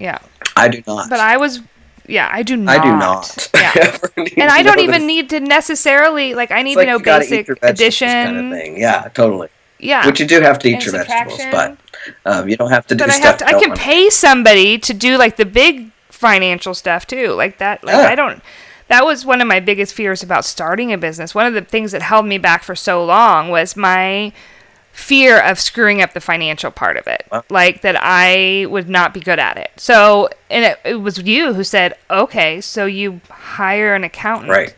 yeah 0.00 0.18
I 0.56 0.68
do 0.68 0.82
not. 0.86 1.08
but 1.10 1.20
I 1.20 1.36
was 1.36 1.60
yeah 2.06 2.28
I 2.32 2.42
do 2.42 2.56
not 2.56 2.78
I 2.78 2.82
do 2.82 2.90
not. 2.90 3.48
yeah 3.54 3.96
and 4.16 4.50
I 4.50 4.62
don't 4.64 4.80
even 4.80 5.02
this. 5.02 5.06
need 5.06 5.30
to 5.30 5.40
necessarily 5.40 6.34
like 6.34 6.50
I 6.50 6.62
need 6.62 6.76
like 6.76 6.86
to 6.86 6.92
know 6.92 6.98
you 6.98 7.04
gotta 7.04 7.24
eat 7.24 7.46
basic 7.46 7.58
addition 7.62 8.08
kind 8.08 8.52
of 8.52 8.58
thing. 8.58 8.78
Yeah, 8.78 9.08
totally. 9.14 9.48
yeah 9.78 10.04
Which 10.06 10.18
you 10.18 10.26
do 10.26 10.40
have 10.40 10.58
to 10.60 10.68
eat 10.68 10.74
and 10.74 10.84
your 10.84 10.92
vegetables, 11.04 11.40
but 11.52 11.76
um, 12.24 12.48
you 12.48 12.56
don't 12.56 12.70
have 12.70 12.86
to 12.88 12.94
do 12.96 13.04
but 13.04 13.12
stuff. 13.12 13.24
have 13.24 13.38
to, 13.38 13.46
I 13.46 13.60
can 13.60 13.76
pay 13.76 14.10
somebody 14.10 14.76
to 14.78 14.92
do 14.92 15.16
like 15.18 15.36
the 15.36 15.44
big 15.46 15.92
financial 16.08 16.74
stuff 16.74 17.06
too. 17.06 17.28
Like 17.34 17.58
that 17.58 17.84
like 17.84 17.94
Yeah. 17.94 18.08
I 18.08 18.14
don't 18.16 18.42
that 18.90 19.06
was 19.06 19.24
one 19.24 19.40
of 19.40 19.48
my 19.48 19.58
biggest 19.60 19.94
fears 19.94 20.22
about 20.22 20.44
starting 20.44 20.92
a 20.92 20.98
business. 20.98 21.34
One 21.34 21.46
of 21.46 21.54
the 21.54 21.62
things 21.62 21.92
that 21.92 22.02
held 22.02 22.26
me 22.26 22.36
back 22.38 22.62
for 22.62 22.74
so 22.76 23.02
long 23.04 23.48
was 23.48 23.74
my 23.76 24.32
fear 24.92 25.40
of 25.40 25.58
screwing 25.58 26.02
up 26.02 26.12
the 26.12 26.20
financial 26.20 26.70
part 26.70 26.96
of 26.96 27.06
it. 27.06 27.24
Wow. 27.32 27.44
Like 27.48 27.80
that 27.82 27.96
I 27.98 28.66
would 28.68 28.88
not 28.88 29.14
be 29.14 29.20
good 29.20 29.38
at 29.38 29.56
it. 29.56 29.70
So, 29.76 30.28
and 30.50 30.64
it, 30.64 30.80
it 30.84 30.94
was 30.96 31.18
you 31.22 31.54
who 31.54 31.64
said, 31.64 31.94
"Okay, 32.10 32.60
so 32.60 32.84
you 32.86 33.20
hire 33.30 33.94
an 33.94 34.04
accountant." 34.04 34.50
Right. 34.50 34.74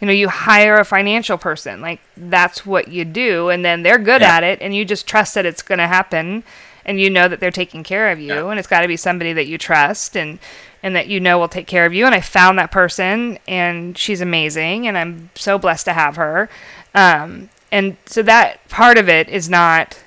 you 0.00 0.06
know 0.08 0.12
you 0.12 0.28
hire 0.28 0.76
a 0.78 0.84
financial 0.84 1.38
person 1.38 1.80
like 1.80 2.00
that's 2.16 2.66
what 2.66 2.88
you 2.88 3.04
do 3.06 3.48
and 3.48 3.64
then 3.64 3.82
they're 3.84 3.98
good 3.98 4.20
Yeah. 4.20 4.36
at 4.36 4.42
it 4.44 4.60
and 4.60 4.74
you 4.74 4.84
just 4.84 5.06
trust 5.06 5.34
that 5.34 5.46
it's 5.46 5.62
going 5.62 5.78
to 5.78 5.86
happen 5.86 6.42
and 6.84 7.00
you 7.00 7.08
know 7.08 7.26
that 7.28 7.40
they're 7.40 7.50
taking 7.62 7.82
care 7.84 8.10
of 8.10 8.18
you 8.20 8.34
Yeah. 8.34 8.50
and 8.50 8.58
it's 8.58 8.68
got 8.68 8.82
to 8.82 8.88
be 8.88 8.96
somebody 8.98 9.32
that 9.32 9.46
you 9.46 9.56
trust 9.56 10.14
and 10.16 10.38
and 10.84 10.94
that 10.94 11.08
you 11.08 11.18
know 11.18 11.38
will 11.38 11.48
take 11.48 11.66
care 11.66 11.86
of 11.86 11.94
you. 11.94 12.04
And 12.06 12.14
i 12.14 12.20
found 12.20 12.58
that 12.58 12.70
person 12.70 13.38
and 13.48 13.98
she's 13.98 14.20
amazing 14.20 14.86
and 14.86 14.96
i'm 14.96 15.30
so 15.34 15.58
blessed 15.58 15.86
to 15.86 15.94
have 15.94 16.14
her. 16.14 16.48
Um, 16.94 17.48
and 17.72 17.96
so 18.06 18.22
that 18.22 18.68
part 18.68 18.98
of 18.98 19.08
it 19.08 19.28
is 19.28 19.48
not 19.48 19.98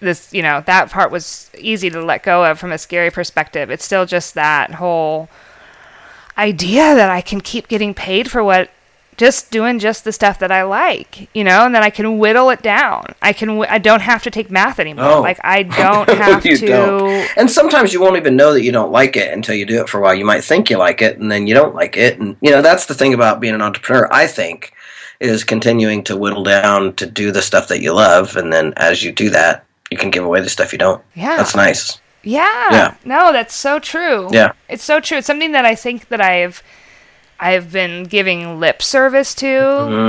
this 0.00 0.34
you 0.34 0.42
know 0.42 0.62
that 0.66 0.90
part 0.90 1.10
was 1.10 1.50
easy 1.56 1.88
to 1.88 2.04
let 2.04 2.22
go 2.22 2.44
of 2.44 2.58
from 2.58 2.72
a 2.72 2.76
scary 2.78 3.10
perspective. 3.10 3.70
It's 3.70 3.84
still 3.84 4.04
just 4.04 4.34
that 4.34 4.72
whole 4.72 5.30
idea 6.36 6.94
that 6.94 7.08
I 7.08 7.20
can 7.20 7.40
keep 7.40 7.68
getting 7.68 7.94
paid 7.94 8.30
for 8.30 8.42
what 8.42 8.70
just 9.16 9.50
doing 9.50 9.78
just 9.78 10.04
the 10.04 10.12
stuff 10.12 10.38
that 10.40 10.50
I 10.50 10.62
like, 10.62 11.28
you 11.34 11.44
know, 11.44 11.64
and 11.64 11.74
then 11.74 11.82
I 11.82 11.90
can 11.90 12.18
whittle 12.18 12.50
it 12.50 12.62
down. 12.62 13.14
I 13.22 13.32
can 13.32 13.62
I 13.64 13.78
don't 13.78 14.02
have 14.02 14.22
to 14.24 14.30
take 14.30 14.50
math 14.50 14.78
anymore. 14.78 15.04
Oh. 15.04 15.20
Like 15.20 15.38
I 15.44 15.62
don't 15.82 16.08
have 16.08 16.44
You 16.44 16.56
to 16.56 16.66
don't. 16.66 17.38
And 17.38 17.50
sometimes 17.50 17.92
you 17.92 18.00
won't 18.00 18.16
even 18.16 18.36
know 18.36 18.52
that 18.52 18.62
you 18.62 18.72
don't 18.72 18.92
like 18.92 19.16
it 19.16 19.32
until 19.32 19.54
you 19.54 19.66
do 19.66 19.80
it 19.80 19.88
for 19.88 19.98
a 19.98 20.02
while. 20.02 20.14
You 20.14 20.24
might 20.24 20.44
think 20.44 20.70
you 20.70 20.78
like 20.78 21.02
it, 21.02 21.18
and 21.18 21.30
then 21.30 21.46
you 21.46 21.54
don't 21.54 21.74
like 21.74 21.96
it. 21.96 22.18
And 22.18 22.36
you 22.40 22.50
know 22.50 22.62
that's 22.62 22.86
the 22.86 22.94
thing 22.94 23.14
about 23.14 23.40
being 23.40 23.54
an 23.54 23.62
entrepreneur. 23.62 24.08
I 24.12 24.26
think 24.26 24.72
is 25.20 25.44
continuing 25.44 26.02
to 26.04 26.16
whittle 26.16 26.42
down 26.42 26.94
to 26.96 27.06
do 27.06 27.30
the 27.30 27.42
stuff 27.42 27.68
that 27.68 27.80
you 27.80 27.92
love, 27.92 28.36
and 28.36 28.52
then 28.52 28.72
as 28.76 29.02
you 29.02 29.12
do 29.12 29.30
that, 29.30 29.64
you 29.90 29.96
can 29.96 30.10
give 30.10 30.24
away 30.24 30.40
the 30.40 30.48
stuff 30.48 30.72
you 30.72 30.78
don't. 30.78 31.02
Yeah. 31.14 31.36
That's 31.36 31.54
nice. 31.54 32.00
Yeah. 32.24 32.68
Yeah. 32.70 32.94
No, 33.04 33.32
that's 33.32 33.54
so 33.54 33.78
true. 33.78 34.28
Yeah. 34.32 34.52
It's 34.68 34.82
so 34.82 34.98
true. 34.98 35.18
It's 35.18 35.26
something 35.26 35.52
that 35.52 35.64
I 35.64 35.74
think 35.74 36.08
that 36.08 36.20
I've 36.20 36.62
I've 37.40 37.72
been 37.72 38.04
giving 38.04 38.60
lip 38.60 38.80
service 38.82 39.34
to, 39.36 39.46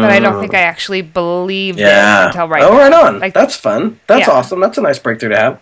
but 0.01 0.11
I 0.11 0.19
don't 0.19 0.39
think 0.39 0.53
I 0.53 0.59
mm. 0.59 0.65
actually 0.65 1.01
believe 1.01 1.77
Yeah. 1.77 2.23
it 2.23 2.27
until 2.27 2.47
right 2.47 2.63
oh, 2.63 2.71
now. 2.71 2.77
right 2.77 2.93
on. 2.93 3.19
Like 3.19 3.33
that's 3.33 3.55
fun. 3.55 3.99
That's 4.07 4.27
Yeah. 4.27 4.33
awesome. 4.33 4.59
That's 4.59 4.77
a 4.77 4.81
nice 4.81 4.99
breakthrough 4.99 5.29
to 5.29 5.37
have. 5.37 5.61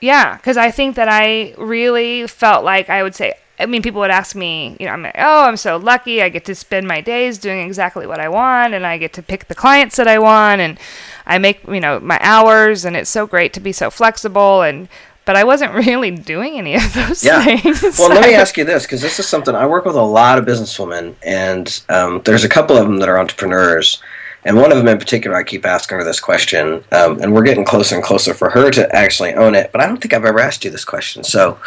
Yeah, 0.00 0.36
because 0.36 0.56
I 0.56 0.70
think 0.70 0.96
that 0.96 1.08
I 1.08 1.54
really 1.56 2.26
felt 2.26 2.64
like 2.64 2.90
I 2.90 3.02
would 3.02 3.14
say. 3.14 3.34
I 3.58 3.64
mean, 3.64 3.80
people 3.80 4.02
would 4.02 4.10
ask 4.10 4.36
me, 4.36 4.76
you 4.78 4.84
know, 4.84 4.92
I'm 4.92 5.02
like, 5.02 5.14
oh, 5.16 5.44
I'm 5.44 5.56
so 5.56 5.78
lucky. 5.78 6.22
I 6.22 6.28
get 6.28 6.44
to 6.44 6.54
spend 6.54 6.86
my 6.86 7.00
days 7.00 7.38
doing 7.38 7.66
exactly 7.66 8.06
what 8.06 8.20
I 8.20 8.28
want, 8.28 8.74
and 8.74 8.86
I 8.86 8.98
get 8.98 9.14
to 9.14 9.22
pick 9.22 9.48
the 9.48 9.54
clients 9.54 9.96
that 9.96 10.06
I 10.06 10.18
want, 10.18 10.60
and 10.60 10.78
I 11.24 11.38
make, 11.38 11.66
you 11.66 11.80
know, 11.80 11.98
my 11.98 12.18
hours, 12.20 12.84
and 12.84 12.94
it's 12.94 13.08
so 13.08 13.26
great 13.26 13.54
to 13.54 13.60
be 13.60 13.72
so 13.72 13.88
flexible. 13.90 14.60
And 14.60 14.88
but 15.26 15.36
I 15.36 15.44
wasn't 15.44 15.74
really 15.86 16.10
doing 16.10 16.56
any 16.56 16.74
of 16.76 16.94
those 16.94 17.22
Yeah. 17.22 17.44
things. 17.44 17.98
Well, 17.98 18.08
let 18.08 18.26
me 18.26 18.34
ask 18.42 18.56
you 18.56 18.64
this 18.64 18.84
because 18.84 19.02
this 19.02 19.18
is 19.20 19.28
something 19.28 19.54
I 19.54 19.66
work 19.66 19.84
with 19.84 19.96
a 19.96 20.02
lot 20.02 20.38
of 20.38 20.46
businesswomen, 20.46 21.14
and 21.22 21.82
um, 21.90 22.22
there's 22.24 22.44
a 22.44 22.48
couple 22.48 22.76
of 22.78 22.86
them 22.86 22.96
that 23.00 23.08
are 23.10 23.18
entrepreneurs, 23.18 24.00
and 24.44 24.56
one 24.56 24.70
of 24.70 24.78
them 24.78 24.86
in 24.86 24.96
particular, 24.98 25.36
I 25.36 25.42
keep 25.42 25.66
asking 25.66 25.98
her 25.98 26.04
this 26.04 26.20
question, 26.20 26.84
um, 26.92 27.20
and 27.20 27.34
we're 27.34 27.42
getting 27.42 27.64
closer 27.64 27.96
and 27.96 28.04
closer 28.04 28.32
for 28.32 28.48
her 28.50 28.70
to 28.70 28.94
actually 28.94 29.34
own 29.34 29.56
it. 29.56 29.72
But 29.72 29.80
I 29.80 29.86
don't 29.88 30.00
think 30.00 30.14
I've 30.14 30.24
ever 30.24 30.38
asked 30.38 30.64
you 30.64 30.70
this 30.70 30.84
question. 30.84 31.24
So, 31.24 31.58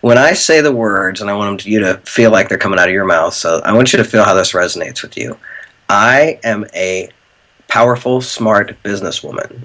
when 0.00 0.18
I 0.18 0.32
say 0.32 0.60
the 0.60 0.72
words, 0.72 1.20
and 1.20 1.30
I 1.30 1.34
want 1.36 1.64
you 1.64 1.78
to 1.80 1.98
feel 1.98 2.32
like 2.32 2.48
they're 2.48 2.58
coming 2.58 2.78
out 2.80 2.88
of 2.88 2.92
your 2.94 3.04
mouth, 3.04 3.34
so 3.34 3.60
I 3.64 3.72
want 3.72 3.92
you 3.92 3.98
to 3.98 4.04
feel 4.04 4.24
how 4.24 4.34
this 4.34 4.50
resonates 4.52 5.00
with 5.00 5.16
you. 5.16 5.38
I 5.88 6.40
am 6.42 6.66
a 6.74 7.08
powerful, 7.68 8.20
smart 8.20 8.76
businesswoman. 8.82 9.62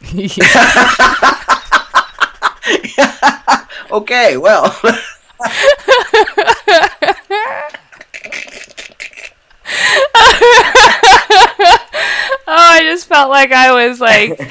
okay, 3.94 4.36
well. 4.36 4.76
oh, 4.84 4.98
I 12.46 12.80
just 12.82 13.06
felt 13.06 13.30
like 13.30 13.52
I 13.52 13.72
was 13.88 14.00
like 14.00 14.50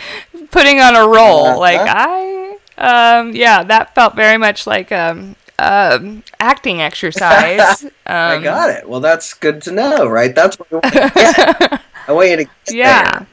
putting 0.52 0.80
on 0.80 0.96
a 0.96 1.08
role. 1.08 1.48
Uh-huh. 1.48 1.60
Like 1.60 1.82
I, 1.82 2.58
um, 2.78 3.36
yeah, 3.36 3.64
that 3.64 3.96
felt 3.96 4.16
very 4.16 4.38
much 4.38 4.66
like 4.68 4.92
um, 4.92 5.36
um, 5.60 6.24
acting 6.40 6.82
exercise. 6.82 7.86
Um, 8.06 8.16
I 8.16 8.44
got 8.44 8.70
it. 8.70 8.88
Well, 8.88 9.00
that's 9.00 9.34
good 9.34 9.62
to 9.62 9.72
know, 9.72 10.08
right? 10.08 10.36
That's 10.36 10.60
what 10.60 10.68
I 10.74 10.76
want 10.82 10.94
you 10.94 11.02
to 11.02 11.10
get. 11.16 11.82
I 12.08 12.12
want 12.12 12.30
you 12.30 12.38
to 12.38 12.48
Yeah. 12.68 13.20
there, 13.20 13.28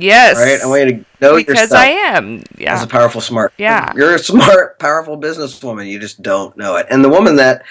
Yes. 0.00 0.36
right? 0.36 0.60
I 0.62 0.66
want 0.66 0.80
you 0.82 0.96
to 0.98 1.04
know 1.20 1.36
because 1.36 1.60
yourself 1.60 1.80
I 1.80 1.86
am. 1.88 2.42
Yeah. 2.56 2.74
As 2.74 2.82
a 2.82 2.86
powerful, 2.86 3.20
smart. 3.20 3.52
Yeah. 3.58 3.92
You're 3.94 4.14
a 4.14 4.18
smart, 4.18 4.78
powerful 4.78 5.18
businesswoman. 5.18 5.88
You 5.88 5.98
just 5.98 6.22
don't 6.22 6.56
know 6.56 6.76
it. 6.76 6.86
And 6.90 7.04
the 7.04 7.08
woman 7.08 7.36
that 7.36 7.64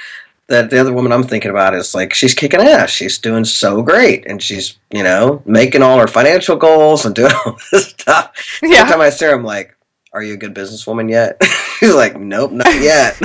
that 0.48 0.70
the 0.70 0.80
other 0.80 0.94
woman 0.94 1.12
I'm 1.12 1.24
thinking 1.24 1.52
about 1.52 1.74
is 1.76 1.94
like 1.94 2.14
she's 2.14 2.34
kicking 2.34 2.62
ass. 2.62 2.90
She's 2.90 3.18
doing 3.20 3.44
so 3.46 3.82
great, 3.82 4.26
and 4.28 4.42
she's 4.42 4.78
you 4.92 5.04
know 5.04 5.42
making 5.46 5.82
all 5.84 6.00
her 6.00 6.08
financial 6.08 6.56
goals 6.56 7.06
and 7.06 7.14
doing 7.16 7.32
all 7.46 7.58
this 7.72 7.88
stuff. 7.90 8.32
Yeah. 8.62 8.78
Every 8.80 8.92
time 8.92 9.02
I 9.02 9.10
see 9.10 9.26
her, 9.26 9.34
I'm 9.34 9.44
like, 9.44 9.76
"Are 10.14 10.24
you 10.24 10.34
a 10.34 10.38
good 10.38 10.54
businesswoman 10.56 11.10
yet?" 11.10 11.42
she's 11.80 11.94
like, 11.94 12.18
"Nope, 12.18 12.52
not 12.54 12.74
yet." 12.82 13.20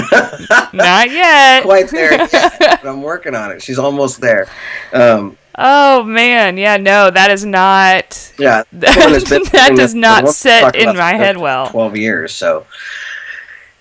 Not 0.75 1.11
yet. 1.11 1.63
Quite 1.63 1.91
there 1.91 2.13
yet, 2.13 2.57
but 2.59 2.87
I'm 2.87 3.03
working 3.03 3.35
on 3.37 3.53
it. 3.53 3.63
She's 3.63 3.79
almost 3.79 4.21
there. 4.21 4.49
Um, 4.93 5.37
Oh 5.59 6.03
man, 6.05 6.57
yeah, 6.57 6.77
no, 6.79 7.11
that 7.11 7.31
is 7.31 7.45
not. 7.45 8.33
Yeah, 8.39 8.63
That- 8.73 9.25
been 9.29 9.43
that 9.53 9.67
doing 9.69 9.77
does 9.77 9.95
not 9.95 10.29
sit 10.29 10.75
in 10.75 10.97
my 10.97 11.13
head 11.15 11.37
well. 11.37 11.69
Twelve 11.69 11.97
years, 11.97 12.33
so 12.33 12.67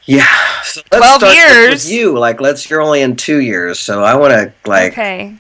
yeah. 0.05 0.26
So 0.63 0.82
let's 0.91 1.05
12 1.17 1.22
start 1.22 1.36
years? 1.36 1.91
you. 1.91 2.17
Like, 2.17 2.41
let's. 2.41 2.69
You're 2.69 2.82
only 2.82 3.01
in 3.01 3.15
two 3.15 3.39
years, 3.41 3.80
so 3.80 4.03
I 4.03 4.15
want 4.15 4.34
to 4.34 4.53
like 4.69 4.93
Okay. 4.93 5.36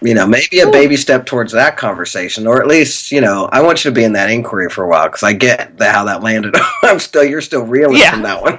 you 0.00 0.14
know 0.14 0.26
maybe 0.26 0.60
a 0.60 0.70
baby 0.70 0.96
step 0.96 1.26
towards 1.26 1.52
that 1.52 1.76
conversation, 1.76 2.46
or 2.46 2.60
at 2.62 2.66
least 2.66 3.10
you 3.12 3.20
know 3.20 3.48
I 3.52 3.60
want 3.60 3.84
you 3.84 3.90
to 3.90 3.94
be 3.94 4.04
in 4.04 4.14
that 4.14 4.30
inquiry 4.30 4.70
for 4.70 4.84
a 4.84 4.88
while 4.88 5.06
because 5.08 5.22
I 5.22 5.32
get 5.34 5.76
the, 5.76 5.90
how 5.90 6.04
that 6.04 6.22
landed. 6.22 6.54
I'm 6.82 6.98
still 7.00 7.24
you're 7.24 7.40
still 7.42 7.64
reeling 7.66 7.98
Yeah. 7.98 8.12
from 8.12 8.22
that 8.22 8.40
one. 8.40 8.58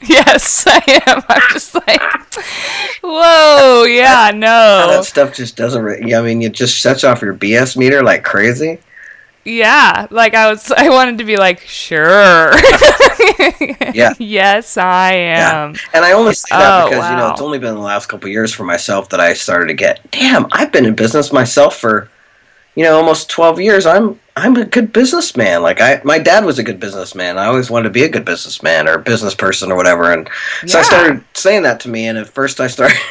Yes, 0.08 0.64
I 0.66 1.02
am. 1.06 1.22
I'm 1.28 1.42
just 1.52 1.74
like, 1.74 2.00
whoa, 3.02 3.84
yeah, 3.84 4.30
no, 4.32 4.86
that 4.90 5.04
stuff 5.04 5.34
just 5.34 5.56
doesn't. 5.56 6.06
Yeah, 6.06 6.20
I 6.20 6.22
mean, 6.22 6.40
it 6.42 6.52
just 6.52 6.80
sets 6.80 7.02
off 7.04 7.20
your 7.22 7.34
BS 7.34 7.76
meter 7.76 8.02
like 8.02 8.22
crazy. 8.24 8.78
yeah. 9.44 10.06
Like 10.10 10.34
I 10.34 10.50
was, 10.50 10.70
I 10.70 10.88
wanted 10.90 11.18
to 11.18 11.24
be 11.24 11.36
like, 11.36 11.60
sure. 11.60 12.52
Yeah. 13.94 14.12
yes, 14.18 14.76
I 14.76 15.14
Yeah. 15.14 15.64
am. 15.64 15.74
And 15.94 16.04
I 16.04 16.12
only 16.12 16.34
say 16.34 16.48
that 16.56 16.84
Oh, 16.84 16.88
because 16.88 17.10
you 17.10 17.16
know 17.16 17.30
it's 17.32 17.40
only 17.40 17.58
been 17.58 17.74
the 17.74 17.80
last 17.80 18.06
couple 18.06 18.26
of 18.28 18.32
years 18.32 18.52
for 18.52 18.64
myself 18.64 19.08
that 19.08 19.18
I 19.20 19.32
started 19.34 19.66
to 19.68 19.74
get. 19.74 20.08
Damn, 20.12 20.46
I've 20.52 20.70
been 20.70 20.84
in 20.84 20.94
business 20.94 21.32
myself 21.32 21.76
for, 21.76 22.08
you 22.76 22.84
know, 22.84 22.96
almost 22.96 23.28
twelve 23.30 23.60
years. 23.60 23.86
I'm 23.86 24.20
I'm 24.38 24.56
a 24.56 24.64
good 24.64 24.92
businessman. 24.92 25.62
Like 25.62 25.80
I, 25.80 26.00
my 26.04 26.18
dad 26.18 26.44
was 26.44 26.58
a 26.58 26.62
good 26.62 26.78
businessman. 26.80 27.38
I 27.38 27.46
always 27.46 27.70
wanted 27.70 27.84
to 27.84 27.90
be 27.90 28.04
a 28.04 28.08
good 28.08 28.24
businessman 28.24 28.88
or 28.88 28.94
a 28.94 28.98
business 29.02 29.34
person 29.34 29.72
or 29.72 29.76
whatever. 29.76 30.12
And 30.12 30.28
so 30.66 30.78
I 30.78 30.82
started 30.82 31.24
saying 31.34 31.62
that 31.62 31.80
to 31.80 31.88
me. 31.88 32.06
And 32.06 32.16
at 32.18 32.28
first, 32.28 32.60
I 32.60 32.68
started. 32.68 32.96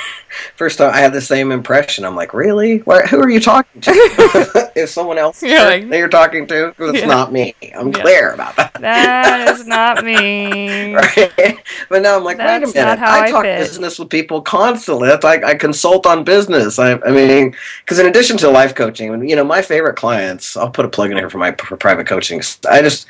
First, 0.55 0.81
I 0.81 0.95
had 0.99 1.13
the 1.13 1.21
same 1.21 1.51
impression. 1.51 2.03
I'm 2.05 2.15
like, 2.15 2.33
really? 2.33 2.79
Where, 2.79 3.07
who 3.07 3.17
are 3.21 3.29
you 3.29 3.39
talking 3.39 3.81
to? 3.81 3.91
if 4.75 4.89
someone 4.89 5.17
else 5.17 5.41
You're 5.41 5.57
like- 5.57 5.89
that 5.89 5.97
you're 5.97 6.09
talking 6.09 6.45
to, 6.47 6.75
it's 6.77 6.99
Yeah. 6.99 7.05
not 7.07 7.31
me. 7.31 7.55
I'm 7.75 7.87
Yeah. 7.87 8.01
clear 8.01 8.31
about 8.33 8.55
that. 8.57 8.73
That 8.75 9.49
is 9.49 9.65
not 9.67 10.03
me. 10.03 10.93
Right? 10.93 11.57
But 11.89 12.01
now 12.03 12.17
I'm 12.17 12.23
like, 12.25 12.37
That's 12.37 12.65
wait 12.67 12.75
a 12.75 12.85
not 12.85 12.99
minute. 12.99 12.99
how 12.99 13.19
I, 13.19 13.23
I 13.23 13.31
talk 13.31 13.43
fit. 13.45 13.57
business 13.59 13.97
with 13.97 14.09
people 14.09 14.41
constantly. 14.41 15.07
That's 15.07 15.23
like 15.23 15.43
I 15.45 15.55
consult 15.55 16.05
on 16.05 16.23
business. 16.25 16.77
I, 16.77 16.99
I 16.99 17.09
mean, 17.11 17.55
because 17.79 17.97
in 17.97 18.05
addition 18.05 18.37
to 18.37 18.49
life 18.49 18.75
coaching, 18.75 19.27
you 19.27 19.35
know, 19.35 19.45
my 19.45 19.61
favorite 19.61 19.95
clients, 19.95 20.57
I'll 20.57 20.69
put 20.69 20.85
a 20.85 20.89
plug 20.89 21.09
in 21.09 21.16
here 21.17 21.29
for 21.29 21.37
my 21.37 21.51
pr- 21.51 21.75
private 21.75 22.07
coaching. 22.07 22.41
I 22.69 22.81
just, 22.81 23.07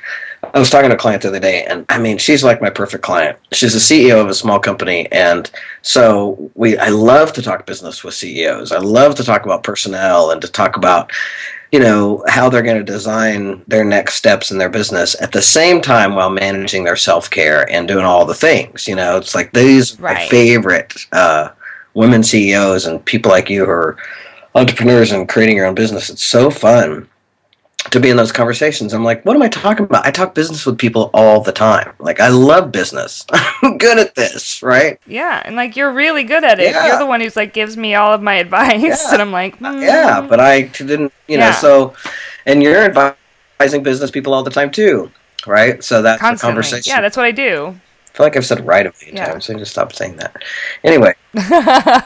I 0.53 0.59
was 0.59 0.69
talking 0.69 0.89
to 0.89 0.95
a 0.95 0.99
client 0.99 1.21
the 1.21 1.27
other 1.29 1.39
day, 1.39 1.65
and 1.65 1.85
I 1.89 1.99
mean, 1.99 2.17
she's 2.17 2.43
like 2.43 2.61
my 2.61 2.69
perfect 2.69 3.03
client. 3.03 3.37
She's 3.51 3.75
a 3.75 3.79
CEO 3.79 4.21
of 4.21 4.27
a 4.29 4.33
small 4.33 4.59
company, 4.59 5.07
and 5.11 5.49
so 5.81 6.51
we, 6.55 6.77
I 6.77 6.89
love 6.89 7.33
to 7.33 7.41
talk 7.41 7.65
business 7.65 8.03
with 8.03 8.13
CEOs. 8.13 8.71
I 8.71 8.79
love 8.79 9.15
to 9.15 9.23
talk 9.23 9.45
about 9.45 9.63
personnel 9.63 10.31
and 10.31 10.41
to 10.41 10.47
talk 10.47 10.77
about 10.77 11.11
you 11.73 11.79
know 11.81 12.23
how 12.29 12.49
they're 12.49 12.61
going 12.61 12.77
to 12.77 12.83
design 12.93 13.61
their 13.67 13.83
next 13.83 14.13
steps 14.13 14.51
in 14.51 14.57
their 14.57 14.69
business 14.69 15.21
at 15.21 15.33
the 15.33 15.41
same 15.41 15.81
time 15.81 16.15
while 16.15 16.29
managing 16.29 16.85
their 16.85 16.95
self-care 16.95 17.69
and 17.69 17.89
doing 17.89 18.05
all 18.05 18.23
the 18.25 18.33
things 18.33 18.87
you 18.87 18.95
know 18.95 19.17
it's 19.17 19.35
like 19.35 19.51
these 19.51 19.99
are 19.99 20.03
my 20.03 20.13
Right. 20.13 20.29
favorite 20.29 20.93
uh, 21.11 21.49
women 21.93 22.23
ceos 22.23 22.85
and 22.85 23.03
people 23.03 23.31
like 23.31 23.49
you 23.49 23.65
who 23.65 23.71
are 23.71 23.97
entrepreneurs 24.55 25.11
and 25.11 25.27
creating 25.27 25.57
your 25.57 25.65
own 25.65 25.75
business 25.75 26.09
it's 26.09 26.23
so 26.23 26.49
fun 26.49 27.05
to 27.97 28.01
be 28.01 28.09
in 28.09 28.17
those 28.17 28.31
conversations 28.31 28.93
i'm 28.93 29.03
like 29.03 29.23
what 29.25 29.35
am 29.35 29.41
i 29.41 29.49
talking 29.49 29.85
about 29.85 30.05
i 30.05 30.11
talk 30.11 30.33
business 30.35 30.65
with 30.65 30.77
people 30.77 31.09
all 31.13 31.41
the 31.41 31.51
time 31.51 31.91
like 31.99 32.19
i 32.19 32.27
love 32.29 32.71
business 32.71 33.25
i'm 33.63 33.77
good 33.77 33.97
at 33.99 34.15
this 34.15 34.61
right 34.63 34.99
Yeah, 35.07 35.41
and 35.45 35.55
like 35.55 35.75
you're 35.75 35.91
really 35.91 36.23
good 36.23 36.43
at 36.43 36.59
it. 36.59 36.71
Yeah. 36.71 36.87
You're 36.87 36.99
the 36.99 37.05
one 37.05 37.21
who's 37.21 37.35
like 37.35 37.53
gives 37.53 37.75
me 37.77 37.95
all 37.95 38.13
of 38.13 38.21
my 38.21 38.35
advice, 38.45 38.81
Yeah. 38.83 39.13
and 39.13 39.21
I'm 39.21 39.31
like, 39.31 39.59
mm, 39.59 39.81
yeah 39.81 40.21
but 40.21 40.39
i 40.39 40.61
didn't 40.63 41.11
you 41.27 41.37
know 41.37 41.45
Yeah. 41.47 41.51
so 41.53 41.95
and 42.45 42.61
you're 42.63 42.83
advising 42.85 43.83
business 43.83 44.11
people 44.11 44.33
all 44.33 44.43
the 44.43 44.51
time 44.51 44.71
too 44.71 45.11
right 45.45 45.83
so 45.83 46.01
that's 46.01 46.21
the 46.21 46.27
constantly. 46.27 46.53
conversation 46.53 46.91
Yeah, 46.91 47.01
that's 47.01 47.17
what 47.17 47.25
I 47.25 47.31
do. 47.31 47.79
I 48.13 48.17
feel 48.17 48.25
like 48.25 48.35
I've 48.37 48.45
said 48.45 48.65
right 48.65 48.85
a 48.85 48.91
few 48.91 49.13
times, 49.13 49.45
so 49.45 49.53
I 49.53 49.57
just 49.59 49.71
stopped 49.71 49.95
saying 49.95 50.15
that. 50.17 50.35
Anyway, 50.83 51.13
I 51.35 52.03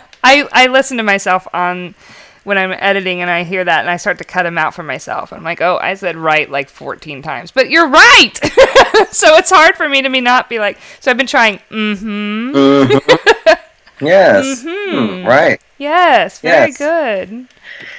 I 0.52 0.68
listen 0.68 0.98
to 0.98 1.04
myself 1.04 1.48
on 1.54 1.96
when 2.44 2.58
I'm 2.58 2.72
editing, 2.72 3.22
and 3.22 3.30
I 3.30 3.44
hear 3.44 3.64
that, 3.64 3.82
and 3.82 3.90
I 3.90 3.98
start 3.98 4.18
to 4.18 4.24
cut 4.24 4.44
them 4.44 4.58
out 4.58 4.74
for 4.74 4.84
myself. 4.84 5.32
I'm 5.34 5.44
like, 5.44 5.62
oh, 5.62 5.78
I 5.82 5.94
said 5.94 6.16
right 6.16 6.50
like 6.50 6.70
14 6.70 7.22
times, 7.22 7.52
but 7.52 7.70
you're 7.70 7.88
right. 7.90 8.32
so 9.12 9.36
it's 9.36 9.52
hard 9.52 9.76
for 9.76 9.88
me 9.88 10.02
to 10.02 10.10
be 10.10 10.22
not 10.22 10.50
be 10.50 10.60
like. 10.60 10.78
So 11.00 11.12
I've 11.12 11.18
been 11.18 11.28
trying. 11.28 11.58
Mm-hmm. 11.70 12.52
mhm. 12.52 13.58
yes, 14.02 14.64
Mhm. 14.64 15.22
Hmm, 15.22 15.28
right. 15.28 15.62
Yes, 15.78 16.40
very 16.40 16.68
Yes. 16.70 16.78
good. 16.78 17.48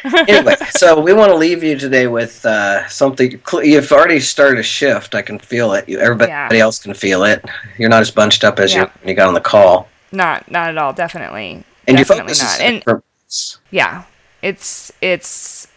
Anyway, 0.04 0.54
so 0.70 1.00
we 1.00 1.12
want 1.12 1.30
to 1.30 1.36
leave 1.36 1.62
you 1.64 1.76
today 1.76 2.06
with 2.06 2.44
uh, 2.46 2.86
something. 2.88 3.40
You've 3.62 3.90
already 3.92 4.20
started 4.20 4.58
a 4.60 4.62
shift. 4.62 5.14
I 5.14 5.22
can 5.22 5.38
feel 5.38 5.72
it. 5.72 5.88
You, 5.88 5.98
everybody 5.98 6.30
Yeah. 6.30 6.48
else 6.62 6.78
can 6.80 6.94
feel 6.94 7.24
it. 7.24 7.44
You're 7.78 7.88
not 7.88 8.00
as 8.00 8.10
bunched 8.10 8.44
up 8.44 8.58
as 8.60 8.72
Yeah. 8.74 8.82
you 8.82 8.86
when 9.00 9.08
you 9.08 9.14
got 9.14 9.28
on 9.28 9.34
the 9.34 9.40
call, 9.40 9.88
Not 10.12 10.48
not 10.50 10.68
at 10.70 10.78
all. 10.78 10.92
Definitely. 10.92 11.64
and 11.88 11.96
definitely 11.96 12.34
not. 12.38 12.60
And 12.60 12.84
yeah 13.70 14.02
it's 14.42 14.92
it's 15.00 15.68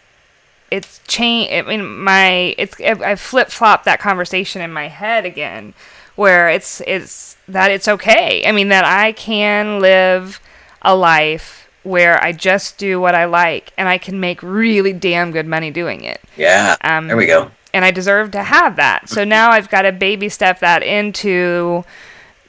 it's 0.72 1.00
change 1.08 1.52
i 1.54 1.62
mean 1.62 1.86
my 2.04 2.56
it's 2.58 2.80
i 2.82 3.16
flip 3.16 3.50
flopped 3.50 3.86
that 3.86 4.00
conversation 4.00 4.62
in 4.62 4.72
my 4.74 4.88
head 4.88 5.26
again 5.26 5.74
where 6.16 6.50
it's 6.50 6.82
it's 6.88 7.38
that 7.48 7.70
it's 7.72 7.88
okay 7.88 8.44
i 8.48 8.52
mean 8.52 8.70
that 8.70 8.84
i 8.84 9.12
can 9.12 9.80
live 9.80 10.40
a 10.82 10.96
life 10.96 11.70
where 11.84 12.22
i 12.24 12.32
just 12.32 12.78
do 12.80 13.00
what 13.00 13.14
i 13.14 13.26
like 13.26 13.72
and 13.78 13.88
i 13.88 13.98
can 13.98 14.20
make 14.20 14.42
really 14.42 14.92
damn 14.94 15.32
good 15.32 15.46
money 15.46 15.70
doing 15.70 16.04
it 16.04 16.20
Yeah, 16.36 16.76
Um, 16.82 17.08
there 17.08 17.16
we 17.18 17.28
go. 17.28 17.52
and 17.74 17.86
I 17.86 17.92
deserve 17.92 18.32
to 18.32 18.42
have 18.44 18.78
that. 18.78 19.08
So 19.10 19.24
now 19.26 19.52
I've 19.52 19.70
got 19.70 19.82
to 19.84 19.92
baby 19.92 20.30
step 20.30 20.60
that 20.62 20.82
into 20.82 21.84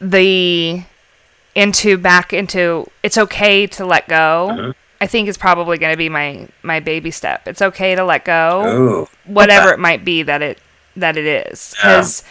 the 0.00 0.82
into 1.54 1.98
back 1.98 2.32
into 2.32 2.86
it's 3.02 3.18
okay 3.18 3.66
to 3.66 3.84
let 3.84 4.08
go. 4.08 4.50
Mhm. 4.52 4.74
I 5.00 5.06
think 5.06 5.28
is 5.28 5.36
probably 5.36 5.78
going 5.78 5.92
to 5.92 5.96
be 5.98 6.08
my 6.08 6.48
my 6.62 6.80
baby 6.80 7.10
step. 7.10 7.46
It's 7.46 7.60
okay 7.62 7.94
to 7.94 8.04
let 8.04 8.24
go, 8.24 8.64
Ooh, 8.66 9.08
whatever 9.26 9.68
okay. 9.68 9.74
it 9.74 9.78
might 9.80 10.04
be 10.04 10.22
that 10.22 10.42
it 10.42 10.58
that 10.96 11.16
it 11.16 11.26
is, 11.26 11.74
Yeah. 11.78 11.96
because 11.96 12.24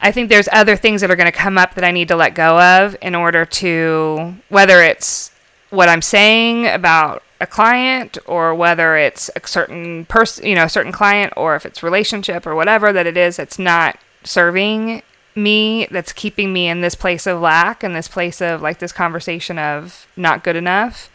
I 0.00 0.12
think 0.12 0.28
there's 0.28 0.48
other 0.52 0.76
things 0.76 1.00
that 1.00 1.10
are 1.10 1.16
going 1.16 1.30
to 1.30 1.36
come 1.36 1.58
up 1.58 1.74
that 1.74 1.84
I 1.84 1.90
need 1.90 2.08
to 2.08 2.16
let 2.16 2.34
go 2.34 2.60
of 2.60 2.96
in 3.02 3.14
order 3.14 3.44
to 3.44 4.34
whether 4.48 4.82
it's 4.82 5.30
what 5.70 5.88
I'm 5.88 6.02
saying 6.02 6.66
about 6.66 7.22
a 7.40 7.46
client 7.46 8.18
or 8.26 8.54
whether 8.54 8.96
it's 8.96 9.30
a 9.36 9.46
certain 9.46 10.04
person, 10.06 10.46
you 10.46 10.54
know, 10.54 10.64
a 10.64 10.68
certain 10.68 10.92
client 10.92 11.32
or 11.36 11.54
if 11.56 11.64
it's 11.66 11.82
relationship 11.82 12.46
or 12.46 12.54
whatever 12.54 12.92
that 12.92 13.06
it 13.06 13.16
is 13.16 13.36
that's 13.36 13.58
not 13.58 13.96
serving 14.24 15.02
me 15.36 15.86
that's 15.92 16.12
keeping 16.12 16.52
me 16.52 16.66
in 16.68 16.80
this 16.80 16.96
place 16.96 17.24
of 17.26 17.40
lack 17.40 17.84
and 17.84 17.94
this 17.94 18.08
place 18.08 18.40
of 18.40 18.60
like 18.60 18.80
this 18.80 18.90
conversation 18.90 19.56
of 19.58 20.06
not 20.16 20.42
good 20.42 20.56
enough. 20.56 21.10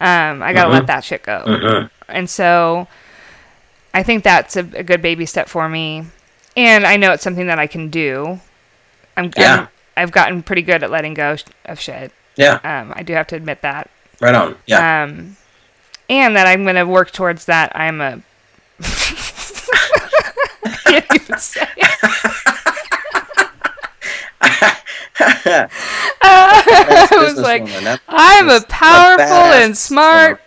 Um, 0.00 0.42
I 0.42 0.52
got 0.52 0.64
to 0.64 0.70
Mhm. 0.70 0.74
let 0.74 0.86
that 0.86 1.04
shit 1.04 1.22
go. 1.22 1.42
Mhm. 1.46 1.90
And 2.08 2.30
so 2.30 2.86
I 3.92 4.02
think 4.02 4.24
that's 4.24 4.56
a, 4.56 4.60
a 4.60 4.82
good 4.82 5.02
baby 5.02 5.26
step 5.26 5.48
for 5.48 5.68
me. 5.68 6.04
And 6.56 6.86
I 6.86 6.96
know 6.96 7.12
it's 7.12 7.22
something 7.22 7.46
that 7.48 7.58
I 7.58 7.66
can 7.66 7.88
do. 7.90 8.40
I'm, 9.16 9.30
Yeah. 9.36 9.54
I'm 9.62 9.68
I've 9.96 10.12
gotten 10.12 10.42
pretty 10.44 10.62
good 10.62 10.84
at 10.84 10.90
letting 10.92 11.14
go 11.14 11.36
of 11.64 11.80
shit. 11.80 12.12
Yeah, 12.36 12.60
Um, 12.62 12.92
I 12.94 13.02
do 13.02 13.14
have 13.14 13.26
to 13.28 13.36
admit 13.36 13.62
that. 13.62 13.90
right 14.20 14.34
on. 14.34 14.54
Yeah, 14.66 15.02
Um, 15.02 15.36
and 16.08 16.36
that 16.36 16.46
I'm 16.46 16.62
going 16.62 16.76
to 16.76 16.84
work 16.86 17.10
towards 17.10 17.46
that. 17.46 17.72
I'm 17.74 18.00
a. 18.00 18.20
can't 20.84 21.04
even 21.14 21.38
say 21.38 21.66
it. 21.76 23.48
I 26.22 27.08
was 27.18 27.38
like, 27.38 27.62
I'm 28.08 28.48
a 28.48 28.60
powerful 28.68 29.24
badass 29.24 29.64
and 29.64 29.76
smart. 29.76 30.40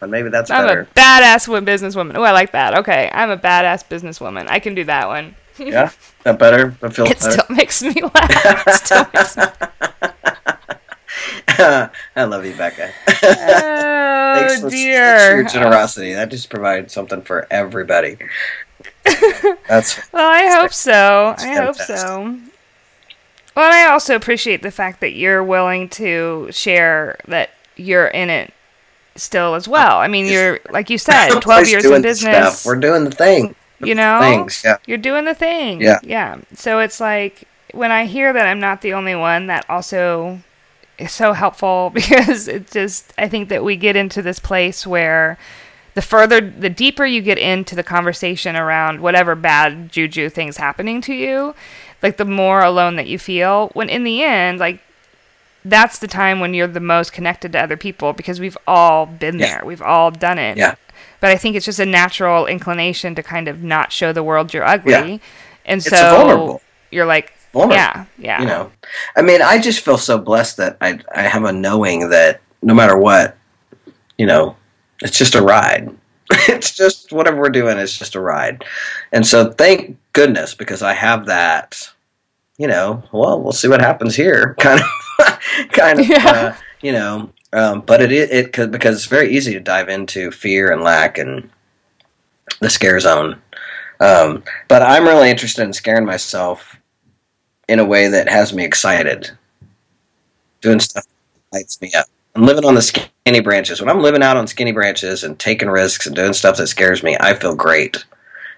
businesswoman. 0.00 0.10
Maybe 0.10 0.28
that's 0.28 0.50
I'm 0.50 0.66
better. 0.66 0.80
a 0.82 0.86
badass 0.94 1.48
wo- 1.48 1.60
businesswoman. 1.60 2.16
Oh, 2.16 2.22
I 2.22 2.30
like 2.32 2.52
that. 2.52 2.78
Okay, 2.78 3.10
I'm 3.12 3.30
a 3.30 3.36
badass 3.38 3.88
businesswoman. 3.88 4.46
I 4.48 4.58
can 4.60 4.74
do 4.74 4.84
that 4.84 5.08
one. 5.08 5.34
yeah, 5.58 5.90
that 6.24 6.38
better. 6.38 6.76
That 6.80 6.94
feels 6.94 7.10
It 7.10 7.18
better. 7.20 7.32
still 7.32 7.56
makes 7.56 7.82
me 7.82 7.94
laugh. 8.02 8.66
It 8.66 8.74
still 8.74 9.06
makes 9.14 9.36
me 9.36 9.44
I 11.58 12.24
love 12.24 12.44
you, 12.44 12.54
Becca. 12.54 12.90
Oh 13.08 14.34
Thanks 14.34 14.60
for, 14.60 14.60
thanks 14.60 14.60
for 14.60 14.70
dear. 14.70 15.36
your 15.36 15.44
generosity. 15.48 16.12
That 16.12 16.30
just 16.30 16.50
provides 16.50 16.92
something 16.92 17.22
for 17.22 17.46
everybody. 17.50 18.18
That's 19.66 20.12
Well, 20.12 20.30
I 20.30 20.48
hope 20.60 20.72
so. 20.74 21.34
I 21.38 21.54
hope 21.54 21.76
so. 21.76 22.38
Well, 23.56 23.64
and 23.64 23.74
I 23.74 23.90
also 23.90 24.14
appreciate 24.14 24.62
the 24.62 24.70
fact 24.70 25.00
that 25.00 25.14
you're 25.14 25.42
willing 25.42 25.88
to 25.90 26.48
share 26.50 27.16
that 27.26 27.50
you're 27.76 28.08
in 28.08 28.28
it 28.30 28.52
still 29.16 29.54
as 29.54 29.66
well. 29.66 29.96
I 29.98 30.08
mean, 30.08 30.26
you're 30.26 30.60
like 30.70 30.90
you 30.90 30.98
said, 30.98 31.30
12 31.40 31.46
Always 31.46 31.70
years 31.72 31.84
in 31.86 32.02
business. 32.02 32.60
Stuff. 32.60 32.66
We're 32.66 32.78
doing 32.80 33.04
the 33.04 33.10
thing. 33.10 33.54
you 33.80 33.94
know, 33.94 34.18
Things. 34.20 34.62
Yeah. 34.64 34.76
you're 34.86 34.98
doing 34.98 35.24
the 35.24 35.34
thing. 35.34 35.80
Yeah. 35.80 36.00
Yeah. 36.02 36.38
So 36.54 36.80
it's 36.80 37.00
like 37.00 37.44
when 37.72 37.90
I 37.90 38.04
hear 38.04 38.32
that 38.32 38.46
I'm 38.46 38.60
not 38.60 38.82
the 38.82 38.92
only 38.92 39.14
one, 39.14 39.46
that 39.46 39.64
also 39.70 40.40
is 40.98 41.12
so 41.12 41.32
helpful 41.32 41.90
because 41.94 42.48
it 42.48 42.70
just, 42.70 43.12
I 43.16 43.26
think 43.28 43.48
that 43.48 43.64
we 43.64 43.76
get 43.76 43.96
into 43.96 44.20
this 44.20 44.38
place 44.38 44.86
where 44.86 45.38
the 45.94 46.02
further, 46.02 46.42
the 46.42 46.68
deeper 46.70 47.06
you 47.06 47.22
get 47.22 47.38
into 47.38 47.74
the 47.74 47.82
conversation 47.82 48.54
around 48.54 49.00
whatever 49.00 49.34
bad 49.34 49.90
juju 49.90 50.28
things 50.28 50.58
happening 50.58 51.00
to 51.02 51.14
you, 51.14 51.54
like 52.02 52.16
the 52.16 52.24
more 52.24 52.62
alone 52.62 52.96
that 52.96 53.06
you 53.06 53.18
feel. 53.18 53.70
When 53.74 53.88
in 53.88 54.04
the 54.04 54.22
end, 54.22 54.58
like, 54.58 54.80
that's 55.64 55.98
the 55.98 56.06
time 56.06 56.38
when 56.40 56.54
you're 56.54 56.66
the 56.68 56.80
most 56.80 57.12
connected 57.12 57.52
to 57.52 57.60
other 57.60 57.76
people 57.76 58.12
because 58.12 58.38
we've 58.40 58.58
all 58.66 59.06
been 59.06 59.38
Yeah. 59.38 59.58
there. 59.58 59.62
We've 59.66 59.82
all 59.82 60.10
done 60.10 60.38
it. 60.38 60.56
Yeah. 60.56 60.74
But 61.20 61.30
I 61.30 61.36
think 61.36 61.56
it's 61.56 61.64
just 61.66 61.80
a 61.80 61.86
natural 61.86 62.46
inclination 62.46 63.14
to 63.16 63.22
kind 63.22 63.48
of 63.48 63.62
not 63.62 63.90
show 63.92 64.12
the 64.12 64.22
world 64.22 64.52
you're 64.54 64.64
ugly. 64.64 64.92
Yeah. 64.92 65.18
And 65.64 65.78
It's 65.80 65.88
so 65.90 66.16
vulnerable. 66.18 66.62
you're 66.90 67.06
like, 67.06 67.32
Vulnerable. 67.52 67.74
yeah, 67.76 68.04
yeah. 68.18 68.40
You 68.40 68.46
know, 68.46 68.70
I 69.16 69.22
mean, 69.22 69.42
I 69.42 69.58
just 69.58 69.80
feel 69.84 69.98
so 69.98 70.18
blessed 70.18 70.58
that 70.58 70.76
I 70.80 70.98
I 71.14 71.22
have 71.22 71.44
a 71.44 71.52
knowing 71.52 72.10
that 72.10 72.40
no 72.62 72.74
matter 72.74 72.96
what, 72.96 73.36
you 74.18 74.26
know, 74.26 74.56
it's 75.02 75.16
just 75.18 75.34
a 75.34 75.42
ride. 75.42 75.90
it's 76.48 76.72
just 76.74 77.12
whatever 77.12 77.38
we're 77.40 77.50
doing 77.50 77.78
is 77.78 77.96
just 77.98 78.14
a 78.14 78.20
ride, 78.20 78.64
and 79.12 79.26
so 79.26 79.52
thank 79.52 79.98
goodness 80.12 80.54
because 80.54 80.82
I 80.82 80.92
have 80.94 81.26
that. 81.26 81.90
You 82.58 82.68
know, 82.68 83.02
well, 83.12 83.42
we'll 83.42 83.52
see 83.52 83.68
what 83.68 83.80
happens 83.82 84.16
here. 84.16 84.54
Kind 84.60 84.80
of, 84.80 85.38
kind 85.70 86.00
of. 86.00 86.06
Yeah. 86.08 86.30
Uh, 86.30 86.56
you 86.82 86.92
know, 86.92 87.30
um, 87.52 87.80
but 87.82 88.02
it 88.02 88.12
it 88.12 88.52
could 88.52 88.70
because 88.70 88.96
it's 88.96 89.06
very 89.06 89.34
easy 89.34 89.52
to 89.54 89.60
dive 89.60 89.88
into 89.88 90.30
fear 90.30 90.70
and 90.72 90.82
lack 90.82 91.18
and 91.18 91.48
the 92.60 92.70
scare 92.70 93.00
zone 93.00 93.40
Um, 94.00 94.44
but 94.68 94.82
I'm 94.82 95.04
really 95.04 95.30
interested 95.30 95.62
in 95.64 95.72
scaring 95.72 96.04
myself 96.06 96.76
in 97.68 97.78
a 97.80 97.84
way 97.84 98.08
that 98.08 98.28
has 98.28 98.52
me 98.52 98.64
excited. 98.64 99.30
Doing 100.60 100.80
stuff 100.80 101.04
that 101.06 101.56
lights 101.58 101.80
me 101.80 101.92
up. 101.96 102.06
Living 102.36 102.64
on 102.64 102.74
the 102.74 102.82
skinny 102.82 103.40
branches. 103.40 103.80
When 103.80 103.88
I'm 103.88 104.02
living 104.02 104.22
out 104.22 104.36
on 104.36 104.46
skinny 104.46 104.72
branches 104.72 105.24
and 105.24 105.38
taking 105.38 105.68
risks 105.68 106.06
and 106.06 106.14
doing 106.14 106.32
stuff 106.32 106.56
that 106.58 106.66
scares 106.66 107.02
me, 107.02 107.16
I 107.20 107.34
feel 107.34 107.54
great. 107.54 108.04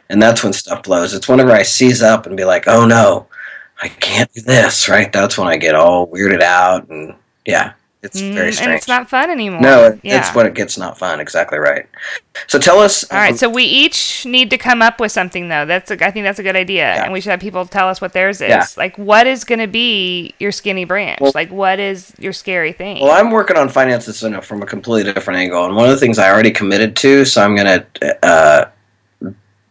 And 0.09 0.21
that's 0.21 0.43
when 0.43 0.53
stuff 0.53 0.83
blows. 0.83 1.15
It's 1.15 1.29
whenever 1.29 1.53
I 1.53 1.63
seize 1.63 2.03
up 2.03 2.27
and 2.27 2.37
be 2.37 2.45
like, 2.45 2.67
oh 2.67 2.87
no, 2.87 3.27
I 3.83 3.89
can't 3.89 4.33
do 4.33 4.41
this, 4.43 4.89
right? 4.89 5.13
That's 5.13 5.39
when 5.39 5.49
I 5.49 5.57
get 5.57 5.75
all 5.75 6.09
weirded 6.09 6.43
out 6.43 6.89
and 6.89 7.15
yeah, 7.47 7.73
it's 8.03 8.21
Mm, 8.21 8.35
very 8.35 8.53
strange. 8.53 8.67
and 8.69 8.77
it's 8.77 8.87
not 8.87 9.09
fun 9.11 9.29
anymore. 9.31 9.61
no, 9.61 9.99
yeah. 10.03 10.19
it's 10.19 10.33
when 10.35 10.47
it 10.47 10.55
gets 10.55 10.79
not 10.79 10.97
fun. 10.99 11.19
Exactly 11.21 11.59
right. 11.59 11.87
So 12.47 12.59
tell 12.59 12.79
us. 12.79 13.03
All 13.11 13.19
right, 13.19 13.37
so 13.37 13.49
we 13.49 13.65
each 13.65 14.25
need 14.25 14.51
to 14.51 14.59
come 14.59 14.81
up 14.83 15.01
with 15.01 15.11
something 15.11 15.49
though. 15.49 15.67
That's 15.67 15.91
a, 15.91 16.07
I 16.07 16.11
think 16.13 16.25
that's 16.25 16.39
a 16.39 16.43
good 16.45 16.55
idea, 16.55 16.83
Yeah. 16.95 17.03
and 17.05 17.13
we 17.13 17.21
should 17.21 17.31
have 17.31 17.41
people 17.41 17.67
tell 17.67 17.89
us 17.89 18.01
what 18.01 18.13
theirs 18.13 18.41
is. 18.41 18.49
Yeah. 18.51 18.65
Like, 18.77 18.97
what 18.97 19.27
is 19.27 19.43
going 19.43 19.59
to 19.59 19.67
be 19.67 20.35
your 20.39 20.53
skinny 20.53 20.85
branch? 20.85 21.21
Well- 21.21 21.33
like, 21.35 21.51
what 21.51 21.81
is 21.81 22.13
your 22.19 22.33
scary 22.33 22.73
thing? 22.73 23.03
Well, 23.03 23.11
I'm 23.11 23.31
working 23.33 23.57
on 23.57 23.69
finances 23.69 24.21
from 24.47 24.63
a 24.63 24.67
completely 24.67 25.13
different 25.13 25.41
angle, 25.41 25.65
and 25.65 25.75
one 25.75 25.87
of 25.87 25.91
the 25.91 25.99
things 25.99 26.19
I 26.19 26.31
already 26.31 26.53
committed 26.53 26.95
to, 26.97 27.25
so 27.25 27.43
I'm 27.43 27.57
going 27.57 27.83
to 28.01 28.27
uh, 28.27 28.69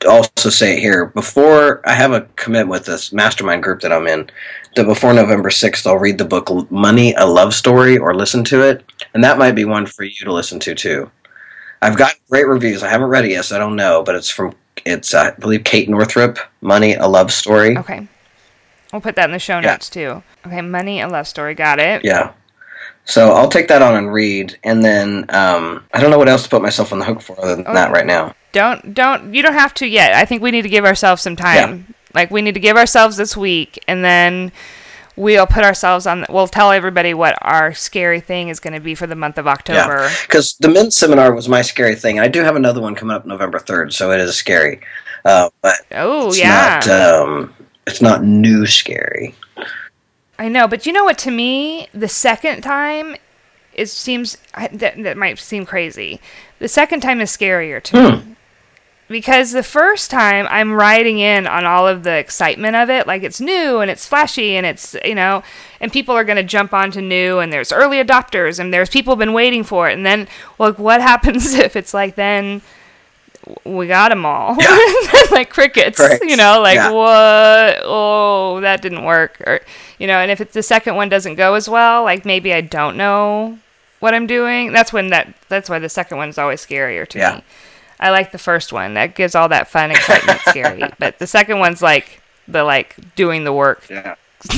also 0.07 0.49
say 0.49 0.77
it 0.77 0.79
here. 0.79 1.05
Before 1.07 1.81
I 1.87 1.93
have 1.93 2.11
a 2.11 2.21
commitment 2.35 2.69
with 2.69 2.85
this 2.85 3.11
mastermind 3.13 3.63
group 3.63 3.81
that 3.81 3.91
I'm 3.91 4.07
in, 4.07 4.29
that 4.75 4.85
before 4.85 5.13
November 5.13 5.49
6th, 5.49 5.87
I'll 5.87 5.97
read 5.97 6.17
the 6.17 6.25
book 6.25 6.49
Money: 6.71 7.13
A 7.15 7.25
Love 7.25 7.53
Story 7.53 7.97
or 7.97 8.13
listen 8.13 8.43
to 8.45 8.61
it, 8.61 8.83
and 9.13 9.23
that 9.23 9.37
might 9.37 9.53
be 9.53 9.65
one 9.65 9.85
for 9.85 10.03
you 10.03 10.23
to 10.25 10.33
listen 10.33 10.59
to 10.61 10.75
too. 10.75 11.09
I've 11.81 11.97
got 11.97 12.15
great 12.29 12.47
reviews. 12.47 12.83
I 12.83 12.89
haven't 12.89 13.07
read 13.09 13.25
it 13.25 13.31
yet, 13.31 13.45
so 13.45 13.55
I 13.55 13.59
don't 13.59 13.75
know, 13.75 14.03
but 14.03 14.15
it's 14.15 14.29
from 14.29 14.53
it's 14.85 15.13
uh, 15.13 15.31
I 15.35 15.39
believe 15.39 15.63
Kate 15.63 15.89
Northrup, 15.89 16.37
Money: 16.61 16.93
A 16.95 17.07
Love 17.07 17.31
Story. 17.31 17.77
okay, 17.77 18.07
we'll 18.91 19.01
put 19.01 19.15
that 19.15 19.25
in 19.25 19.31
the 19.31 19.39
show 19.39 19.55
Yeah. 19.59 19.71
notes 19.71 19.89
too. 19.89 20.21
Okay, 20.45 20.61
money, 20.61 21.01
a 21.01 21.07
love 21.07 21.27
story. 21.27 21.53
Got 21.55 21.79
it. 21.79 22.05
Yeah. 22.05 22.31
So 23.05 23.31
I'll 23.33 23.49
take 23.49 23.67
that 23.69 23.81
on 23.81 23.95
and 23.95 24.11
read, 24.13 24.57
and 24.63 24.83
then 24.83 25.25
um, 25.29 25.83
I 25.93 25.99
don't 26.01 26.11
know 26.11 26.17
what 26.17 26.27
else 26.29 26.43
to 26.43 26.49
put 26.49 26.61
myself 26.61 26.91
on 26.93 26.99
the 26.99 27.05
hook 27.05 27.21
for 27.21 27.39
other 27.39 27.55
than 27.55 27.65
Oh. 27.67 27.73
that 27.73 27.91
right 27.91 28.05
now. 28.05 28.35
Don't 28.57 28.95
don't 28.95 29.35
you 29.35 29.43
don't 29.43 29.53
have 29.53 29.75
to 29.75 29.85
yet. 29.85 30.13
I 30.13 30.25
think 30.25 30.41
we 30.41 30.49
need 30.49 30.63
to 30.63 30.69
give 30.69 30.83
ourselves 30.83 31.21
some 31.21 31.35
time. 31.35 31.93
Like 32.15 32.31
we 32.31 32.41
need 32.41 32.55
to 32.55 32.59
give 32.59 32.75
ourselves 32.75 33.15
this 33.15 33.37
week, 33.37 33.77
and 33.87 34.03
then 34.03 34.51
we'll 35.15 35.45
put 35.45 35.63
ourselves 35.63 36.07
on. 36.07 36.25
We'll 36.27 36.47
tell 36.47 36.71
everybody 36.71 37.13
what 37.13 37.37
our 37.43 37.75
scary 37.75 38.19
thing 38.19 38.49
is 38.49 38.59
going 38.59 38.73
to 38.73 38.79
be 38.79 38.95
for 38.95 39.05
the 39.05 39.13
month 39.13 39.37
of 39.37 39.45
October. 39.45 40.09
Because 40.23 40.55
the 40.59 40.69
men's 40.69 40.95
seminar 40.95 41.35
was 41.35 41.47
my 41.47 41.61
scary 41.61 41.93
thing. 41.93 42.19
I 42.19 42.29
do 42.29 42.41
have 42.41 42.55
another 42.55 42.81
one 42.81 42.95
coming 42.95 43.15
up 43.15 43.27
November 43.27 43.59
third, 43.59 43.93
so 43.93 44.09
it 44.09 44.19
is 44.19 44.35
scary, 44.35 44.79
uh, 45.23 45.51
but 45.61 45.75
Oh 45.91 46.29
it's 46.29 46.39
yeah. 46.39 46.81
not. 46.83 46.87
Um, 46.87 47.53
it's 47.85 48.01
not 48.01 48.23
new 48.23 48.65
scary. 48.65 49.35
I 50.39 50.49
know, 50.49 50.67
but 50.67 50.87
you 50.87 50.93
know 50.93 51.03
what? 51.03 51.19
To 51.19 51.29
me, 51.29 51.89
the 51.93 52.07
second 52.07 52.63
time 52.63 53.17
it 53.75 53.87
seems 53.89 54.37
that 54.55 54.95
that 55.03 55.15
might 55.15 55.37
seem 55.37 55.63
crazy. 55.63 56.19
The 56.57 56.67
second 56.67 57.01
time 57.01 57.21
is 57.21 57.29
scarier 57.29 57.83
to 57.83 58.11
me 58.11 58.26
because 59.09 59.51
the 59.51 59.63
first 59.63 60.11
time 60.11 60.47
I'm 60.49 60.73
riding 60.73 61.19
in 61.19 61.47
on 61.47 61.65
all 61.65 61.87
of 61.87 62.03
the 62.03 62.13
excitement 62.17 62.75
of 62.75 62.89
it, 62.89 63.07
like 63.07 63.23
it's 63.23 63.39
new 63.39 63.79
and 63.79 63.89
it's 63.89 64.05
flashy 64.05 64.55
and 64.57 64.65
it's 64.65 64.95
you 65.05 65.15
know, 65.15 65.43
and 65.79 65.91
people 65.91 66.15
are 66.15 66.23
going 66.25 66.37
to 66.37 66.43
jump 66.43 66.73
onto 66.73 67.01
new 67.01 67.39
and 67.39 67.51
there's 67.53 67.71
early 67.71 67.97
adopters 68.03 68.59
and 68.59 68.73
there's 68.73 68.89
people 68.89 69.15
been 69.15 69.33
waiting 69.33 69.63
for 69.63 69.89
it, 69.89 69.93
and 69.93 70.05
then 70.05 70.27
like 70.59 70.77
what 70.79 71.01
happens 71.11 71.53
if 71.53 71.75
it's 71.75 71.93
like 71.93 72.15
then 72.15 72.61
we 73.63 73.87
got 73.87 74.09
them 74.09 74.25
all? 74.25 74.57
Like 75.31 75.49
crickets 75.49 75.97
Correct. 75.97 76.23
you 76.25 76.35
know 76.35 76.61
like 76.61 76.75
Yeah. 76.75 76.89
what? 76.91 77.81
Oh 77.83 78.59
that 78.61 78.81
didn't 78.81 79.03
work. 79.03 79.39
Or 79.45 79.59
you 79.99 80.07
know 80.07 80.17
and 80.17 80.31
if 80.31 80.41
it's 80.41 80.53
the 80.53 80.63
second 80.63 80.95
one 80.95 81.09
doesn't 81.09 81.35
go 81.35 81.53
as 81.53 81.69
well 81.69 82.03
like 82.03 82.25
maybe 82.25 82.53
i 82.53 82.61
don't 82.61 82.97
know 82.97 83.57
what 83.99 84.13
i'm 84.13 84.25
doing. 84.27 84.71
That's 84.73 84.91
when 84.93 85.09
that 85.09 85.33
that's 85.49 85.69
why 85.69 85.79
the 85.79 85.89
second 85.89 86.17
one's 86.17 86.37
always 86.37 86.65
scarier 86.65 87.07
to 87.09 87.17
Yeah. 87.19 87.35
me 87.37 87.43
i 87.99 88.09
like 88.09 88.31
the 88.31 88.37
first 88.37 88.71
one 88.73 88.93
that 88.95 89.15
gives 89.15 89.35
all 89.35 89.49
that 89.49 89.67
fun 89.67 89.91
excitement 89.91 90.39
scary 90.47 90.83
but 90.99 91.17
the 91.19 91.27
second 91.27 91.59
one's 91.59 91.81
like 91.81 92.21
the 92.47 92.63
like 92.63 92.95
doing 93.15 93.43
the 93.43 93.53
work 93.53 93.85
Yeah. 93.89 94.15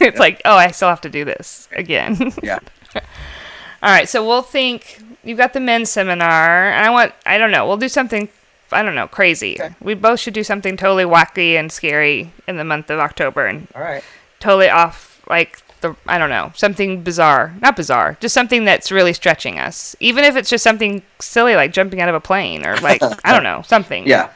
it's 0.00 0.18
like 0.18 0.40
oh 0.44 0.56
i 0.56 0.70
still 0.70 0.88
have 0.88 1.00
to 1.02 1.08
do 1.10 1.24
this 1.24 1.68
again 1.72 2.32
Yeah. 2.42 2.58
all 2.94 3.90
right, 3.90 4.08
so 4.08 4.26
we'll 4.26 4.42
think 4.42 5.00
you've 5.24 5.38
got 5.38 5.54
the 5.54 5.60
men's 5.60 5.90
seminar, 5.90 6.70
and 6.70 6.84
I 6.84 6.90
want 6.90 7.12
I 7.26 7.38
don't 7.38 7.50
know, 7.50 7.66
we'll 7.66 7.78
do 7.78 7.88
something 7.88 8.28
I 8.70 8.82
don't 8.82 8.94
know, 8.94 9.06
crazy. 9.08 9.60
Okay. 9.60 9.74
We 9.82 9.94
both 9.94 10.18
should 10.20 10.32
do 10.34 10.42
something 10.44 10.76
totally 10.78 11.04
wacky 11.04 11.54
and 11.58 11.70
scary 11.72 12.32
in 12.48 12.56
the 12.58 12.64
month 12.64 12.88
of 12.90 13.00
October 13.00 13.44
and 13.46 13.66
All 13.74 13.82
right. 13.82 14.02
totally 14.40 14.68
off 14.70 15.22
like 15.28 15.58
the 15.82 15.94
I 16.06 16.16
don't 16.18 16.30
know, 16.30 16.52
something 16.54 17.02
bizarre. 17.02 17.54
Not 17.60 17.76
bizarre, 17.76 18.16
just 18.20 18.34
something 18.34 18.64
that's 18.64 18.90
really 18.90 19.12
stretching 19.12 19.58
us. 19.58 19.94
Even 20.00 20.24
if 20.24 20.34
it's 20.36 20.48
just 20.48 20.64
something 20.64 21.02
silly 21.20 21.54
like 21.54 21.72
jumping 21.72 22.00
out 22.00 22.08
of 22.08 22.14
a 22.14 22.20
plane 22.20 22.64
or 22.64 22.76
like 22.78 23.02
I 23.24 23.32
don't 23.32 23.44
know, 23.44 23.62
something. 23.66 24.06
Yeah. 24.06 24.30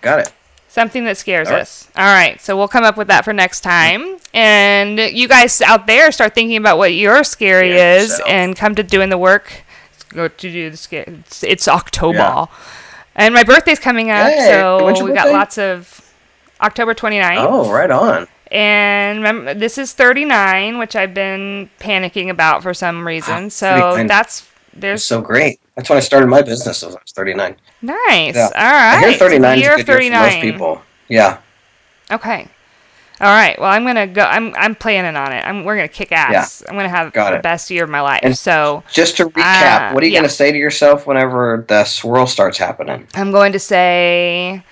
Got 0.00 0.20
it. 0.20 0.32
Something 0.68 1.04
that 1.04 1.16
scares 1.16 1.48
All 1.48 1.54
right. 1.54 1.60
us. 1.62 1.88
All 1.96 2.04
right, 2.04 2.40
so 2.40 2.56
we'll 2.56 2.68
come 2.68 2.84
up 2.84 2.96
with 2.96 3.08
that 3.08 3.24
for 3.24 3.32
next 3.32 3.60
time. 3.62 4.18
And 4.32 4.98
you 4.98 5.26
guys 5.26 5.60
out 5.60 5.86
there 5.88 6.12
start 6.12 6.34
thinking 6.34 6.56
about 6.56 6.78
what 6.78 6.94
your 6.94 7.24
scary 7.24 7.74
Yeah, 7.74 7.96
is 7.96 8.10
yourself. 8.10 8.28
and 8.30 8.56
come 8.56 8.74
to 8.76 8.82
doing 8.84 9.08
the 9.10 9.18
work. 9.18 9.64
Go 10.10 10.28
to 10.28 10.52
do 10.52 10.70
the 10.70 10.76
scare. 10.76 11.04
It's, 11.06 11.42
it's 11.42 11.66
October. 11.68 12.18
Yeah. 12.18 12.46
And 13.16 13.34
my 13.34 13.42
birthday's 13.42 13.80
coming 13.80 14.10
up, 14.10 14.28
Hey, 14.28 14.46
so 14.48 15.04
we 15.04 15.12
got 15.12 15.30
lots 15.32 15.58
of 15.58 16.00
October 16.60 16.94
29th. 16.94 17.36
Oh, 17.48 17.72
right 17.72 17.90
on. 17.90 18.28
And 18.50 19.18
remember, 19.18 19.54
this 19.54 19.78
is 19.78 19.92
39, 19.94 20.78
which 20.78 20.96
I've 20.96 21.14
been 21.14 21.70
panicking 21.78 22.30
about 22.30 22.62
for 22.62 22.74
some 22.74 23.06
reason. 23.06 23.50
So 23.50 23.66
39. 23.92 24.06
that's 24.06 24.48
there's 24.74 25.04
so 25.04 25.20
great. 25.20 25.60
That's 25.76 25.88
when 25.88 25.96
I 25.96 26.00
started 26.00 26.26
my 26.28 26.42
business. 26.42 26.82
I 26.82 26.88
was 26.88 26.96
39. 27.14 27.56
nice. 27.82 28.34
Yeah. 28.34 28.44
All 28.46 28.50
right. 28.52 29.04
I 29.04 29.08
hear 29.10 29.18
39 29.18 29.58
is 29.58 29.62
Year 29.62 29.74
a 29.74 29.76
good 29.82 30.02
year 30.02 30.10
for 30.12 30.16
most 30.24 30.40
people. 30.40 30.82
Yeah. 31.08 31.38
Okay. 32.10 32.48
All 33.20 33.26
right. 33.28 33.58
Well, 33.60 33.70
I'm 33.70 33.84
gonna 33.84 34.06
go. 34.06 34.22
I'm 34.22 34.54
I'm 34.56 34.74
planning 34.74 35.14
on 35.14 35.32
it. 35.32 35.44
I'm 35.46 35.64
we're 35.64 35.76
gonna 35.76 35.88
kick 35.88 36.10
ass. 36.10 36.62
I'm 36.68 36.74
gonna 36.74 36.88
have 36.88 37.12
Got 37.12 37.32
the 37.32 37.36
it. 37.36 37.42
best 37.42 37.70
year 37.70 37.84
of 37.84 37.90
my 37.90 38.00
life. 38.00 38.20
And- 38.22 38.36
so 38.38 38.82
Just 38.90 39.18
to 39.18 39.26
recap, 39.26 39.90
Uh, 39.90 39.92
what 39.92 40.02
are 40.02 40.06
you 40.06 40.12
yeah. 40.12 40.20
going 40.20 40.28
to 40.28 40.34
say 40.34 40.50
to 40.50 40.56
yourself 40.56 41.06
whenever 41.06 41.64
the 41.68 41.84
swirl 41.84 42.26
starts 42.26 42.56
happening? 42.56 43.06
I'm 43.14 43.30
going 43.30 43.52
to 43.52 43.58
say, 43.58 44.64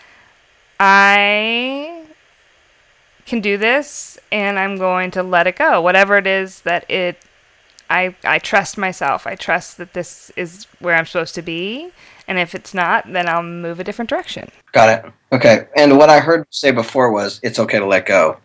I 0.81 1.98
can 3.29 3.41
do 3.41 3.57
this, 3.57 4.19
and 4.33 4.59
I'm 4.59 4.77
going 4.77 5.11
to 5.13 5.23
let 5.23 5.47
it 5.47 5.57
go. 5.57 5.81
Whatever 5.81 6.19
it 6.19 6.27
is 6.27 6.63
that 6.63 6.91
it, 6.91 7.19
I 7.89 8.15
I 8.25 8.39
trust 8.39 8.77
myself. 8.79 9.27
I 9.27 9.37
trust 9.37 9.79
that 9.79 9.93
this 9.93 10.31
is 10.37 10.67
where 10.81 10.95
I'm 10.97 11.07
supposed 11.07 11.35
to 11.37 11.43
be, 11.43 11.93
and 12.27 12.39
if 12.39 12.55
it's 12.55 12.75
not, 12.75 13.13
then 13.13 13.29
I'll 13.29 13.43
move 13.43 13.79
a 13.81 13.85
different 13.85 14.09
direction. 14.11 14.51
Got 14.73 15.05
it. 15.05 15.13
Okay. 15.33 15.67
And 15.77 15.97
what 15.99 16.11
I 16.11 16.21
heard 16.21 16.47
say 16.51 16.71
before 16.73 17.13
was 17.13 17.41
it's 17.43 17.59
okay 17.59 17.79
to 17.79 17.87
let 17.87 18.07
go. 18.07 18.39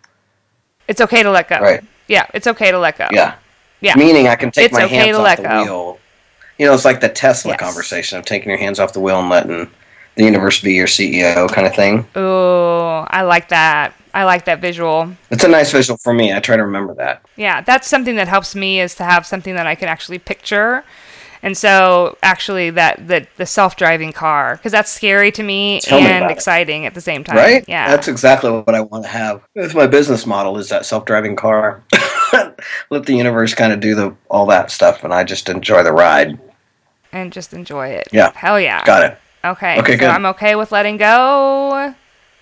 It's 0.88 1.02
okay 1.02 1.24
to 1.24 1.32
let 1.32 1.50
go. 1.50 1.60
Right. 1.60 1.84
Yeah, 2.08 2.28
it's 2.34 2.48
okay 2.48 2.72
to 2.72 2.80
let 2.80 2.98
go. 2.98 3.08
Yeah. 3.12 3.36
Yeah. 3.82 3.96
Meaning 3.96 4.28
I 4.28 4.36
can 4.36 4.52
take 4.52 4.66
It's 4.66 4.74
my 4.74 4.84
okay 4.86 4.96
hands 4.96 5.18
off 5.18 5.38
the 5.38 5.44
go. 5.44 5.64
wheel. 5.64 6.00
You 6.58 6.68
know, 6.68 6.74
it's 6.74 6.86
like 6.86 7.00
the 7.02 7.10
Tesla 7.10 7.52
Yes. 7.52 7.60
conversation 7.60 8.20
of 8.20 8.26
taking 8.26 8.50
your 8.50 8.58
hands 8.60 8.80
off 8.80 8.94
the 8.94 9.00
wheel 9.00 9.20
and 9.20 9.30
letting 9.30 9.70
the 10.16 10.24
universe 10.24 10.60
be 10.62 10.74
your 10.74 10.88
CEO 10.88 11.50
kind 11.52 11.66
of 11.68 11.76
thing. 11.76 12.06
Ooh, 12.18 13.06
I 13.10 13.22
like 13.24 13.50
that. 13.50 13.94
I 14.14 14.26
like 14.26 14.46
that 14.46 14.62
visual. 14.62 15.12
It's 15.32 15.44
a 15.44 15.48
nice 15.48 15.72
visual 15.72 15.98
for 15.98 16.14
me. 16.14 16.32
I 16.34 16.40
try 16.40 16.56
to 16.56 16.64
remember 16.64 16.94
that. 16.96 17.24
Yeah, 17.36 17.62
that's 17.62 17.88
something 17.88 18.16
that 18.18 18.28
helps 18.28 18.54
me 18.56 18.80
is 18.80 18.94
to 18.96 19.04
have 19.04 19.26
something 19.26 19.56
that 19.56 19.66
I 19.66 19.74
can 19.76 19.88
actually 19.90 20.20
picture. 20.20 20.84
And 21.42 21.58
so, 21.58 22.16
actually, 22.24 22.70
that 22.70 23.06
the 23.08 23.28
the 23.38 23.46
self 23.46 23.76
driving 23.76 24.14
car 24.14 24.56
because 24.56 24.72
that's 24.72 24.90
scary 24.92 25.30
to 25.34 25.44
me 25.44 25.82
Tell 25.82 26.00
me 26.00 26.08
and 26.08 26.26
it. 26.26 26.32
exciting 26.32 26.86
at 26.86 26.94
the 26.94 27.02
same 27.02 27.24
time. 27.24 27.36
Right? 27.36 27.66
Yeah. 27.68 27.90
That's 27.90 28.08
exactly 28.08 28.50
what 28.52 28.74
I 28.74 28.82
want 28.82 29.04
to 29.04 29.10
have. 29.10 29.42
That's 29.56 29.74
my 29.74 29.88
business 29.88 30.26
model 30.26 30.58
is 30.58 30.70
that 30.70 30.86
self-driving 30.86 31.36
car. 31.36 31.84
Let 32.90 33.06
the 33.08 33.16
universe 33.16 33.54
kind 33.54 33.74
of 33.74 33.80
do 33.82 33.94
the 33.96 34.16
all 34.30 34.46
that 34.46 34.72
stuff 34.72 35.04
and 35.04 35.14
I 35.14 35.24
just 35.26 35.50
enjoy 35.50 35.84
the 35.84 35.92
ride. 35.92 36.40
and 37.12 37.34
just 37.34 37.52
enjoy 37.54 37.88
it. 37.90 38.08
Yeah. 38.14 38.32
Hell 38.36 38.60
yeah. 38.60 38.86
Got 38.86 39.04
it. 39.12 39.18
Okay. 39.46 39.80
Okay, 39.80 39.94
so 39.94 40.00
good. 40.00 40.10
I'm 40.10 40.26
okay 40.28 40.56
with 40.56 40.72
letting 40.72 40.98
go, 40.98 41.94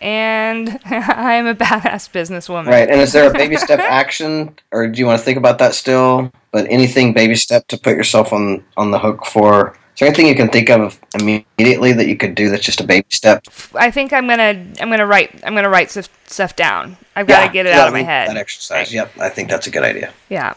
and 0.01 0.79
I'm 0.85 1.47
a 1.47 1.55
badass 1.55 2.11
businesswoman. 2.11 2.67
Right. 2.67 2.89
And 2.89 2.99
is 2.99 3.13
there 3.13 3.29
a 3.29 3.33
baby 3.33 3.55
step 3.55 3.79
action 3.79 4.55
or 4.71 4.87
do 4.87 4.99
you 4.99 5.05
want 5.05 5.19
to 5.19 5.25
think 5.25 5.37
about 5.37 5.59
that 5.59 5.73
still? 5.75 6.31
But 6.51 6.67
anything 6.69 7.13
baby 7.13 7.35
step 7.35 7.67
to 7.67 7.77
put 7.77 7.95
yourself 7.95 8.33
on 8.33 8.63
on 8.77 8.91
the 8.91 8.99
hook 8.99 9.25
for 9.25 9.77
is 9.93 9.99
there 9.99 10.07
anything 10.07 10.27
you 10.27 10.35
can 10.35 10.49
think 10.49 10.69
of 10.69 10.99
immediately 11.19 11.93
that 11.93 12.07
you 12.07 12.15
could 12.15 12.33
do 12.33 12.49
that's 12.49 12.63
just 12.63 12.81
a 12.81 12.83
baby 12.85 13.07
step? 13.09 13.43
I 13.75 13.91
think 13.91 14.13
I'm 14.13 14.27
gonna 14.27 14.65
I'm 14.79 14.89
gonna 14.89 15.05
write 15.05 15.41
I'm 15.43 15.53
gonna 15.53 15.69
write 15.69 15.91
stuff, 15.91 16.09
stuff 16.25 16.55
down. 16.55 16.97
I've 17.15 17.27
got 17.27 17.47
to 17.47 17.53
get 17.53 17.65
it 17.65 17.73
out 17.73 17.87
of 17.87 17.93
my 17.93 18.03
head. 18.03 18.29
That 18.29 18.37
exercise. 18.37 18.93
Yep, 18.93 19.17
I 19.19 19.29
think 19.29 19.49
that's 19.49 19.67
a 19.67 19.69
good 19.69 19.83
idea. 19.83 20.13
Yeah. 20.29 20.55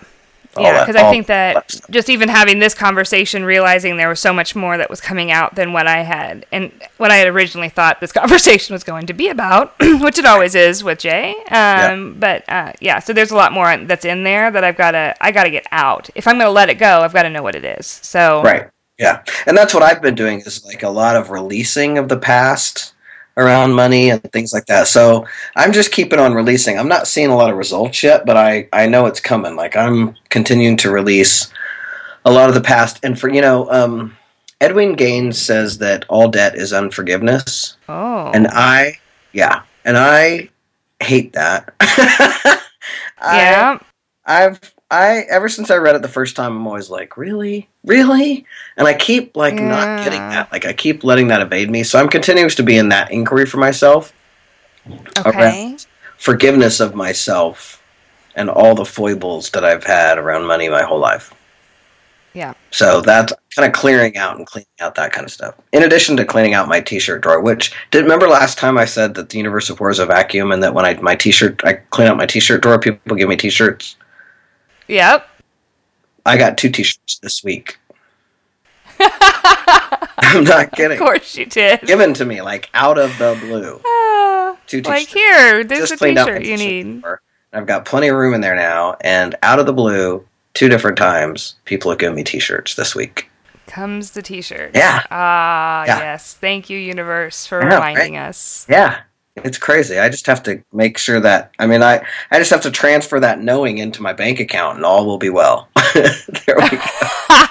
Yeah, 0.58 0.84
because 0.84 0.96
I 0.96 1.10
think 1.10 1.26
that 1.26 1.80
just 1.90 2.08
even 2.08 2.28
having 2.28 2.58
this 2.58 2.74
conversation, 2.74 3.44
realizing 3.44 3.96
there 3.96 4.08
was 4.08 4.20
so 4.20 4.32
much 4.32 4.54
more 4.54 4.76
that 4.76 4.90
was 4.90 5.00
coming 5.00 5.30
out 5.30 5.54
than 5.54 5.72
what 5.72 5.86
I 5.86 6.02
had 6.02 6.46
and 6.52 6.72
what 6.96 7.10
I 7.10 7.16
had 7.16 7.28
originally 7.28 7.68
thought 7.68 8.00
this 8.00 8.12
conversation 8.22 8.72
was 8.72 8.84
going 8.84 9.06
to 9.06 9.12
be 9.12 9.28
about, 9.28 9.74
which 9.80 10.18
it 10.18 10.24
always 10.24 10.54
is 10.54 10.82
with 10.82 10.98
Jay. 10.98 11.34
Um, 11.50 12.16
But 12.18 12.48
uh, 12.48 12.72
yeah, 12.80 12.98
so 12.98 13.12
there's 13.12 13.30
a 13.30 13.36
lot 13.36 13.52
more 13.52 13.76
that's 13.76 14.04
in 14.04 14.24
there 14.24 14.50
that 14.50 14.64
I've 14.64 14.76
got 14.76 14.92
to 14.92 15.14
I 15.20 15.30
got 15.32 15.44
to 15.44 15.50
get 15.50 15.66
out. 15.72 16.08
If 16.14 16.26
I'm 16.26 16.36
going 16.36 16.46
to 16.46 16.52
let 16.52 16.70
it 16.70 16.78
go, 16.78 17.00
I've 17.00 17.12
got 17.12 17.24
to 17.24 17.30
know 17.30 17.42
what 17.42 17.54
it 17.54 17.64
is. 17.64 17.86
So 17.86 18.42
Right. 18.42 18.68
Yeah. 18.98 19.22
And 19.46 19.56
that's 19.56 19.74
what 19.74 19.82
I've 19.82 20.00
been 20.00 20.14
doing 20.14 20.40
is 20.40 20.64
like 20.64 20.82
a 20.82 20.88
lot 20.88 21.16
of 21.16 21.30
releasing 21.30 21.98
of 21.98 22.08
the 22.08 22.16
past 22.16 22.93
around 23.36 23.72
money 23.72 24.10
and 24.10 24.22
things 24.32 24.52
like 24.52 24.66
that. 24.66 24.86
So 24.86 25.26
I'm 25.56 25.72
just 25.72 25.92
keeping 25.92 26.18
on 26.18 26.34
releasing. 26.34 26.78
I'm 26.78 26.88
not 26.88 27.08
seeing 27.08 27.30
a 27.30 27.36
lot 27.36 27.50
of 27.50 27.56
results 27.56 28.02
yet, 28.02 28.26
but 28.26 28.36
I, 28.36 28.68
I 28.72 28.86
know 28.86 29.06
it's 29.06 29.20
coming. 29.20 29.56
Like 29.56 29.76
I'm 29.76 30.14
continuing 30.28 30.76
to 30.78 30.90
release 30.90 31.52
a 32.24 32.30
lot 32.30 32.48
of 32.48 32.54
the 32.54 32.60
past. 32.60 33.00
And 33.02 33.18
for, 33.18 33.28
you 33.28 33.40
know, 33.40 33.70
um, 33.70 34.16
Edwene 34.60 34.96
Gaines 34.96 35.38
says 35.40 35.78
that 35.78 36.04
all 36.08 36.28
debt 36.28 36.54
is 36.54 36.72
unforgiveness. 36.72 37.76
Oh. 37.88 38.30
And 38.32 38.46
I, 38.48 38.98
yeah. 39.32 39.62
And 39.84 39.98
I 39.98 40.48
hate 41.00 41.32
that. 41.34 41.74
I, 41.80 42.60
yeah. 43.22 43.78
I've 44.24 44.73
I 44.90 45.24
ever 45.30 45.48
since 45.48 45.70
I 45.70 45.76
read 45.76 45.96
it 45.96 46.02
the 46.02 46.08
first 46.08 46.36
time, 46.36 46.56
I'm 46.56 46.66
always 46.66 46.90
like, 46.90 47.16
really, 47.16 47.68
really, 47.84 48.44
and 48.76 48.86
I 48.86 48.94
keep 48.94 49.36
like 49.36 49.54
not 49.54 50.04
getting 50.04 50.20
that. 50.20 50.52
Like 50.52 50.66
I 50.66 50.72
keep 50.72 51.04
letting 51.04 51.28
that 51.28 51.40
evade 51.40 51.70
me. 51.70 51.82
So 51.82 51.98
I'm 51.98 52.08
continuing 52.08 52.50
to 52.50 52.62
be 52.62 52.76
in 52.76 52.90
that 52.90 53.10
inquiry 53.10 53.46
for 53.46 53.56
myself, 53.56 54.12
Okay. 55.26 55.76
forgiveness 56.18 56.80
of 56.80 56.94
myself, 56.94 57.82
and 58.36 58.50
all 58.50 58.74
the 58.74 58.84
foibles 58.84 59.50
that 59.50 59.64
I've 59.64 59.84
had 59.84 60.18
around 60.18 60.44
money 60.46 60.68
my 60.68 60.82
whole 60.82 61.00
life. 61.00 61.32
Yeah. 62.34 62.54
So 62.72 63.00
that's 63.00 63.32
kind 63.54 63.66
of 63.66 63.72
clearing 63.72 64.16
out 64.16 64.36
and 64.36 64.44
cleaning 64.44 64.66
out 64.80 64.96
that 64.96 65.12
kind 65.12 65.24
of 65.24 65.30
stuff. 65.30 65.54
In 65.72 65.84
addition 65.84 66.16
to 66.16 66.24
cleaning 66.24 66.52
out 66.54 66.68
my 66.68 66.80
T-shirt 66.80 67.22
drawer, 67.22 67.40
which 67.40 67.72
did 67.92 68.02
remember 68.02 68.26
last 68.28 68.58
time 68.58 68.76
I 68.76 68.84
said 68.84 69.14
that 69.14 69.28
the 69.28 69.38
universe 69.38 69.70
of 69.70 69.78
war 69.78 69.90
is 69.90 70.00
a 70.00 70.06
vacuum, 70.06 70.50
and 70.52 70.62
that 70.62 70.74
when 70.74 70.84
I 70.84 70.94
my 70.94 71.14
T-shirt 71.14 71.64
I 71.64 71.74
clean 71.90 72.08
out 72.08 72.16
my 72.16 72.26
T-shirt 72.26 72.60
drawer, 72.62 72.78
people 72.78 73.16
give 73.16 73.28
me 73.28 73.36
T-shirts. 73.36 73.96
Yep. 74.88 75.28
I 76.26 76.36
got 76.36 76.56
two 76.58 76.70
T-shirts 76.70 77.18
this 77.18 77.42
week. 77.44 77.78
I'm 79.00 80.44
not 80.44 80.72
kidding. 80.72 80.98
Of 80.98 81.04
course 81.04 81.36
you 81.36 81.46
did. 81.46 81.80
Given 81.82 82.14
to 82.14 82.24
me 82.24 82.40
like 82.42 82.70
out 82.74 82.98
of 82.98 83.16
the 83.18 83.36
blue. 83.40 83.80
Ah, 84.46 84.56
Two 84.66 84.80
like 84.82 85.08
T-shirts. 85.08 85.12
here, 85.12 85.64
there's 85.64 85.90
a 85.90 85.94
out 85.94 86.00
my 86.00 86.08
t-shirt 86.14 86.44
you 86.44 86.56
need. 86.56 87.00
drawer. 87.02 87.20
I've 87.52 87.66
got 87.66 87.84
plenty 87.84 88.08
of 88.08 88.16
room 88.16 88.34
in 88.34 88.40
there 88.40 88.54
now, 88.54 88.96
and 89.00 89.34
out 89.42 89.58
of 89.58 89.66
the 89.66 89.72
blue, 89.72 90.26
two 90.54 90.68
different 90.68 90.96
times, 90.98 91.56
people 91.64 91.90
have 91.90 91.98
given 91.98 92.14
me 92.16 92.24
T-shirts 92.24 92.74
this 92.74 92.94
week. 92.94 93.30
Comes 93.66 94.10
the 94.12 94.22
t-shirt. 94.22 94.72
Yeah. 94.74 95.02
Ah, 95.10 95.84
Yeah. 95.86 95.98
yes. 95.98 96.34
Thank 96.34 96.68
you, 96.70 96.78
universe, 96.78 97.46
for 97.46 97.62
know, 97.62 97.76
reminding 97.76 98.16
us. 98.16 98.66
Yeah, 98.68 99.00
it's 99.36 99.58
crazy. 99.58 99.98
I 99.98 100.08
just 100.08 100.26
have 100.26 100.42
to 100.44 100.62
make 100.72 100.98
sure 100.98 101.20
that 101.20 101.50
I 101.58 101.66
mean, 101.66 101.82
I 101.82 102.04
I 102.30 102.38
just 102.38 102.50
have 102.50 102.62
to 102.62 102.70
transfer 102.70 103.18
that 103.20 103.40
knowing 103.40 103.78
into 103.78 104.02
my 104.02 104.12
bank 104.12 104.40
account, 104.40 104.76
and 104.76 104.84
all 104.84 105.06
will 105.06 105.18
be 105.18 105.30
well. 105.30 105.68
there 105.94 106.56
we 106.56 106.68
go. 106.70 106.78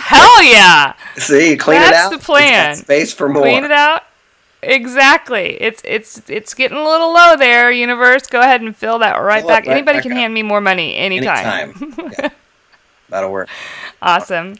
Hell 0.00 0.42
yeah! 0.42 0.94
See, 1.16 1.56
clean 1.56 1.80
it 1.80 1.86
out. 1.86 2.10
That's 2.10 2.16
the 2.16 2.18
plan. 2.18 2.76
space 2.76 3.14
for 3.14 3.28
more. 3.28 3.42
Clean 3.42 3.64
it 3.64 3.70
out. 3.70 4.02
Exactly. 4.62 5.60
It's 5.60 5.80
it's 5.84 6.22
it's 6.28 6.52
getting 6.54 6.76
a 6.76 6.84
little 6.84 7.12
low 7.14 7.36
there, 7.36 7.70
universe. 7.70 8.26
Go 8.26 8.40
ahead 8.40 8.60
and 8.60 8.76
fill 8.76 8.98
that 8.98 9.16
right 9.16 9.40
Fill 9.40 9.48
back. 9.48 9.66
right 9.66 9.72
Anybody 9.72 9.98
back 9.98 10.02
can 10.02 10.12
up. 10.12 10.18
hand 10.18 10.34
me 10.34 10.42
more 10.42 10.60
money 10.60 10.96
anytime. 10.96 11.72
Anytime. 11.80 12.12
yeah. 12.18 12.30
That'll 13.10 13.32
work. 13.32 13.48
Awesome. 14.00 14.56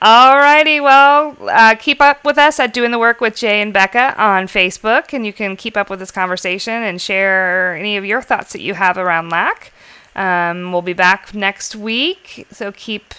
All 0.00 0.36
righty. 0.36 0.80
well, 0.80 1.36
uh, 1.40 1.74
keep 1.74 2.00
up 2.00 2.24
with 2.24 2.38
us 2.38 2.60
at 2.60 2.72
Doing 2.72 2.90
the 2.90 2.98
Work 2.98 3.20
with 3.20 3.36
Jay 3.36 3.60
and 3.60 3.72
Becca 3.72 4.14
on 4.20 4.46
Facebook, 4.46 5.12
and 5.12 5.26
you 5.26 5.32
can 5.32 5.56
keep 5.56 5.76
up 5.76 5.90
with 5.90 5.98
this 5.98 6.10
conversation 6.10 6.74
and 6.74 7.00
share 7.00 7.74
any 7.74 7.96
of 7.96 8.04
your 8.04 8.22
thoughts 8.22 8.52
that 8.52 8.60
you 8.60 8.74
have 8.74 8.98
around 8.98 9.30
lack. 9.30 9.72
Um, 10.14 10.70
we'll 10.70 10.82
be 10.82 10.92
back 10.92 11.34
next 11.34 11.74
week, 11.74 12.46
so 12.50 12.70
keep. 12.72 13.14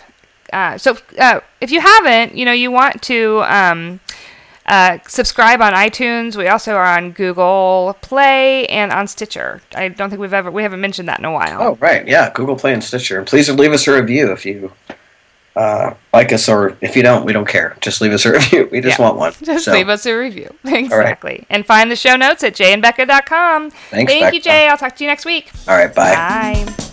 Uh, 0.53 0.77
so 0.77 0.97
uh, 1.17 1.41
if 1.59 1.71
you 1.71 1.81
haven't, 1.81 2.35
you 2.35 2.45
know, 2.45 2.53
you 2.53 2.71
want 2.71 3.01
to 3.01 3.41
um, 3.43 3.99
uh, 4.67 4.97
subscribe 5.07 5.61
on 5.61 5.73
iTunes. 5.73 6.35
We 6.35 6.47
also 6.47 6.73
are 6.75 6.85
on 6.97 7.11
Google 7.11 7.95
Play 8.01 8.65
and 8.67 8.91
on 8.91 9.07
Stitcher. 9.07 9.61
I 9.75 9.89
don't 9.89 10.09
think 10.09 10.19
we've 10.19 10.33
ever 10.33 10.49
we 10.51 10.63
haven't 10.63 10.81
mentioned 10.81 11.07
that 11.07 11.19
in 11.19 11.25
a 11.25 11.31
while. 11.31 11.61
Oh, 11.61 11.75
right. 11.79 12.07
Yeah, 12.07 12.31
Google 12.33 12.55
Play 12.55 12.73
and 12.73 12.83
Stitcher. 12.83 13.23
Please 13.23 13.49
leave 13.49 13.71
us 13.73 13.87
a 13.87 13.93
review 13.95 14.31
if 14.31 14.45
you 14.45 14.71
uh, 15.55 15.93
like 16.13 16.33
us, 16.33 16.49
or 16.49 16.75
if 16.81 16.97
you 16.97 17.01
don't, 17.03 17.25
we 17.25 17.31
don't 17.31 17.47
care. 17.47 17.77
Just 17.79 18.01
leave 18.01 18.11
us 18.11 18.25
a 18.25 18.31
review. 18.33 18.67
We 18.71 18.81
just 18.81 18.99
Yeah. 18.99 19.05
want 19.05 19.17
one. 19.17 19.33
Just 19.41 19.65
So, 19.65 19.71
leave 19.71 19.87
us 19.87 20.05
a 20.05 20.13
review. 20.13 20.53
Exactly. 20.65 21.45
And 21.49 21.65
find 21.65 21.89
the 21.89 21.95
show 21.95 22.15
notes 22.17 22.43
at 22.43 22.55
jayandbecca.com. 22.55 23.71
Thanks, 23.71 24.11
Thank 24.11 24.33
you, 24.33 24.41
Jay. 24.41 24.67
I'll 24.67 24.77
talk 24.77 24.95
to 24.97 25.03
you 25.03 25.09
next 25.09 25.23
week. 25.25 25.51
All 25.67 25.77
right, 25.77 25.93
bye. 25.95 26.13
Bye. 26.65 26.91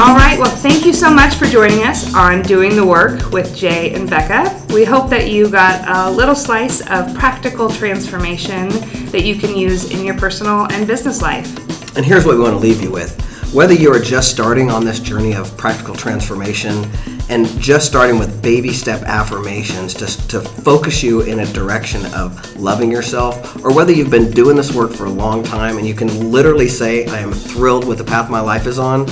All 0.00 0.14
right. 0.14 0.38
Well, 0.38 0.48
thank 0.48 0.86
you 0.86 0.94
so 0.94 1.10
much 1.10 1.34
for 1.34 1.44
joining 1.44 1.82
us 1.82 2.14
on 2.14 2.40
Doing 2.40 2.74
the 2.74 2.86
Work 2.86 3.32
with 3.32 3.54
Jay 3.54 3.92
and 3.92 4.08
Becca. 4.08 4.64
We 4.72 4.82
hope 4.82 5.10
that 5.10 5.28
you 5.28 5.50
got 5.50 5.86
a 5.86 6.10
little 6.10 6.34
slice 6.34 6.80
of 6.88 7.14
practical 7.14 7.68
transformation 7.68 8.70
that 9.10 9.24
you 9.24 9.34
can 9.34 9.54
use 9.54 9.90
in 9.90 10.02
your 10.02 10.16
personal 10.16 10.66
and 10.72 10.86
business 10.86 11.20
life. 11.20 11.54
And 11.98 12.06
here's 12.06 12.24
what 12.24 12.36
we 12.36 12.40
want 12.40 12.54
to 12.54 12.58
leave 12.58 12.80
you 12.80 12.90
with. 12.90 13.14
Whether 13.52 13.74
you 13.74 13.92
are 13.92 13.98
just 13.98 14.30
starting 14.30 14.70
on 14.70 14.86
this 14.86 15.00
journey 15.00 15.34
of 15.34 15.54
practical 15.58 15.94
transformation 15.94 16.90
and 17.28 17.46
just 17.60 17.86
starting 17.86 18.18
with 18.18 18.40
baby 18.40 18.72
step 18.72 19.02
affirmations 19.02 19.92
just 19.92 20.30
to 20.30 20.40
focus 20.40 21.02
you 21.02 21.20
in 21.22 21.40
a 21.40 21.46
direction 21.52 22.06
of 22.14 22.56
loving 22.56 22.90
yourself, 22.90 23.62
or 23.62 23.74
whether 23.74 23.92
you've 23.92 24.10
been 24.10 24.30
doing 24.30 24.56
this 24.56 24.74
work 24.74 24.92
for 24.92 25.04
a 25.04 25.10
long 25.10 25.42
time 25.42 25.76
and 25.76 25.86
you 25.86 25.94
can 25.94 26.30
literally 26.32 26.68
say, 26.68 27.06
I 27.08 27.18
am 27.18 27.32
thrilled 27.34 27.86
with 27.86 27.98
the 27.98 28.04
path 28.04 28.30
my 28.30 28.40
life 28.40 28.66
is 28.66 28.78
on, 28.78 29.06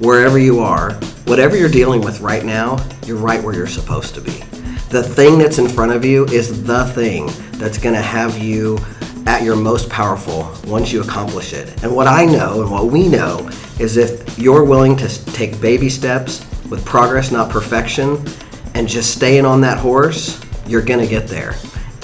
wherever 0.00 0.38
you 0.38 0.60
are, 0.60 0.94
whatever 1.26 1.56
you're 1.56 1.68
dealing 1.68 2.00
with 2.00 2.20
right 2.20 2.44
now, 2.44 2.84
you're 3.06 3.18
right 3.18 3.42
where 3.42 3.54
you're 3.54 3.66
supposed 3.66 4.14
to 4.14 4.20
be. 4.20 4.32
The 4.88 5.02
thing 5.02 5.38
that's 5.38 5.58
in 5.58 5.68
front 5.68 5.92
of 5.92 6.04
you 6.04 6.24
is 6.26 6.64
the 6.64 6.86
thing 6.86 7.30
that's 7.52 7.78
going 7.78 7.94
to 7.94 8.00
have 8.00 8.38
you 8.38 8.78
at 9.26 9.42
your 9.42 9.56
most 9.56 9.90
powerful 9.90 10.52
once 10.64 10.90
you 10.90 11.02
accomplish 11.02 11.52
it. 11.52 11.84
And 11.84 11.94
what 11.94 12.06
I 12.06 12.24
know 12.24 12.62
and 12.62 12.70
what 12.70 12.86
we 12.86 13.08
know 13.08 13.48
is 13.78 13.98
if 13.98 14.38
you're 14.38 14.64
willing 14.64 14.96
to 14.96 15.24
take 15.26 15.60
baby 15.60 15.90
steps 15.90 16.46
with 16.70 16.84
progress, 16.84 17.30
not 17.30 17.50
perfection, 17.50 18.24
and 18.74 18.88
just 18.88 19.14
staying 19.14 19.44
on 19.44 19.60
that 19.60 19.78
horse, 19.78 20.40
you're 20.66 20.82
going 20.82 21.00
to 21.00 21.06
get 21.06 21.28
there. 21.28 21.54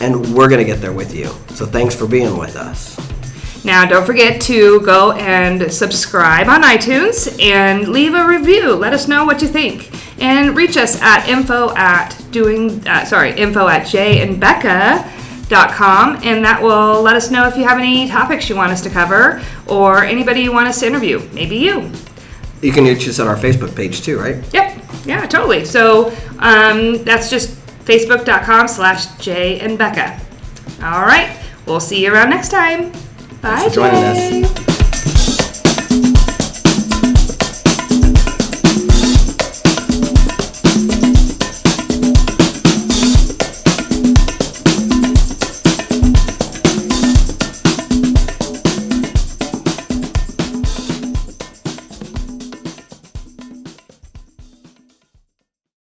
And 0.01 0.35
we're 0.35 0.49
going 0.49 0.65
to 0.65 0.71
get 0.71 0.83
there 0.83 0.93
with 0.93 1.15
you. 1.15 1.29
So 1.55 1.65
thanks 1.65 1.95
for 1.95 2.07
being 2.07 2.37
with 2.37 2.57
us. 2.57 2.95
Now, 3.67 3.85
don't 3.85 4.07
forget 4.07 4.41
to 4.43 4.81
go 4.83 5.11
and 5.13 5.73
subscribe 5.73 6.47
on 6.47 6.63
iTunes 6.63 7.43
and 7.43 7.89
leave 7.89 8.15
a 8.15 8.25
review. 8.25 8.75
Let 8.75 8.93
us 8.93 9.09
know 9.09 9.25
what 9.25 9.43
you 9.43 9.49
think. 9.49 9.91
And 10.23 10.57
reach 10.57 10.77
us 10.77 11.03
at 11.03 11.29
info 11.29 11.75
at 11.75 12.17
doing, 12.31 12.87
uh, 12.87 13.05
sorry, 13.05 13.33
info 13.33 13.67
at 13.67 13.89
jayandbecca.com. 13.89 16.21
And 16.23 16.45
that 16.45 16.63
will 16.63 17.03
let 17.03 17.17
us 17.17 17.33
know 17.33 17.49
if 17.49 17.57
you 17.57 17.65
have 17.65 17.81
any 17.81 18.09
topics 18.09 18.49
you 18.49 18.55
want 18.55 18.71
us 18.71 18.83
to 18.83 18.91
cover 18.91 19.43
or 19.67 20.05
anybody 20.05 20.43
you 20.43 20.53
want 20.53 20.69
us 20.69 20.79
to 20.79 20.87
interview. 20.87 21.29
Maybe 21.33 21.57
you. 21.57 21.91
You 22.63 22.71
can 22.71 22.85
reach 22.85 23.09
us 23.09 23.19
on 23.19 23.27
our 23.27 23.35
Facebook 23.35 23.75
page 23.75 24.03
too, 24.03 24.21
right? 24.21 24.37
Yep. 24.55 24.81
Yeah, 25.07 25.27
totally. 25.27 25.65
So 25.65 26.11
um, 26.39 27.03
that's 27.03 27.31
just 27.31 27.57
facebook.com 27.85 28.69
slash 28.69 29.09
Jay 29.17 29.59
and 29.59 29.77
Becca. 29.77 30.21
All 30.85 31.03
right. 31.03 31.37
We'll 31.67 31.81
see 31.81 32.05
you 32.05 32.15
around 32.15 32.31
next 32.31 32.51
time. 32.51 32.93
Bye, 33.43 33.69
for 33.69 33.75
joining 33.75 34.05
us. 34.05 34.17
Jay. 34.17 34.76